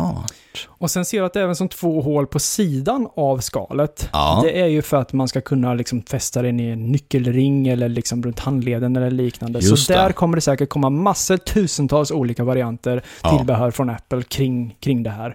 Ah, 0.00 0.24
Smart. 0.56 0.68
Och 0.78 0.90
sen 0.90 1.04
ser 1.04 1.20
du 1.20 1.26
att 1.26 1.32
det 1.32 1.40
är 1.40 1.44
även 1.44 1.56
som 1.56 1.68
två 1.68 2.00
hål 2.00 2.26
på 2.26 2.38
sidan 2.38 3.08
av 3.16 3.38
skalet. 3.38 4.08
Ja. 4.12 4.40
Det 4.44 4.60
är 4.60 4.66
ju 4.66 4.82
för 4.82 4.96
att 4.96 5.12
man 5.12 5.28
ska 5.28 5.40
kunna 5.40 5.74
liksom 5.74 6.02
fästa 6.02 6.42
den 6.42 6.60
i 6.60 6.66
en 6.70 6.92
nyckelring 6.92 7.68
eller 7.68 7.88
liksom 7.88 8.22
runt 8.22 8.40
handleden 8.40 8.96
eller 8.96 9.10
liknande. 9.10 9.58
Just 9.58 9.86
så 9.86 9.92
det. 9.92 9.98
där 9.98 10.12
kommer 10.12 10.36
det 10.36 10.40
säkert 10.40 10.68
komma 10.68 10.90
massor, 10.90 11.36
tusentals 11.36 12.10
olika 12.10 12.44
varianter 12.44 13.02
Ja. 13.22 13.36
tillbehör 13.38 13.70
från 13.70 13.90
Apple 13.90 14.22
kring, 14.22 14.76
kring 14.80 15.02
det 15.02 15.10
här. 15.10 15.34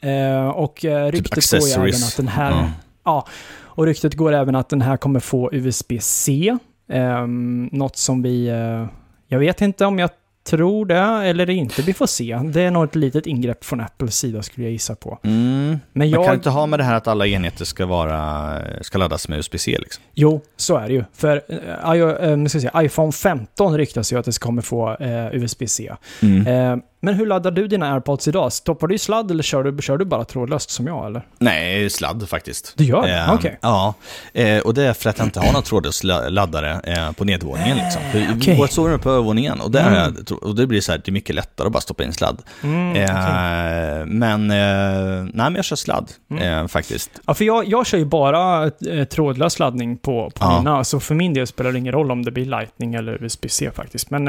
Eh, 0.00 0.48
och 0.48 0.84
eh, 0.84 1.10
ryktet 1.12 1.50
går 1.50 1.68
ju 1.68 1.74
även 1.74 1.88
att 1.88 2.16
den 2.16 2.28
här... 2.28 2.50
Ja. 2.50 2.68
Ja, 3.04 3.26
och 3.64 3.86
ryktet 3.86 4.14
går 4.14 4.32
även 4.32 4.54
att 4.56 4.68
den 4.68 4.82
här 4.82 4.96
kommer 4.96 5.20
få 5.20 5.50
USB-C. 5.52 6.56
Um, 6.92 7.68
något 7.72 7.96
som 7.96 8.22
vi... 8.22 8.46
eh, 8.48 8.86
jag 9.28 9.38
vet 9.38 9.60
inte 9.60 9.86
om 9.86 9.98
jag 9.98 10.10
tror 10.46 10.86
det 10.86 10.94
eller 10.96 11.50
inte. 11.50 11.82
Vi 11.82 11.94
får 11.94 12.06
se. 12.06 12.40
Det 12.44 12.62
är 12.62 12.70
nog 12.70 12.84
ett 12.84 12.94
litet 12.94 13.26
ingrepp 13.26 13.64
från 13.64 13.80
Apples 13.80 14.18
sida 14.18 14.42
skulle 14.42 14.66
jag 14.66 14.72
gissa 14.72 14.94
på. 14.94 15.18
Mm. 15.22 15.66
Men 15.68 15.80
Man 15.92 16.10
jag... 16.10 16.24
kan 16.24 16.34
inte 16.34 16.50
ha 16.50 16.66
med 16.66 16.78
det 16.78 16.84
här 16.84 16.94
att 16.94 17.08
alla 17.08 17.26
enheter 17.26 17.64
ska, 17.64 17.86
vara, 17.86 18.58
ska 18.80 18.98
laddas 18.98 19.28
med 19.28 19.38
USB-C 19.38 19.76
liksom. 19.80 20.02
Jo, 20.14 20.40
så 20.56 20.76
är 20.76 20.88
det 20.88 20.94
ju. 20.94 21.04
För 21.12 22.36
nu 22.36 22.48
ska 22.48 22.60
säga, 22.60 22.82
iPhone 22.82 23.12
15 23.12 23.78
ryktas 23.78 24.12
ju 24.12 24.18
att 24.18 24.24
det 24.24 24.38
kommer 24.40 24.62
få 24.62 24.96
eh, 25.00 25.34
USB-C. 25.34 25.92
Mm. 26.22 26.46
Eh, 26.46 26.78
men 27.00 27.14
hur 27.14 27.26
laddar 27.26 27.50
du 27.50 27.68
dina 27.68 27.92
AirPods 27.92 28.28
idag? 28.28 28.52
Stoppar 28.52 28.86
du 28.86 28.94
i 28.94 28.98
sladd 28.98 29.30
eller 29.30 29.42
kör 29.42 29.62
du, 29.64 29.82
kör 29.82 29.98
du 29.98 30.04
bara 30.04 30.24
trådlöst 30.24 30.70
som 30.70 30.86
jag 30.86 31.06
eller? 31.06 31.22
Nej, 31.38 31.90
sladd 31.90 32.28
faktiskt. 32.28 32.72
Du 32.76 32.84
gör 32.84 33.02
det? 33.06 33.16
Eh, 33.18 33.34
Okej. 33.34 33.58
Ja, 33.62 33.94
eh, 34.32 34.58
och 34.58 34.74
det 34.74 34.82
är 34.82 34.92
för 34.92 35.10
att 35.10 35.18
jag 35.18 35.26
inte 35.26 35.40
har 35.40 35.52
någon 35.52 35.62
trådlös 35.62 36.04
la- 36.04 36.28
laddare 36.28 36.80
eh, 36.84 37.12
på 37.12 37.24
nedervåningen. 37.24 37.76
Liksom. 37.76 38.02
För 38.12 38.26
okej. 38.36 38.56
Vårt 38.58 38.70
sovrum 38.70 38.94
är 38.94 38.98
på 38.98 39.10
övervåningen 39.10 39.60
och, 39.60 39.70
där 39.70 39.86
Mm. 40.06 40.24
och 40.42 40.54
det 40.54 40.66
blir 40.66 40.80
så 40.80 40.92
här, 40.92 40.98
det 41.04 41.10
är 41.10 41.12
mycket 41.12 41.34
lättare 41.34 41.66
att 41.66 41.72
bara 41.72 41.80
stoppa 41.80 42.04
in 42.04 42.12
sladd. 42.12 42.42
Mm, 42.62 42.90
okej. 42.90 43.02
Eh, 43.04 44.06
Men, 44.06 44.50
eh, 44.50 45.24
nej 45.24 45.30
men 45.34 45.54
jag 45.54 45.64
kör 45.64 45.76
sladd 45.76 46.10
Mm. 46.30 46.42
eh, 46.62 46.66
faktiskt. 46.66 47.10
Ja, 47.26 47.34
för 47.34 47.44
jag, 47.44 47.66
jag 47.68 47.86
kör 47.86 47.98
ju 47.98 48.04
bara 48.04 48.64
eh, 48.66 49.04
trådlös 49.10 49.58
laddning 49.58 49.96
på, 49.96 50.30
på 50.30 50.44
Ja. 50.44 50.58
mina, 50.58 50.84
så 50.84 51.00
för 51.00 51.14
min 51.14 51.34
del 51.34 51.46
spelar 51.46 51.72
det 51.72 51.78
ingen 51.78 51.92
roll 51.92 52.10
om 52.10 52.24
det 52.24 52.30
blir 52.30 52.44
Lightning 52.44 52.94
eller 52.94 53.24
USB-C 53.24 53.70
faktiskt. 53.74 54.10
Men 54.10 54.24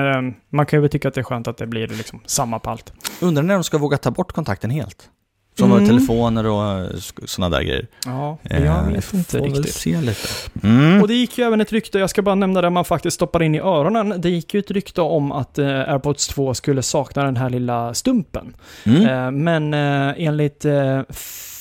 man 0.49 0.65
kan 0.65 0.81
ju 0.81 0.87
tycka 0.87 1.07
att 1.07 1.13
det 1.13 1.21
är 1.21 1.23
skönt 1.23 1.47
att 1.47 1.57
det 1.57 1.67
blir 1.67 1.87
liksom 1.87 2.19
samma 2.25 2.56
på 2.59 2.69
allt. 2.69 2.93
Undrar 3.21 3.43
när 3.43 3.53
de 3.53 3.63
ska 3.63 3.77
våga 3.77 3.97
ta 3.97 4.11
bort 4.11 4.31
kontakten 4.31 4.69
helt. 4.69 5.09
Från 5.57 5.71
Mm. 5.71 5.87
telefoner 5.87 6.45
och 6.45 6.89
sådana 7.25 7.57
där 7.57 7.63
grejer. 7.63 7.87
Ja, 8.05 8.37
Eh, 8.43 8.65
jag 8.65 8.83
vi 8.87 8.93
vet 8.93 9.13
inte 9.13 9.37
riktigt. 9.39 9.73
se 9.73 10.01
lite. 10.01 10.27
Mm. 10.63 11.01
Och 11.01 11.07
det 11.07 11.13
gick 11.13 11.37
ju 11.37 11.43
även 11.43 11.61
ett 11.61 11.71
rykte, 11.71 11.99
jag 11.99 12.09
ska 12.09 12.21
bara 12.21 12.35
nämna 12.35 12.61
det 12.61 12.69
man 12.69 12.85
faktiskt 12.85 13.15
stoppar 13.15 13.43
in 13.43 13.55
i 13.55 13.59
öronen. 13.59 14.13
Det 14.21 14.29
gick 14.29 14.53
ju 14.53 14.59
ett 14.59 14.71
rykte 14.71 15.01
om 15.01 15.31
att 15.31 15.57
eh, 15.59 15.65
AirPods 15.67 16.27
2 16.27 16.53
skulle 16.53 16.81
sakna 16.81 17.23
den 17.23 17.37
här 17.37 17.49
lilla 17.49 17.93
stumpen. 17.93 18.55
Mm. 18.85 19.05
Eh, 19.07 19.31
men 19.31 19.73
eh, 19.73 20.13
enligt 20.27 20.65
eh, 20.65 21.01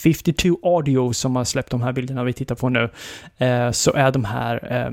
52 0.06 0.58
Audio 0.62 1.12
som 1.12 1.36
har 1.36 1.44
släppt 1.44 1.70
de 1.70 1.82
här 1.82 1.92
bilderna 1.92 2.24
vi 2.24 2.32
tittar 2.32 2.54
på 2.54 2.68
nu, 2.68 2.90
eh, 3.38 3.70
så 3.70 3.92
är 3.92 4.10
de 4.12 4.24
här 4.24 4.72
eh, 4.72 4.90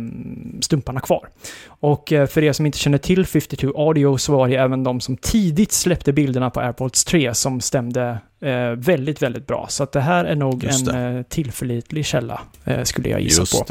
stumparna 0.61 0.99
kvar. 0.99 1.29
Och 1.67 2.11
eh, 2.11 2.27
för 2.27 2.43
er 2.43 2.53
som 2.53 2.65
inte 2.65 2.77
känner 2.77 2.97
till 2.97 3.25
52 3.25 3.73
Audio 3.75 4.17
så 4.17 4.31
var 4.37 4.47
det 4.47 4.55
även 4.55 4.83
de 4.83 5.01
som 5.01 5.17
tidigt 5.17 5.71
släppte 5.71 6.13
bilderna 6.13 6.49
på 6.49 6.59
AirPods 6.59 7.05
3 7.05 7.33
som 7.33 7.61
stämde 7.61 8.17
eh, 8.43 8.69
väldigt, 8.71 9.21
väldigt 9.21 9.47
bra. 9.47 9.65
Så 9.69 9.83
att 9.83 9.91
det 9.91 10.01
här 10.01 10.25
är 10.25 10.35
nog 10.35 10.63
Just 10.63 10.87
en 10.87 11.17
eh, 11.17 11.23
tillförlitlig 11.23 12.05
källa, 12.05 12.41
eh, 12.65 12.83
skulle 12.83 13.09
jag 13.09 13.21
gissa 13.21 13.41
Just 13.41 13.59
på. 13.59 13.65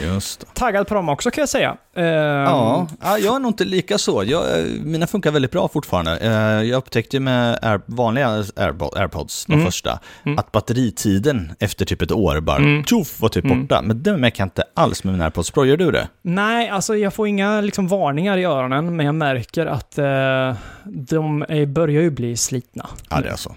det. 0.00 0.04
Just 0.06 0.40
det. 0.40 0.46
Taggad 0.54 0.86
på 0.88 0.94
dem 0.94 1.08
också 1.08 1.30
kan 1.30 1.42
jag 1.42 1.48
säga. 1.48 1.76
Eh, 1.96 2.04
Ja, 2.06 2.86
ja, 3.02 3.18
jag 3.18 3.34
är 3.36 3.38
nog 3.40 3.50
inte 3.50 3.64
lika 3.64 3.98
så. 3.98 4.24
Jag, 4.26 4.58
eh, 4.58 4.64
mina 4.84 5.06
funkar 5.06 5.30
väldigt 5.30 5.50
bra 5.50 5.68
fortfarande. 5.68 6.18
Eh, 6.18 6.32
Jag 6.68 6.78
upptäckte 6.78 7.20
med 7.20 7.58
Air, 7.62 7.80
vanliga 7.86 8.28
Airpo- 8.42 8.98
AirPods, 8.98 9.46
de 9.46 9.52
Mm. 9.52 9.64
första, 9.66 9.98
Mm. 10.24 10.38
att 10.38 10.52
batteritiden 10.52 11.52
efter 11.58 11.84
typ 11.84 12.02
ett 12.02 12.12
år 12.12 12.40
bara 12.40 12.56
Mm. 12.56 12.84
tjoff 12.84 13.20
var 13.20 13.28
typ 13.28 13.44
Mm. 13.44 13.60
borta. 13.62 13.82
Men 13.82 14.02
det 14.02 14.16
märker 14.16 14.40
jag 14.40 14.46
inte 14.46 14.64
alls 14.74 15.04
med 15.04 15.14
mina 15.14 15.24
AirPods 15.24 15.50
Pro. 15.50 15.64
Gör 15.64 15.76
du 15.76 15.90
det? 15.90 16.08
Nej, 16.22 16.68
alltså 16.68 16.96
jag 16.96 17.14
får 17.14 17.28
inga 17.28 17.60
liksom, 17.60 17.88
varningar 17.88 18.38
i 18.38 18.44
öronen, 18.44 18.96
men 18.96 19.06
jag 19.06 19.14
märker 19.14 19.66
att 19.66 19.98
eh, 19.98 20.54
de 20.84 21.42
är, 21.48 21.66
börjar 21.66 22.02
ju 22.02 22.10
bli 22.10 22.36
slitna. 22.36 22.86
Ja, 23.10 23.20
det 23.20 23.28
är 23.28 23.36
så. 23.36 23.54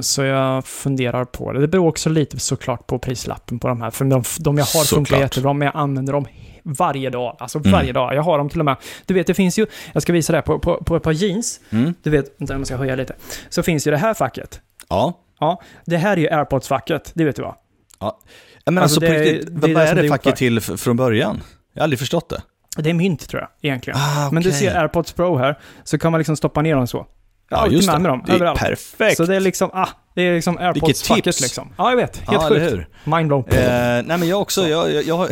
Så 0.00 0.22
jag 0.22 0.64
funderar 0.66 1.24
på 1.24 1.52
det. 1.52 1.60
Det 1.60 1.68
beror 1.68 1.88
också 1.88 2.10
lite 2.10 2.38
såklart 2.40 2.86
på 2.86 2.98
prislappen 2.98 3.58
på 3.58 3.68
de 3.68 3.80
här. 3.82 3.90
För 3.90 4.04
de, 4.04 4.22
de 4.40 4.58
jag 4.58 4.64
har 4.64 4.84
funkar 4.84 4.84
Såklart. 4.84 5.20
jättebra, 5.20 5.52
men 5.52 5.66
jag 5.66 5.76
använder 5.76 6.12
dem 6.12 6.26
varje 6.62 7.10
dag. 7.10 7.36
Alltså 7.38 7.58
Mm. 7.58 7.72
varje 7.72 7.92
dag. 7.92 8.14
Jag 8.14 8.22
har 8.22 8.38
dem 8.38 8.48
till 8.48 8.58
och 8.58 8.64
med. 8.64 8.76
Du 9.06 9.14
vet, 9.14 9.26
det 9.26 9.34
finns 9.34 9.58
ju, 9.58 9.66
jag 9.92 10.02
ska 10.02 10.12
visa 10.12 10.32
det 10.32 10.36
här, 10.36 10.42
på, 10.42 10.58
på, 10.58 10.76
på 10.84 10.96
ett 10.96 11.02
par 11.02 11.12
jeans. 11.12 11.60
Mm. 11.70 11.94
Du 12.02 12.10
vet, 12.10 12.34
vänta 12.38 12.54
jag 12.54 12.66
ska 12.66 12.76
höja 12.76 12.94
lite. 12.96 13.14
Så 13.48 13.62
finns 13.62 13.86
ju 13.86 13.90
det 13.90 13.96
här 13.96 14.14
facket. 14.14 14.60
Ja. 14.88 15.20
Ja, 15.40 15.62
det 15.84 15.96
här 15.96 16.12
är 16.16 16.20
ju 16.20 16.28
AirPods-facket, 16.28 17.10
det 17.14 17.24
vet 17.24 17.36
du 17.36 17.42
va? 17.42 17.56
ja. 18.00 18.18
Men 18.66 18.78
Alltså, 18.78 19.00
alltså, 19.00 19.12
på 19.14 19.20
riktigt, 19.20 19.46
det 19.46 19.52
är 19.52 19.60
vad 19.60 19.70
det 19.70 19.74
vad 19.74 19.98
är 19.98 20.02
det 20.02 20.08
facket 20.08 20.36
till 20.36 20.60
från 20.60 20.96
början? 20.96 21.42
Jag 21.74 21.80
har 21.80 21.84
aldrig 21.84 21.98
förstått 21.98 22.28
det. 22.28 22.42
Det 22.82 22.90
är 22.90 22.94
mynt 22.94 23.28
tror 23.28 23.42
jag, 23.42 23.50
egentligen. 23.70 23.98
Ah, 24.00 24.30
Men 24.32 24.42
du 24.42 24.52
ser 24.52 24.80
AirPods 24.80 25.12
Pro 25.12 25.36
här, 25.36 25.58
så 25.84 25.98
kan 25.98 26.12
man 26.12 26.18
liksom 26.18 26.36
stoppa 26.36 26.62
ner 26.62 26.76
dem 26.76 26.86
så. 26.86 27.06
Ja, 27.48 27.56
alltid 27.56 27.76
just 27.76 27.86
med 27.86 27.96
det. 27.96 28.00
mig 28.02 28.08
dem, 28.10 28.22
Det 28.26 28.32
är 28.32 28.36
överallt. 28.36 28.60
perfekt. 28.60 29.16
Så 29.16 29.24
det 29.24 29.36
är 29.36 29.40
liksom, 29.40 29.70
ah, 29.72 29.88
det 30.14 30.22
är 30.22 30.34
liksom 30.34 30.58
AirPods-facket 30.58 31.40
liksom. 31.42 31.72
Ja, 31.78 31.90
jag 31.90 31.96
vet. 31.96 32.16
Helt 32.16 32.42
ja, 32.42 32.48
sjukt. 32.48 32.86
Mindblown. 33.04 33.44
Eh, 33.48 33.58
nej 33.58 34.04
men 34.04 34.28
jag 34.28 34.40
också, 34.40 34.68
jag, 34.68 34.92
jag, 34.92 35.04
jag, 35.04 35.28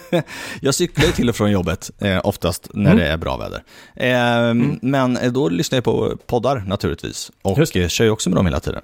jag 0.60 0.74
cyklar 0.74 1.06
ju 1.06 1.12
till 1.12 1.28
och 1.28 1.36
från 1.36 1.50
jobbet 1.50 1.90
eh, 2.00 2.20
oftast 2.24 2.68
när 2.74 2.90
Mm. 2.90 2.96
det 2.98 3.06
är 3.12 3.16
bra 3.16 3.36
väder. 3.36 3.62
Eh, 3.96 4.54
Men 4.82 5.16
eh, 5.16 5.32
då 5.32 5.48
lyssnar 5.48 5.76
jag 5.76 5.84
på 5.84 6.16
poddar 6.26 6.62
naturligtvis 6.66 7.30
och 7.42 7.58
Just 7.58 7.76
eh, 7.76 7.88
kör 7.88 8.04
ju 8.04 8.10
också 8.10 8.30
med 8.30 8.36
dem 8.36 8.46
hela 8.46 8.60
tiden. 8.60 8.82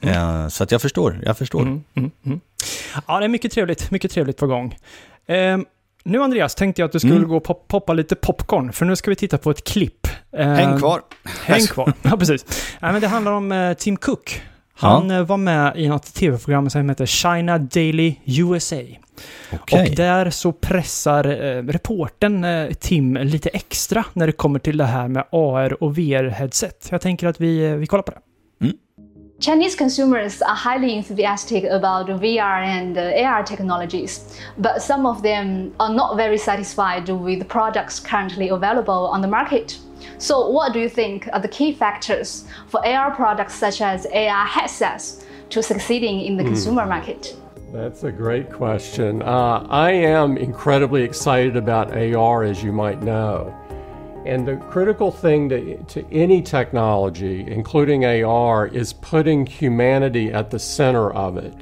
Eh, 0.00 0.48
så 0.48 0.64
att 0.64 0.72
jag 0.72 0.82
förstår, 0.82 1.20
jag 1.24 1.38
förstår. 1.38 1.62
Mm, 1.62 1.84
mm, 1.94 2.10
mm. 2.26 2.40
Ja, 3.06 3.18
det 3.18 3.24
är 3.24 3.28
mycket 3.28 3.52
trevligt, 3.52 3.90
mycket 3.90 4.10
trevligt 4.10 4.36
på 4.36 4.46
gång. 4.46 4.76
Nu 6.02 6.22
Andreas, 6.22 6.54
tänkte 6.54 6.82
jag 6.82 6.86
att 6.86 6.92
du 6.92 6.98
skulle 6.98 7.14
Mm. 7.16 7.28
gå 7.28 7.36
och 7.36 7.44
pop 7.44 7.68
poppa 7.68 7.92
lite 7.92 8.14
popcorn, 8.14 8.72
för 8.72 8.84
nu 8.86 8.96
ska 8.96 9.10
vi 9.10 9.16
titta 9.16 9.38
på 9.38 9.50
ett 9.50 9.64
klipp. 9.64 10.06
Häng 10.36 10.78
kvar. 10.78 11.00
Häng 11.44 11.66
kvar. 11.66 11.92
Ja, 12.02 12.16
precis. 12.16 12.44
Nej, 12.80 12.92
men 12.92 13.00
det 13.00 13.08
handlar 13.08 13.32
om 13.32 13.52
eh, 13.52 13.72
Tim 13.74 13.96
Cook. 13.96 14.42
Han 14.74 15.10
eh, 15.10 15.22
var 15.22 15.36
med 15.36 15.72
i 15.76 15.88
något 15.88 16.14
tv-program 16.14 16.70
som 16.70 16.88
heter 16.88 17.06
China 17.06 17.58
Daily 17.58 18.14
USA. 18.24 18.76
Okej. 19.52 19.88
Och 19.90 19.96
där 19.96 20.30
så 20.30 20.52
pressar 20.52 21.24
eh, 21.44 21.62
reporten 21.62 22.44
eh, 22.44 22.68
Tim 22.70 23.14
lite 23.16 23.48
extra 23.48 24.04
när 24.12 24.26
det 24.26 24.32
kommer 24.32 24.58
till 24.58 24.76
det 24.76 24.84
här 24.84 25.08
med 25.08 25.24
AR 25.32 25.82
och 25.82 25.92
VR-headset. 25.98 26.88
Jag 26.90 27.00
tänker 27.00 27.26
att 27.26 27.40
vi, 27.40 27.64
eh, 27.66 27.74
vi 27.74 27.86
kollar 27.86 28.02
på 28.02 28.10
det. 28.10 28.18
Chinese 29.42 29.74
consumers 29.74 30.40
are 30.40 30.54
highly 30.54 30.96
enthusiastic 30.96 31.64
about 31.64 32.06
VR 32.06 32.64
and 32.64 32.96
uh, 32.96 33.24
AR 33.24 33.42
technologies, 33.42 34.38
but 34.56 34.80
some 34.80 35.04
of 35.04 35.20
them 35.24 35.74
are 35.80 35.92
not 35.92 36.16
very 36.16 36.38
satisfied 36.38 37.08
with 37.08 37.40
the 37.40 37.44
products 37.44 37.98
currently 37.98 38.50
available 38.50 39.08
on 39.08 39.20
the 39.20 39.26
market. 39.26 39.80
So, 40.18 40.48
what 40.48 40.72
do 40.72 40.78
you 40.78 40.88
think 40.88 41.28
are 41.32 41.40
the 41.40 41.48
key 41.48 41.72
factors 41.72 42.44
for 42.68 42.86
AR 42.86 43.10
products 43.16 43.54
such 43.54 43.80
as 43.80 44.06
AR 44.14 44.46
headsets 44.46 45.26
to 45.50 45.60
succeeding 45.60 46.20
in 46.20 46.36
the 46.36 46.44
mm. 46.44 46.46
consumer 46.46 46.86
market? 46.86 47.36
That's 47.72 48.04
a 48.04 48.12
great 48.12 48.52
question. 48.52 49.22
Uh, 49.22 49.66
I 49.68 49.90
am 49.90 50.36
incredibly 50.36 51.02
excited 51.02 51.56
about 51.56 51.90
AR, 51.96 52.44
as 52.44 52.62
you 52.62 52.70
might 52.70 53.02
know. 53.02 53.52
And 54.24 54.46
the 54.46 54.56
critical 54.56 55.10
thing 55.10 55.48
to, 55.48 55.82
to, 55.82 56.12
any 56.12 56.42
technology, 56.42 57.44
including 57.46 58.04
AR, 58.04 58.68
is 58.68 58.92
putting 58.92 59.46
humanity 59.46 60.32
at 60.32 60.50
the 60.50 60.60
center 60.60 61.12
of 61.12 61.36
it. 61.36 61.54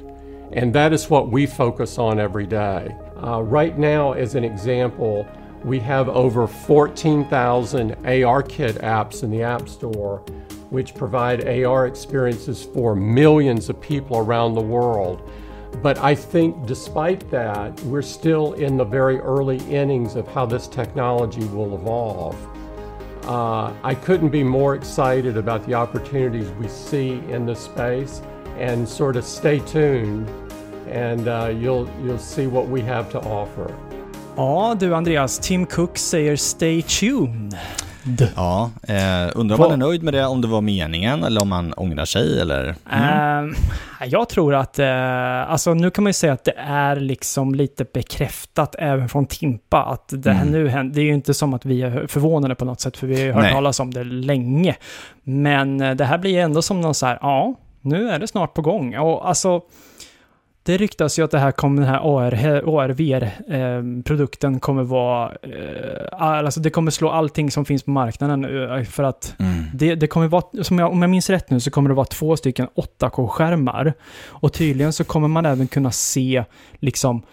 And 0.51 0.73
that 0.73 0.93
is 0.93 1.09
what 1.09 1.31
we 1.31 1.47
focus 1.47 1.97
on 1.97 2.19
every 2.19 2.45
day. 2.45 2.95
Uh, 3.23 3.41
right 3.41 3.77
now, 3.77 4.13
as 4.13 4.35
an 4.35 4.43
example, 4.43 5.27
we 5.63 5.79
have 5.79 6.09
over 6.09 6.45
14,000 6.47 7.95
ARKit 8.03 8.81
apps 8.81 9.23
in 9.23 9.31
the 9.31 9.41
App 9.41 9.67
Store, 9.67 10.19
which 10.69 10.93
provide 10.93 11.47
AR 11.47 11.87
experiences 11.87 12.63
for 12.63 12.95
millions 12.95 13.69
of 13.69 13.79
people 13.81 14.17
around 14.17 14.53
the 14.53 14.61
world. 14.61 15.29
But 15.81 15.97
I 15.97 16.15
think 16.15 16.65
despite 16.65 17.29
that, 17.31 17.79
we're 17.81 18.01
still 18.01 18.53
in 18.53 18.77
the 18.77 18.83
very 18.83 19.19
early 19.19 19.57
innings 19.69 20.15
of 20.15 20.27
how 20.27 20.45
this 20.45 20.67
technology 20.67 21.45
will 21.45 21.75
evolve. 21.75 22.35
Uh, 23.25 23.73
I 23.83 23.95
couldn't 23.95 24.29
be 24.29 24.43
more 24.43 24.75
excited 24.75 25.37
about 25.37 25.65
the 25.65 25.73
opportunities 25.73 26.49
we 26.51 26.67
see 26.67 27.21
in 27.29 27.45
this 27.45 27.59
space 27.59 28.21
and 28.57 28.87
sort 28.87 29.15
of 29.15 29.23
stay 29.23 29.59
tuned 29.59 30.29
and 30.87 31.27
uh, 31.27 31.53
you'll, 31.55 31.89
you'll 32.03 32.17
see 32.17 32.47
what 32.47 32.67
we 32.67 32.81
have 32.81 33.09
to 33.11 33.19
offer. 33.21 33.73
Ja 34.37 34.73
du 34.75 34.93
Andreas, 34.93 35.39
Tim 35.39 35.65
Cook 35.65 35.97
säger 35.97 36.37
stay 36.37 36.81
tuned. 36.81 37.57
Ja, 38.35 38.71
eh, 38.83 39.29
undrar 39.35 39.55
om 39.55 39.61
man 39.61 39.71
är 39.71 39.77
nöjd 39.77 40.03
med 40.03 40.13
det, 40.13 40.25
om 40.25 40.41
det 40.41 40.47
var 40.47 40.61
meningen 40.61 41.23
eller 41.23 41.41
om 41.41 41.49
man 41.49 41.73
ångrar 41.73 42.05
sig 42.05 42.41
eller? 42.41 42.75
Mm. 42.91 43.49
Uh, 43.49 43.55
jag 44.05 44.29
tror 44.29 44.55
att, 44.55 44.79
uh, 44.79 45.51
alltså 45.51 45.73
nu 45.73 45.89
kan 45.91 46.03
man 46.03 46.09
ju 46.09 46.13
säga 46.13 46.33
att 46.33 46.43
det 46.43 46.55
är 46.57 46.95
liksom 46.95 47.55
lite 47.55 47.85
bekräftat 47.93 48.75
även 48.79 49.09
från 49.09 49.25
Timpa 49.25 49.83
att 49.83 50.05
det 50.07 50.31
här 50.31 50.41
mm. 50.41 50.53
nu 50.53 50.69
händer. 50.69 50.95
Det 50.95 51.01
är 51.01 51.05
ju 51.05 51.13
inte 51.13 51.33
som 51.33 51.53
att 51.53 51.65
vi 51.65 51.81
är 51.81 52.07
förvånade 52.07 52.55
på 52.55 52.65
något 52.65 52.81
sätt, 52.81 52.97
för 52.97 53.07
vi 53.07 53.15
har 53.15 53.23
ju 53.23 53.31
hört 53.31 53.51
talas 53.51 53.79
om 53.79 53.93
det 53.93 54.03
länge. 54.03 54.75
Men 55.23 55.81
uh, 55.81 55.95
det 55.95 56.05
här 56.05 56.17
blir 56.17 56.39
ändå 56.39 56.61
som 56.61 56.81
någon 56.81 56.95
så 56.95 57.05
här, 57.05 57.19
ja, 57.21 57.55
nu 57.81 58.09
är 58.09 58.19
det 58.19 58.27
snart 58.27 58.53
på 58.53 58.61
gång. 58.61 58.97
Och 58.97 59.27
alltså, 59.29 59.61
det 60.63 60.77
ryktas 60.77 61.19
ju 61.19 61.23
att 61.23 61.31
det 61.31 61.39
här 61.39 61.51
kommer, 61.51 61.81
den 61.81 61.89
här 61.89 61.99
AR, 62.03 62.33
AR-VR-produkten 62.65 64.53
eh, 64.53 64.59
kommer 64.59 64.83
vara, 64.83 65.31
eh, 65.31 66.21
alltså 66.21 66.59
det 66.59 66.69
kommer 66.69 66.91
slå 66.91 67.09
allting 67.09 67.51
som 67.51 67.65
finns 67.65 67.83
på 67.83 67.91
marknaden 67.91 68.45
eh, 68.45 68.83
för 68.83 69.03
att 69.03 69.35
mm. 69.39 69.63
det, 69.73 69.95
det 69.95 70.07
kommer 70.07 70.27
vara, 70.27 70.43
jag, 70.69 70.91
om 70.91 71.01
jag 71.01 71.09
minns 71.09 71.29
rätt 71.29 71.49
nu, 71.49 71.59
så 71.59 71.71
kommer 71.71 71.89
det 71.89 71.95
vara 71.95 72.05
två 72.05 72.37
stycken 72.37 72.67
8K-skärmar. 72.99 73.93
Och 74.27 74.53
tydligen 74.53 74.93
så 74.93 75.03
kommer 75.03 75.27
man 75.27 75.45
även 75.45 75.67
kunna 75.67 75.91
se 75.91 76.43
liksom 76.79 77.23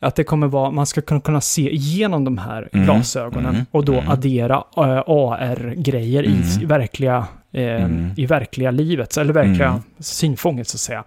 att 0.00 0.16
det 0.16 0.24
kommer 0.24 0.46
vara, 0.46 0.70
man 0.70 0.86
ska 0.86 1.00
kunna, 1.00 1.20
kunna 1.20 1.40
se 1.40 1.74
igenom 1.74 2.24
de 2.24 2.38
här 2.38 2.68
mm. 2.72 2.86
glasögonen 2.86 3.54
mm. 3.54 3.66
och 3.70 3.84
då 3.84 3.92
mm. 3.92 4.08
addera 4.08 4.64
AR-grejer 4.74 6.22
i 6.22 6.42
mm. 6.56 6.68
verkliga, 6.68 7.26
eh, 7.52 7.84
mm. 7.84 8.10
i 8.16 8.26
verkliga 8.26 8.70
livet, 8.70 9.16
eller 9.16 9.32
verkliga 9.32 9.82
synfånget 9.98 10.68
så 10.68 10.76
att 10.76 10.80
säga. 10.80 11.04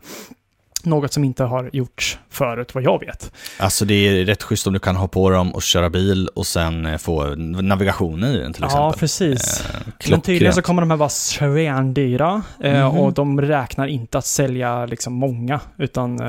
Något 0.85 1.13
som 1.13 1.23
inte 1.23 1.43
har 1.43 1.69
gjorts 1.73 2.17
förut, 2.29 2.75
vad 2.75 2.83
jag 2.83 2.99
vet. 2.99 3.31
Alltså 3.57 3.85
det 3.85 3.93
är 3.93 4.25
rätt 4.25 4.43
schysst 4.43 4.67
om 4.67 4.73
du 4.73 4.79
kan 4.79 4.95
ha 4.95 5.07
på 5.07 5.29
dem 5.29 5.55
och 5.55 5.61
köra 5.63 5.89
bil 5.89 6.27
och 6.27 6.47
sen 6.47 6.85
eh, 6.85 6.97
få 6.97 7.35
navigation 7.35 8.23
i 8.23 8.37
den 8.37 8.53
till 8.53 8.63
exempel. 8.63 8.85
Ja, 8.85 8.95
precis. 8.99 9.65
Eh, 9.73 10.09
Men 10.09 10.21
tydligen 10.21 10.53
så 10.53 10.61
kommer 10.61 10.81
de 10.81 10.89
här 10.89 10.97
vara 10.97 11.09
svindyra 11.09 12.41
eh, 12.59 12.79
mm. 12.79 12.97
och 12.97 13.13
de 13.13 13.41
räknar 13.41 13.87
inte 13.87 14.17
att 14.17 14.25
sälja 14.25 14.85
liksom 14.85 15.13
många, 15.13 15.59
utan... 15.77 16.19
Eh, 16.19 16.25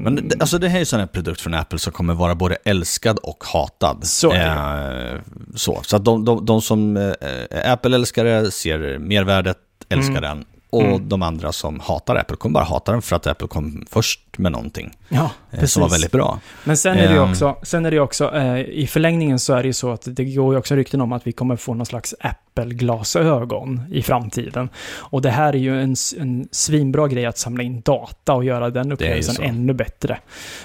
Men 0.00 0.28
det, 0.28 0.40
alltså 0.40 0.58
det 0.58 0.68
här 0.68 0.80
är 0.80 0.94
ju 0.94 1.02
en 1.02 1.08
produkt 1.08 1.40
från 1.40 1.54
Apple 1.54 1.78
som 1.78 1.92
kommer 1.92 2.14
vara 2.14 2.34
både 2.34 2.56
älskad 2.64 3.18
och 3.18 3.44
hatad. 3.44 4.04
Så 4.06 4.32
eh, 4.32 5.14
Så, 5.54 5.80
så 5.82 5.96
att 5.96 6.04
de, 6.04 6.24
de, 6.24 6.46
de 6.46 6.62
som 6.62 6.96
eh, 6.96 7.72
Apple-älskare 7.72 8.50
ser 8.50 8.98
mervärdet, 8.98 9.58
älskar 9.88 10.18
mm. 10.18 10.22
den 10.22 10.44
och 10.70 10.82
mm. 10.82 11.08
de 11.08 11.22
andra 11.22 11.52
som 11.52 11.80
hatar 11.80 12.16
Apple 12.16 12.36
kommer 12.36 12.54
bara 12.54 12.64
hata 12.64 12.92
den 12.92 13.02
för 13.02 13.16
att 13.16 13.26
Apple 13.26 13.48
kom 13.48 13.86
först 13.90 14.20
med 14.38 14.52
någonting. 14.52 14.90
Ja, 15.08 15.30
precis. 15.50 15.72
Som 15.72 15.80
var 15.80 15.88
väldigt 15.88 16.12
bra. 16.12 16.40
Men 16.64 16.76
sen 16.76 16.98
är 16.98 17.08
det 17.08 17.14
ju 17.14 17.22
ehm. 17.22 17.30
också, 17.30 17.56
sen 17.62 17.86
är 17.86 17.90
det 17.90 18.00
också 18.00 18.34
eh, 18.34 18.60
i 18.60 18.86
förlängningen 18.86 19.38
så 19.38 19.54
är 19.54 19.62
det 19.62 19.66
ju 19.66 19.72
så 19.72 19.92
att 19.92 20.02
det 20.06 20.24
går 20.24 20.54
ju 20.54 20.58
också 20.58 20.74
rykten 20.74 21.00
om 21.00 21.12
att 21.12 21.26
vi 21.26 21.32
kommer 21.32 21.56
få 21.56 21.74
någon 21.74 21.86
slags 21.86 22.14
Apple-glasögon 22.20 23.82
i 23.90 24.02
framtiden. 24.02 24.68
Och 24.94 25.22
det 25.22 25.30
här 25.30 25.52
är 25.52 25.58
ju 25.58 25.82
en, 25.82 25.94
en 26.18 26.48
svinbra 26.50 27.08
grej 27.08 27.26
att 27.26 27.38
samla 27.38 27.62
in 27.62 27.80
data 27.80 28.34
och 28.34 28.44
göra 28.44 28.70
den 28.70 28.92
upplevelsen 28.92 29.44
ännu 29.44 29.72
bättre. 29.72 30.18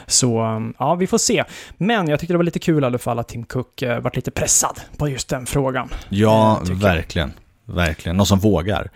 Så 0.08 0.40
ehm, 0.40 0.74
ja, 0.80 0.96
vi 0.96 1.08
får 1.08 1.18
se. 1.18 1.44
Men 1.78 2.08
jag 2.08 2.20
tyckte 2.20 2.34
det 2.34 2.38
var 2.38 2.44
lite 2.44 2.60
kul 2.60 2.84
i 2.84 2.86
alla 2.86 2.98
fall 2.98 3.20
att 3.20 3.28
Tim 3.28 3.44
Cook 3.44 3.82
eh, 3.82 4.00
varit 4.00 4.16
lite 4.16 4.32
pressad 4.32 4.80
på 4.98 5.10
just 5.10 5.30
den 5.30 5.46
frågan. 5.46 5.90
Ja, 6.10 6.62
eh, 6.70 6.76
verkligen. 6.76 7.34
Verkligen. 7.66 8.18
Någon 8.18 8.26
som 8.26 8.40
vågar. 8.40 8.90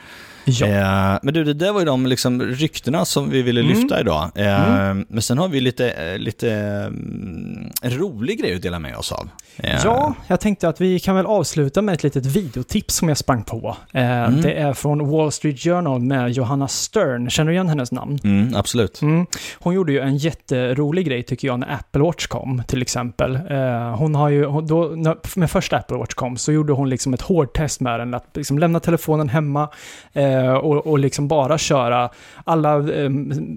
Ja. 0.46 0.68
Eh, 0.68 1.20
men 1.22 1.34
du, 1.34 1.44
det 1.44 1.54
där 1.54 1.72
var 1.72 1.80
ju 1.80 1.86
de 1.86 2.06
liksom 2.06 2.42
ryktena 2.42 3.06
som 3.06 3.30
vi 3.30 3.42
ville 3.42 3.62
mm. 3.62 3.74
lyfta 3.74 4.00
idag. 4.00 4.32
Eh, 4.36 4.70
mm. 4.70 5.06
Men 5.10 5.22
sen 5.22 5.38
har 5.38 5.48
vi 5.48 5.62
lite, 5.62 5.90
eh, 5.90 6.18
lite 6.18 6.52
mm, 6.52 7.72
rolig 7.84 8.40
grej 8.40 8.56
att 8.56 8.62
dela 8.62 8.80
med 8.80 8.98
oss 8.98 9.12
av. 9.12 9.30
Eh. 9.58 9.80
Ja, 9.84 10.14
jag 10.28 10.40
tänkte 10.40 10.70
att 10.70 10.82
vi 10.82 11.00
kan 11.00 11.16
väl 11.16 11.26
avsluta 11.26 11.82
med 11.82 11.94
ett 11.94 12.04
litet 12.04 12.26
videotips 12.26 12.96
som 12.96 13.10
jag 13.10 13.18
sprang 13.18 13.44
på. 13.44 13.78
Eh, 13.94 14.04
mm. 14.04 14.42
Det 14.42 14.54
är 14.54 14.74
från 14.74 15.10
Wall 15.10 15.32
Street 15.32 15.60
Journal 15.60 16.02
med 16.02 16.32
Johanna 16.32 16.68
Stern. 16.68 17.30
Känner 17.30 17.52
du 17.52 17.54
igen 17.54 17.70
hennes 17.70 17.92
namn? 17.92 18.20
Mm, 18.24 18.56
absolut. 18.56 19.02
Mm. 19.02 19.26
Hon 19.60 19.74
gjorde 19.74 19.92
ju 19.92 20.00
en 20.00 20.18
jätterolig 20.18 21.06
grej 21.08 21.24
tycker 21.24 21.48
jag 21.48 21.60
när 21.60 21.74
Apple 21.74 22.02
Watch 22.02 22.28
kom 22.28 22.64
till 22.68 22.82
exempel. 22.82 23.36
Eh, 23.36 23.96
hon 23.96 24.16
har 24.16 24.30
ju, 24.30 24.62
då, 24.62 24.96
med 25.36 25.52
första 25.52 25.78
Apple 25.78 25.98
Watch 25.98 26.14
kom 26.14 26.38
så 26.38 26.52
gjorde 26.52 26.74
hon 26.74 26.90
liksom 26.90 27.14
ett 27.14 27.22
hårdtest 27.22 27.82
med 27.82 28.00
den. 28.00 28.14
Att 28.14 28.30
liksom 28.34 28.60
lämna 28.60 28.80
telefonen 28.80 29.30
hemma 29.30 29.70
och, 30.62 30.88
och 30.88 31.00
liksom 31.00 31.28
bara 31.28 31.58
köra 31.58 32.10
alla 32.44 32.84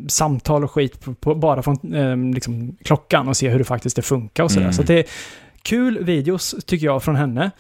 samtal 0.09 0.65
och 0.65 0.71
skit 0.71 1.05
på, 1.05 1.15
på, 1.15 1.35
bara 1.35 1.63
från 1.63 2.33
liksom, 2.35 2.77
klockan 2.85 3.29
och 3.29 3.37
se 3.37 3.49
hur 3.49 3.59
det 3.59 3.65
faktiskt 3.65 4.05
funkar 4.05 4.45
och 4.45 4.51
sådär. 4.51 4.65
Mm. 4.65 4.73
Så 4.73 4.83
det 4.83 5.09
Kul 5.63 6.05
videos 6.05 6.55
tycker 6.67 6.87
jag 6.87 7.03
från 7.03 7.17
henne. 7.17 7.51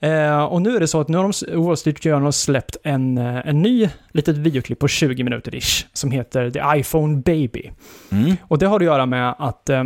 Eh, 0.00 0.44
och 0.44 0.62
nu 0.62 0.76
är 0.76 0.80
det 0.80 0.88
så 0.88 1.00
att 1.00 1.08
nu 1.08 1.16
har 1.16 1.32
de, 1.52 1.62
Wall 1.62 1.76
Street 1.76 2.02
Journal 2.02 2.32
släppt 2.32 2.76
en, 2.84 3.18
eh, 3.18 3.48
en 3.48 3.62
ny 3.62 3.88
litet 4.12 4.36
videoklipp 4.36 4.78
på 4.78 4.88
20 4.88 5.24
minuter 5.24 5.54
ish 5.54 5.86
som 5.92 6.10
heter 6.10 6.50
The 6.50 6.78
iPhone 6.80 7.16
Baby. 7.16 7.70
Mm. 8.12 8.36
Och 8.42 8.58
det 8.58 8.66
har 8.66 8.76
att 8.76 8.84
göra 8.84 9.06
med 9.06 9.34
att 9.38 9.68
eh, 9.68 9.84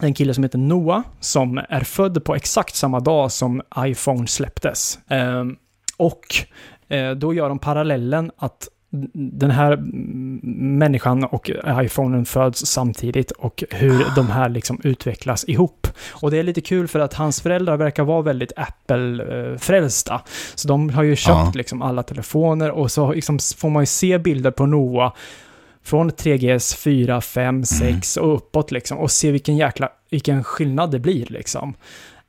en 0.00 0.14
kille 0.14 0.34
som 0.34 0.44
heter 0.44 0.58
Noah 0.58 1.02
som 1.20 1.60
är 1.68 1.80
född 1.80 2.24
på 2.24 2.34
exakt 2.34 2.74
samma 2.74 3.00
dag 3.00 3.32
som 3.32 3.62
iPhone 3.78 4.26
släpptes. 4.26 4.98
Eh, 5.10 5.44
och 5.96 6.26
eh, 6.34 6.77
då 7.16 7.34
gör 7.34 7.48
de 7.48 7.58
parallellen 7.58 8.30
att 8.36 8.68
den 9.12 9.50
här 9.50 9.76
människan 10.78 11.24
och 11.24 11.50
iPhonen 11.66 12.24
föds 12.24 12.66
samtidigt 12.66 13.30
och 13.30 13.64
hur 13.70 14.04
de 14.16 14.26
här 14.30 14.48
liksom 14.48 14.80
utvecklas 14.84 15.44
ihop. 15.48 15.86
Och 16.10 16.30
det 16.30 16.38
är 16.38 16.42
lite 16.42 16.60
kul 16.60 16.88
för 16.88 17.00
att 17.00 17.14
hans 17.14 17.40
föräldrar 17.40 17.76
verkar 17.76 18.04
vara 18.04 18.22
väldigt 18.22 18.52
Apple-frälsta. 18.56 20.20
Så 20.54 20.68
de 20.68 20.90
har 20.90 21.02
ju 21.02 21.16
köpt 21.16 21.38
ja. 21.38 21.52
liksom 21.54 21.82
alla 21.82 22.02
telefoner 22.02 22.70
och 22.70 22.90
så 22.90 23.12
liksom 23.12 23.38
får 23.56 23.70
man 23.70 23.82
ju 23.82 23.86
se 23.86 24.18
bilder 24.18 24.50
på 24.50 24.66
Noah 24.66 25.12
från 25.82 26.10
3GS 26.10 26.76
4, 26.76 27.20
5, 27.20 27.64
6 27.64 28.16
och 28.16 28.34
uppåt 28.34 28.70
liksom 28.70 28.98
och 28.98 29.10
se 29.10 29.30
vilken 29.30 29.56
jäkla, 29.56 29.88
vilken 30.10 30.44
skillnad 30.44 30.90
det 30.90 30.98
blir 30.98 31.26
liksom. 31.26 31.74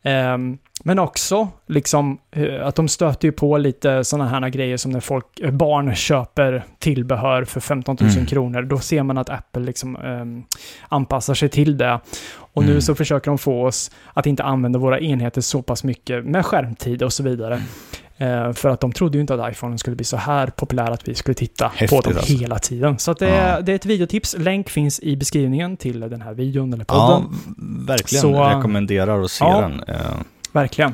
Um, 0.10 0.58
men 0.84 1.00
också 1.00 1.48
liksom 1.68 2.20
eh, 2.32 2.68
att 2.68 2.76
de 2.76 2.88
stöter 2.88 3.28
ju 3.28 3.32
på 3.32 3.58
lite 3.58 4.04
sådana 4.04 4.30
här 4.30 4.50
grejer 4.50 4.78
som 4.78 4.92
när 4.92 5.00
folk, 5.00 5.40
eh, 5.40 5.52
barn 5.52 5.96
köper 5.96 6.64
tillbehör 6.80 7.44
för 7.44 7.60
15 7.60 7.98
000 8.02 8.10
mm. 8.10 8.26
kronor. 8.26 8.62
Då 8.62 8.80
ser 8.80 9.04
man 9.04 9.18
att 9.18 9.30
Apple 9.30 9.64
liksom 9.64 9.96
um, 9.96 10.44
anpassar 10.90 11.34
sig 11.34 11.50
till 11.50 11.78
det. 11.78 12.00
Och 12.38 12.64
mm. 12.64 12.76
nu 12.76 12.82
så 12.82 12.96
försöker 12.96 13.32
de 13.32 13.38
få 13.38 13.66
oss 13.66 13.92
att 14.14 14.26
inte 14.26 14.44
använda 14.44 14.80
våra 14.80 15.00
enheter 15.00 15.42
så 15.42 15.62
pass 15.62 15.84
mycket 15.84 16.26
med 16.26 16.46
skärmtid 16.46 17.04
och 17.04 17.14
så 17.14 17.24
vidare. 17.24 17.62
Uh, 18.22 18.54
för 18.54 18.70
att 18.70 18.80
de 18.80 18.92
trodde 18.92 19.18
ju 19.18 19.22
inte 19.22 19.34
att 19.34 19.52
iPhone 19.52 19.78
skulle 19.78 19.96
bli 19.96 20.06
så 20.06 20.18
här 20.18 20.48
populär 20.48 20.92
att 20.92 21.08
vi 21.08 21.16
skulle 21.16 21.36
titta 21.36 21.68
Häftigt 21.68 21.90
på 21.90 22.02
dem 22.02 22.18
alltså. 22.18 22.34
hela 22.34 22.60
tiden. 22.60 23.00
Så 23.00 23.14
det, 23.14 23.30
ja. 23.30 23.62
det, 23.62 23.72
är 23.72 23.76
ett 23.76 23.86
videotips. 23.86 24.36
Länk 24.40 24.70
finns 24.70 25.00
i 25.00 25.16
beskrivningen 25.16 25.78
till 25.78 26.00
den 26.00 26.22
här 26.22 26.34
videon 26.34 26.74
eller 26.74 26.86
podden. 26.86 27.24
Ja, 27.32 27.54
verkligen. 27.88 28.22
Så, 28.22 28.44
Rekommenderar 28.44 29.22
att 29.22 29.32
se 29.32 29.46
ja. 29.46 29.62
den. 29.62 29.74
Uh. 29.74 29.96
Verkligen. 30.52 30.94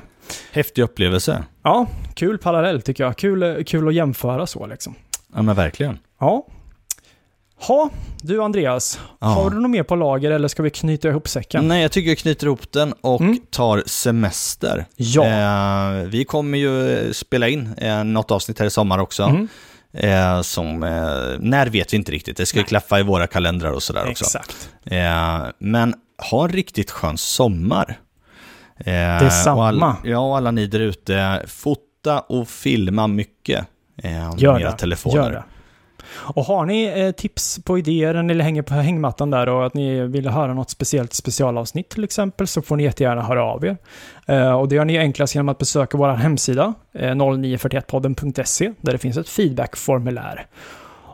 Häftig 0.52 0.82
upplevelse. 0.82 1.44
Ja, 1.64 1.88
kul 2.14 2.38
parallell 2.38 2.82
tycker 2.82 3.04
jag. 3.04 3.18
Kul, 3.18 3.64
kul 3.64 3.88
att 3.88 3.94
jämföra 3.94 4.48
så 4.48 4.68
liksom. 4.68 4.96
Ja, 5.36 5.42
men 5.42 5.56
verkligen. 5.56 6.00
Ja. 6.20 6.46
Ha, 7.58 7.90
du 8.22 8.44
Andreas, 8.44 9.00
Ja. 9.20 9.28
har 9.28 9.50
du 9.50 9.60
något 9.60 9.72
mer 9.72 9.84
på 9.84 9.96
lager 9.96 10.32
eller 10.32 10.48
ska 10.48 10.64
vi 10.64 10.70
knyta 10.70 11.08
ihop 11.08 11.28
säcken? 11.28 11.68
Nej, 11.68 11.82
jag 11.82 11.92
tycker 11.92 12.10
jag 12.12 12.18
knyter 12.18 12.48
ihop 12.48 12.72
den 12.72 12.94
och 13.02 13.22
Mm. 13.22 13.40
tar 13.52 13.84
semester. 13.86 14.86
Ja. 14.96 15.26
Eh, 15.26 16.04
vi 16.08 16.26
kommer 16.26 16.58
ju 16.58 17.14
spela 17.14 17.48
in 17.48 17.74
eh, 17.78 18.04
något 18.04 18.32
avsnitt 18.32 18.60
här 18.60 18.66
i 18.66 18.70
sommar 18.70 19.00
också. 19.00 19.24
Mm. 19.24 19.48
Eh, 19.94 20.42
som, 20.42 20.84
eh, 20.84 20.90
när 21.40 21.68
vet 21.70 21.94
vi 21.94 21.98
inte 21.98 22.12
riktigt, 22.12 22.38
det 22.38 22.46
ska 22.46 22.58
ju 22.58 22.62
Nej. 22.64 22.68
klaffa 22.70 23.00
i 23.00 23.04
våra 23.04 23.28
kalendrar 23.28 23.72
och 23.72 23.84
sådär 23.84 24.10
också. 24.10 24.26
Exakt. 24.26 24.70
Eh, 24.86 25.44
men 25.60 25.94
ha 26.32 26.44
en 26.44 26.50
riktigt 26.52 26.92
skön 26.92 27.18
sommar. 27.18 28.00
Eh, 28.78 28.94
Detsamma. 29.24 29.56
Och 29.62 29.68
alla, 29.68 29.98
ja, 30.04 30.20
och 30.20 30.38
alla 30.38 30.52
ni 30.52 30.68
där 30.68 30.80
ute, 30.80 31.46
fota 31.48 32.20
och 32.20 32.48
filma 32.48 33.08
mycket 33.08 33.66
eh, 34.04 34.12
med 34.12 34.44
era 34.62 34.72
telefoner. 34.72 35.16
Gör 35.16 35.32
det. 35.32 35.44
Och 36.08 36.46
har 36.46 36.66
ni 36.66 36.84
eh, 36.84 37.12
tips 37.12 37.60
på 37.64 37.78
idéer 37.78 38.16
eller 38.16 38.44
hänger 38.44 38.62
på 38.62 38.74
hängmattan 38.74 39.32
där 39.32 39.50
och 39.50 39.66
att 39.66 39.74
ni 39.74 40.02
vill 40.02 40.28
höra 40.28 40.54
något 40.54 40.70
speciellt 40.70 41.14
specialavsnitt 41.14 41.90
till 41.90 42.04
exempel 42.04 42.48
så 42.48 42.62
får 42.62 42.76
ni 42.76 42.84
jättegärna 42.84 43.22
höra 43.22 43.44
av 43.44 43.66
er. 43.66 43.78
Eh, 44.28 44.52
och 44.52 44.70
det 44.70 44.76
gör 44.76 44.86
ni 44.86 44.98
enklast 44.98 45.36
genom 45.36 45.50
att 45.50 45.58
besöka 45.58 45.98
vår 45.98 46.10
hemsida 46.10 46.74
eh, 46.94 47.12
0941podden.se 47.12 48.74
där 48.82 48.92
det 48.92 48.98
finns 48.98 49.18
ett 49.18 49.30
feedbackformulär. 49.30 50.48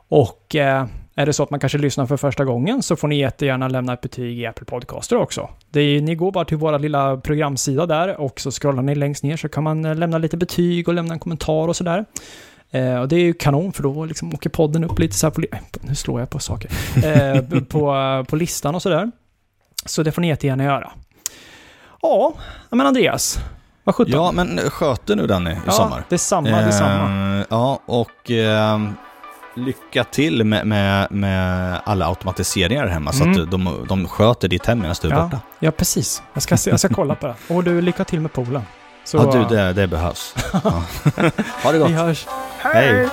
Och 0.09 0.55
eh, 0.55 0.85
är 1.15 1.25
det 1.25 1.33
så 1.33 1.43
att 1.43 1.49
man 1.49 1.59
kanske 1.59 1.77
lyssnar 1.77 2.05
för 2.05 2.17
första 2.17 2.45
gången 2.45 2.83
så 2.83 2.95
får 2.95 3.07
ni 3.07 3.19
jättegärna 3.19 3.67
lämna 3.67 3.93
ett 3.93 4.01
betyg 4.01 4.39
i 4.39 4.45
Apple 4.45 4.65
Podcaster 4.65 5.15
också. 5.15 5.49
Det 5.69 5.81
är, 5.81 6.01
ni 6.01 6.15
går 6.15 6.31
bara 6.31 6.45
till 6.45 6.57
vår 6.57 6.79
lilla 6.79 7.17
programsida 7.17 7.85
där 7.85 8.21
och 8.21 8.39
så 8.39 8.51
scrollar 8.51 8.83
ni 8.83 8.95
längst 8.95 9.23
ner 9.23 9.37
så 9.37 9.49
kan 9.49 9.63
man 9.63 9.85
eh, 9.85 9.95
lämna 9.95 10.17
lite 10.17 10.37
betyg 10.37 10.87
och 10.87 10.93
lämna 10.93 11.13
en 11.13 11.19
kommentar 11.19 11.67
och 11.67 11.75
sådär. 11.75 12.05
Eh, 12.71 12.95
och 12.95 13.07
det 13.07 13.15
är 13.15 13.19
ju 13.19 13.33
kanon 13.33 13.73
för 13.73 13.83
då 13.83 14.05
liksom 14.05 14.33
åker 14.33 14.49
podden 14.49 14.83
upp 14.83 14.99
lite 14.99 15.15
så 15.17 15.25
här 15.27 15.31
på... 15.31 15.41
Nu 15.81 15.95
slår 15.95 16.19
jag 16.19 16.29
på 16.29 16.39
saker. 16.39 16.71
Eh, 17.05 17.41
på, 17.61 18.25
på 18.29 18.35
listan 18.35 18.75
och 18.75 18.81
sådär. 18.81 19.11
Så 19.85 20.03
det 20.03 20.11
får 20.11 20.21
ni 20.21 20.27
jättegärna 20.27 20.63
göra. 20.63 20.91
Ja, 22.01 22.33
men 22.69 22.87
Andreas. 22.87 23.39
Vad 23.83 23.95
sjutton. 23.95 24.13
Ja, 24.13 24.31
men 24.31 24.57
sköter 24.69 25.15
nu 25.15 25.27
Danny 25.27 25.51
i 25.51 25.57
ja, 25.65 25.71
sommar. 25.71 26.03
Detsamma, 26.09 26.49
detsamma. 26.61 27.37
Eh, 27.39 27.45
ja, 27.49 27.79
och 27.85 28.31
eh, 28.31 28.79
lycka 29.55 30.03
till 30.03 30.43
med, 30.43 30.67
med, 30.67 31.07
med 31.11 31.79
alla 31.83 32.07
automatiseringar 32.07 32.87
hemma 32.87 33.11
så 33.11 33.23
Mm. 33.23 33.43
att 33.43 33.51
de, 33.51 33.85
de 33.89 34.07
sköter 34.07 34.47
ditt 34.47 34.65
hem 34.65 34.79
medan 34.79 34.95
du 35.01 35.07
är 35.07 35.11
Ja, 35.11 35.23
borta. 35.23 35.39
ja, 35.59 35.71
precis. 35.71 36.23
Jag 36.33 36.43
ska, 36.43 36.57
se- 36.57 36.69
jag 36.69 36.79
ska 36.79 36.89
kolla 36.89 37.15
på 37.15 37.27
det. 37.27 37.35
Och 37.53 37.63
du, 37.63 37.81
lycka 37.81 38.03
till 38.05 38.19
med 38.19 38.33
poolen. 38.33 38.61
Så, 39.03 39.17
Ja, 39.17 39.47
du, 39.49 39.55
det, 39.55 39.73
det 39.73 39.87
behövs. 39.87 40.35
Ja. 40.53 40.59
ha 41.63 41.71
det 41.71 41.77
gott. 41.79 41.89
Vi 41.89 41.93
hörs. 41.93 42.27
Hej. 42.59 43.09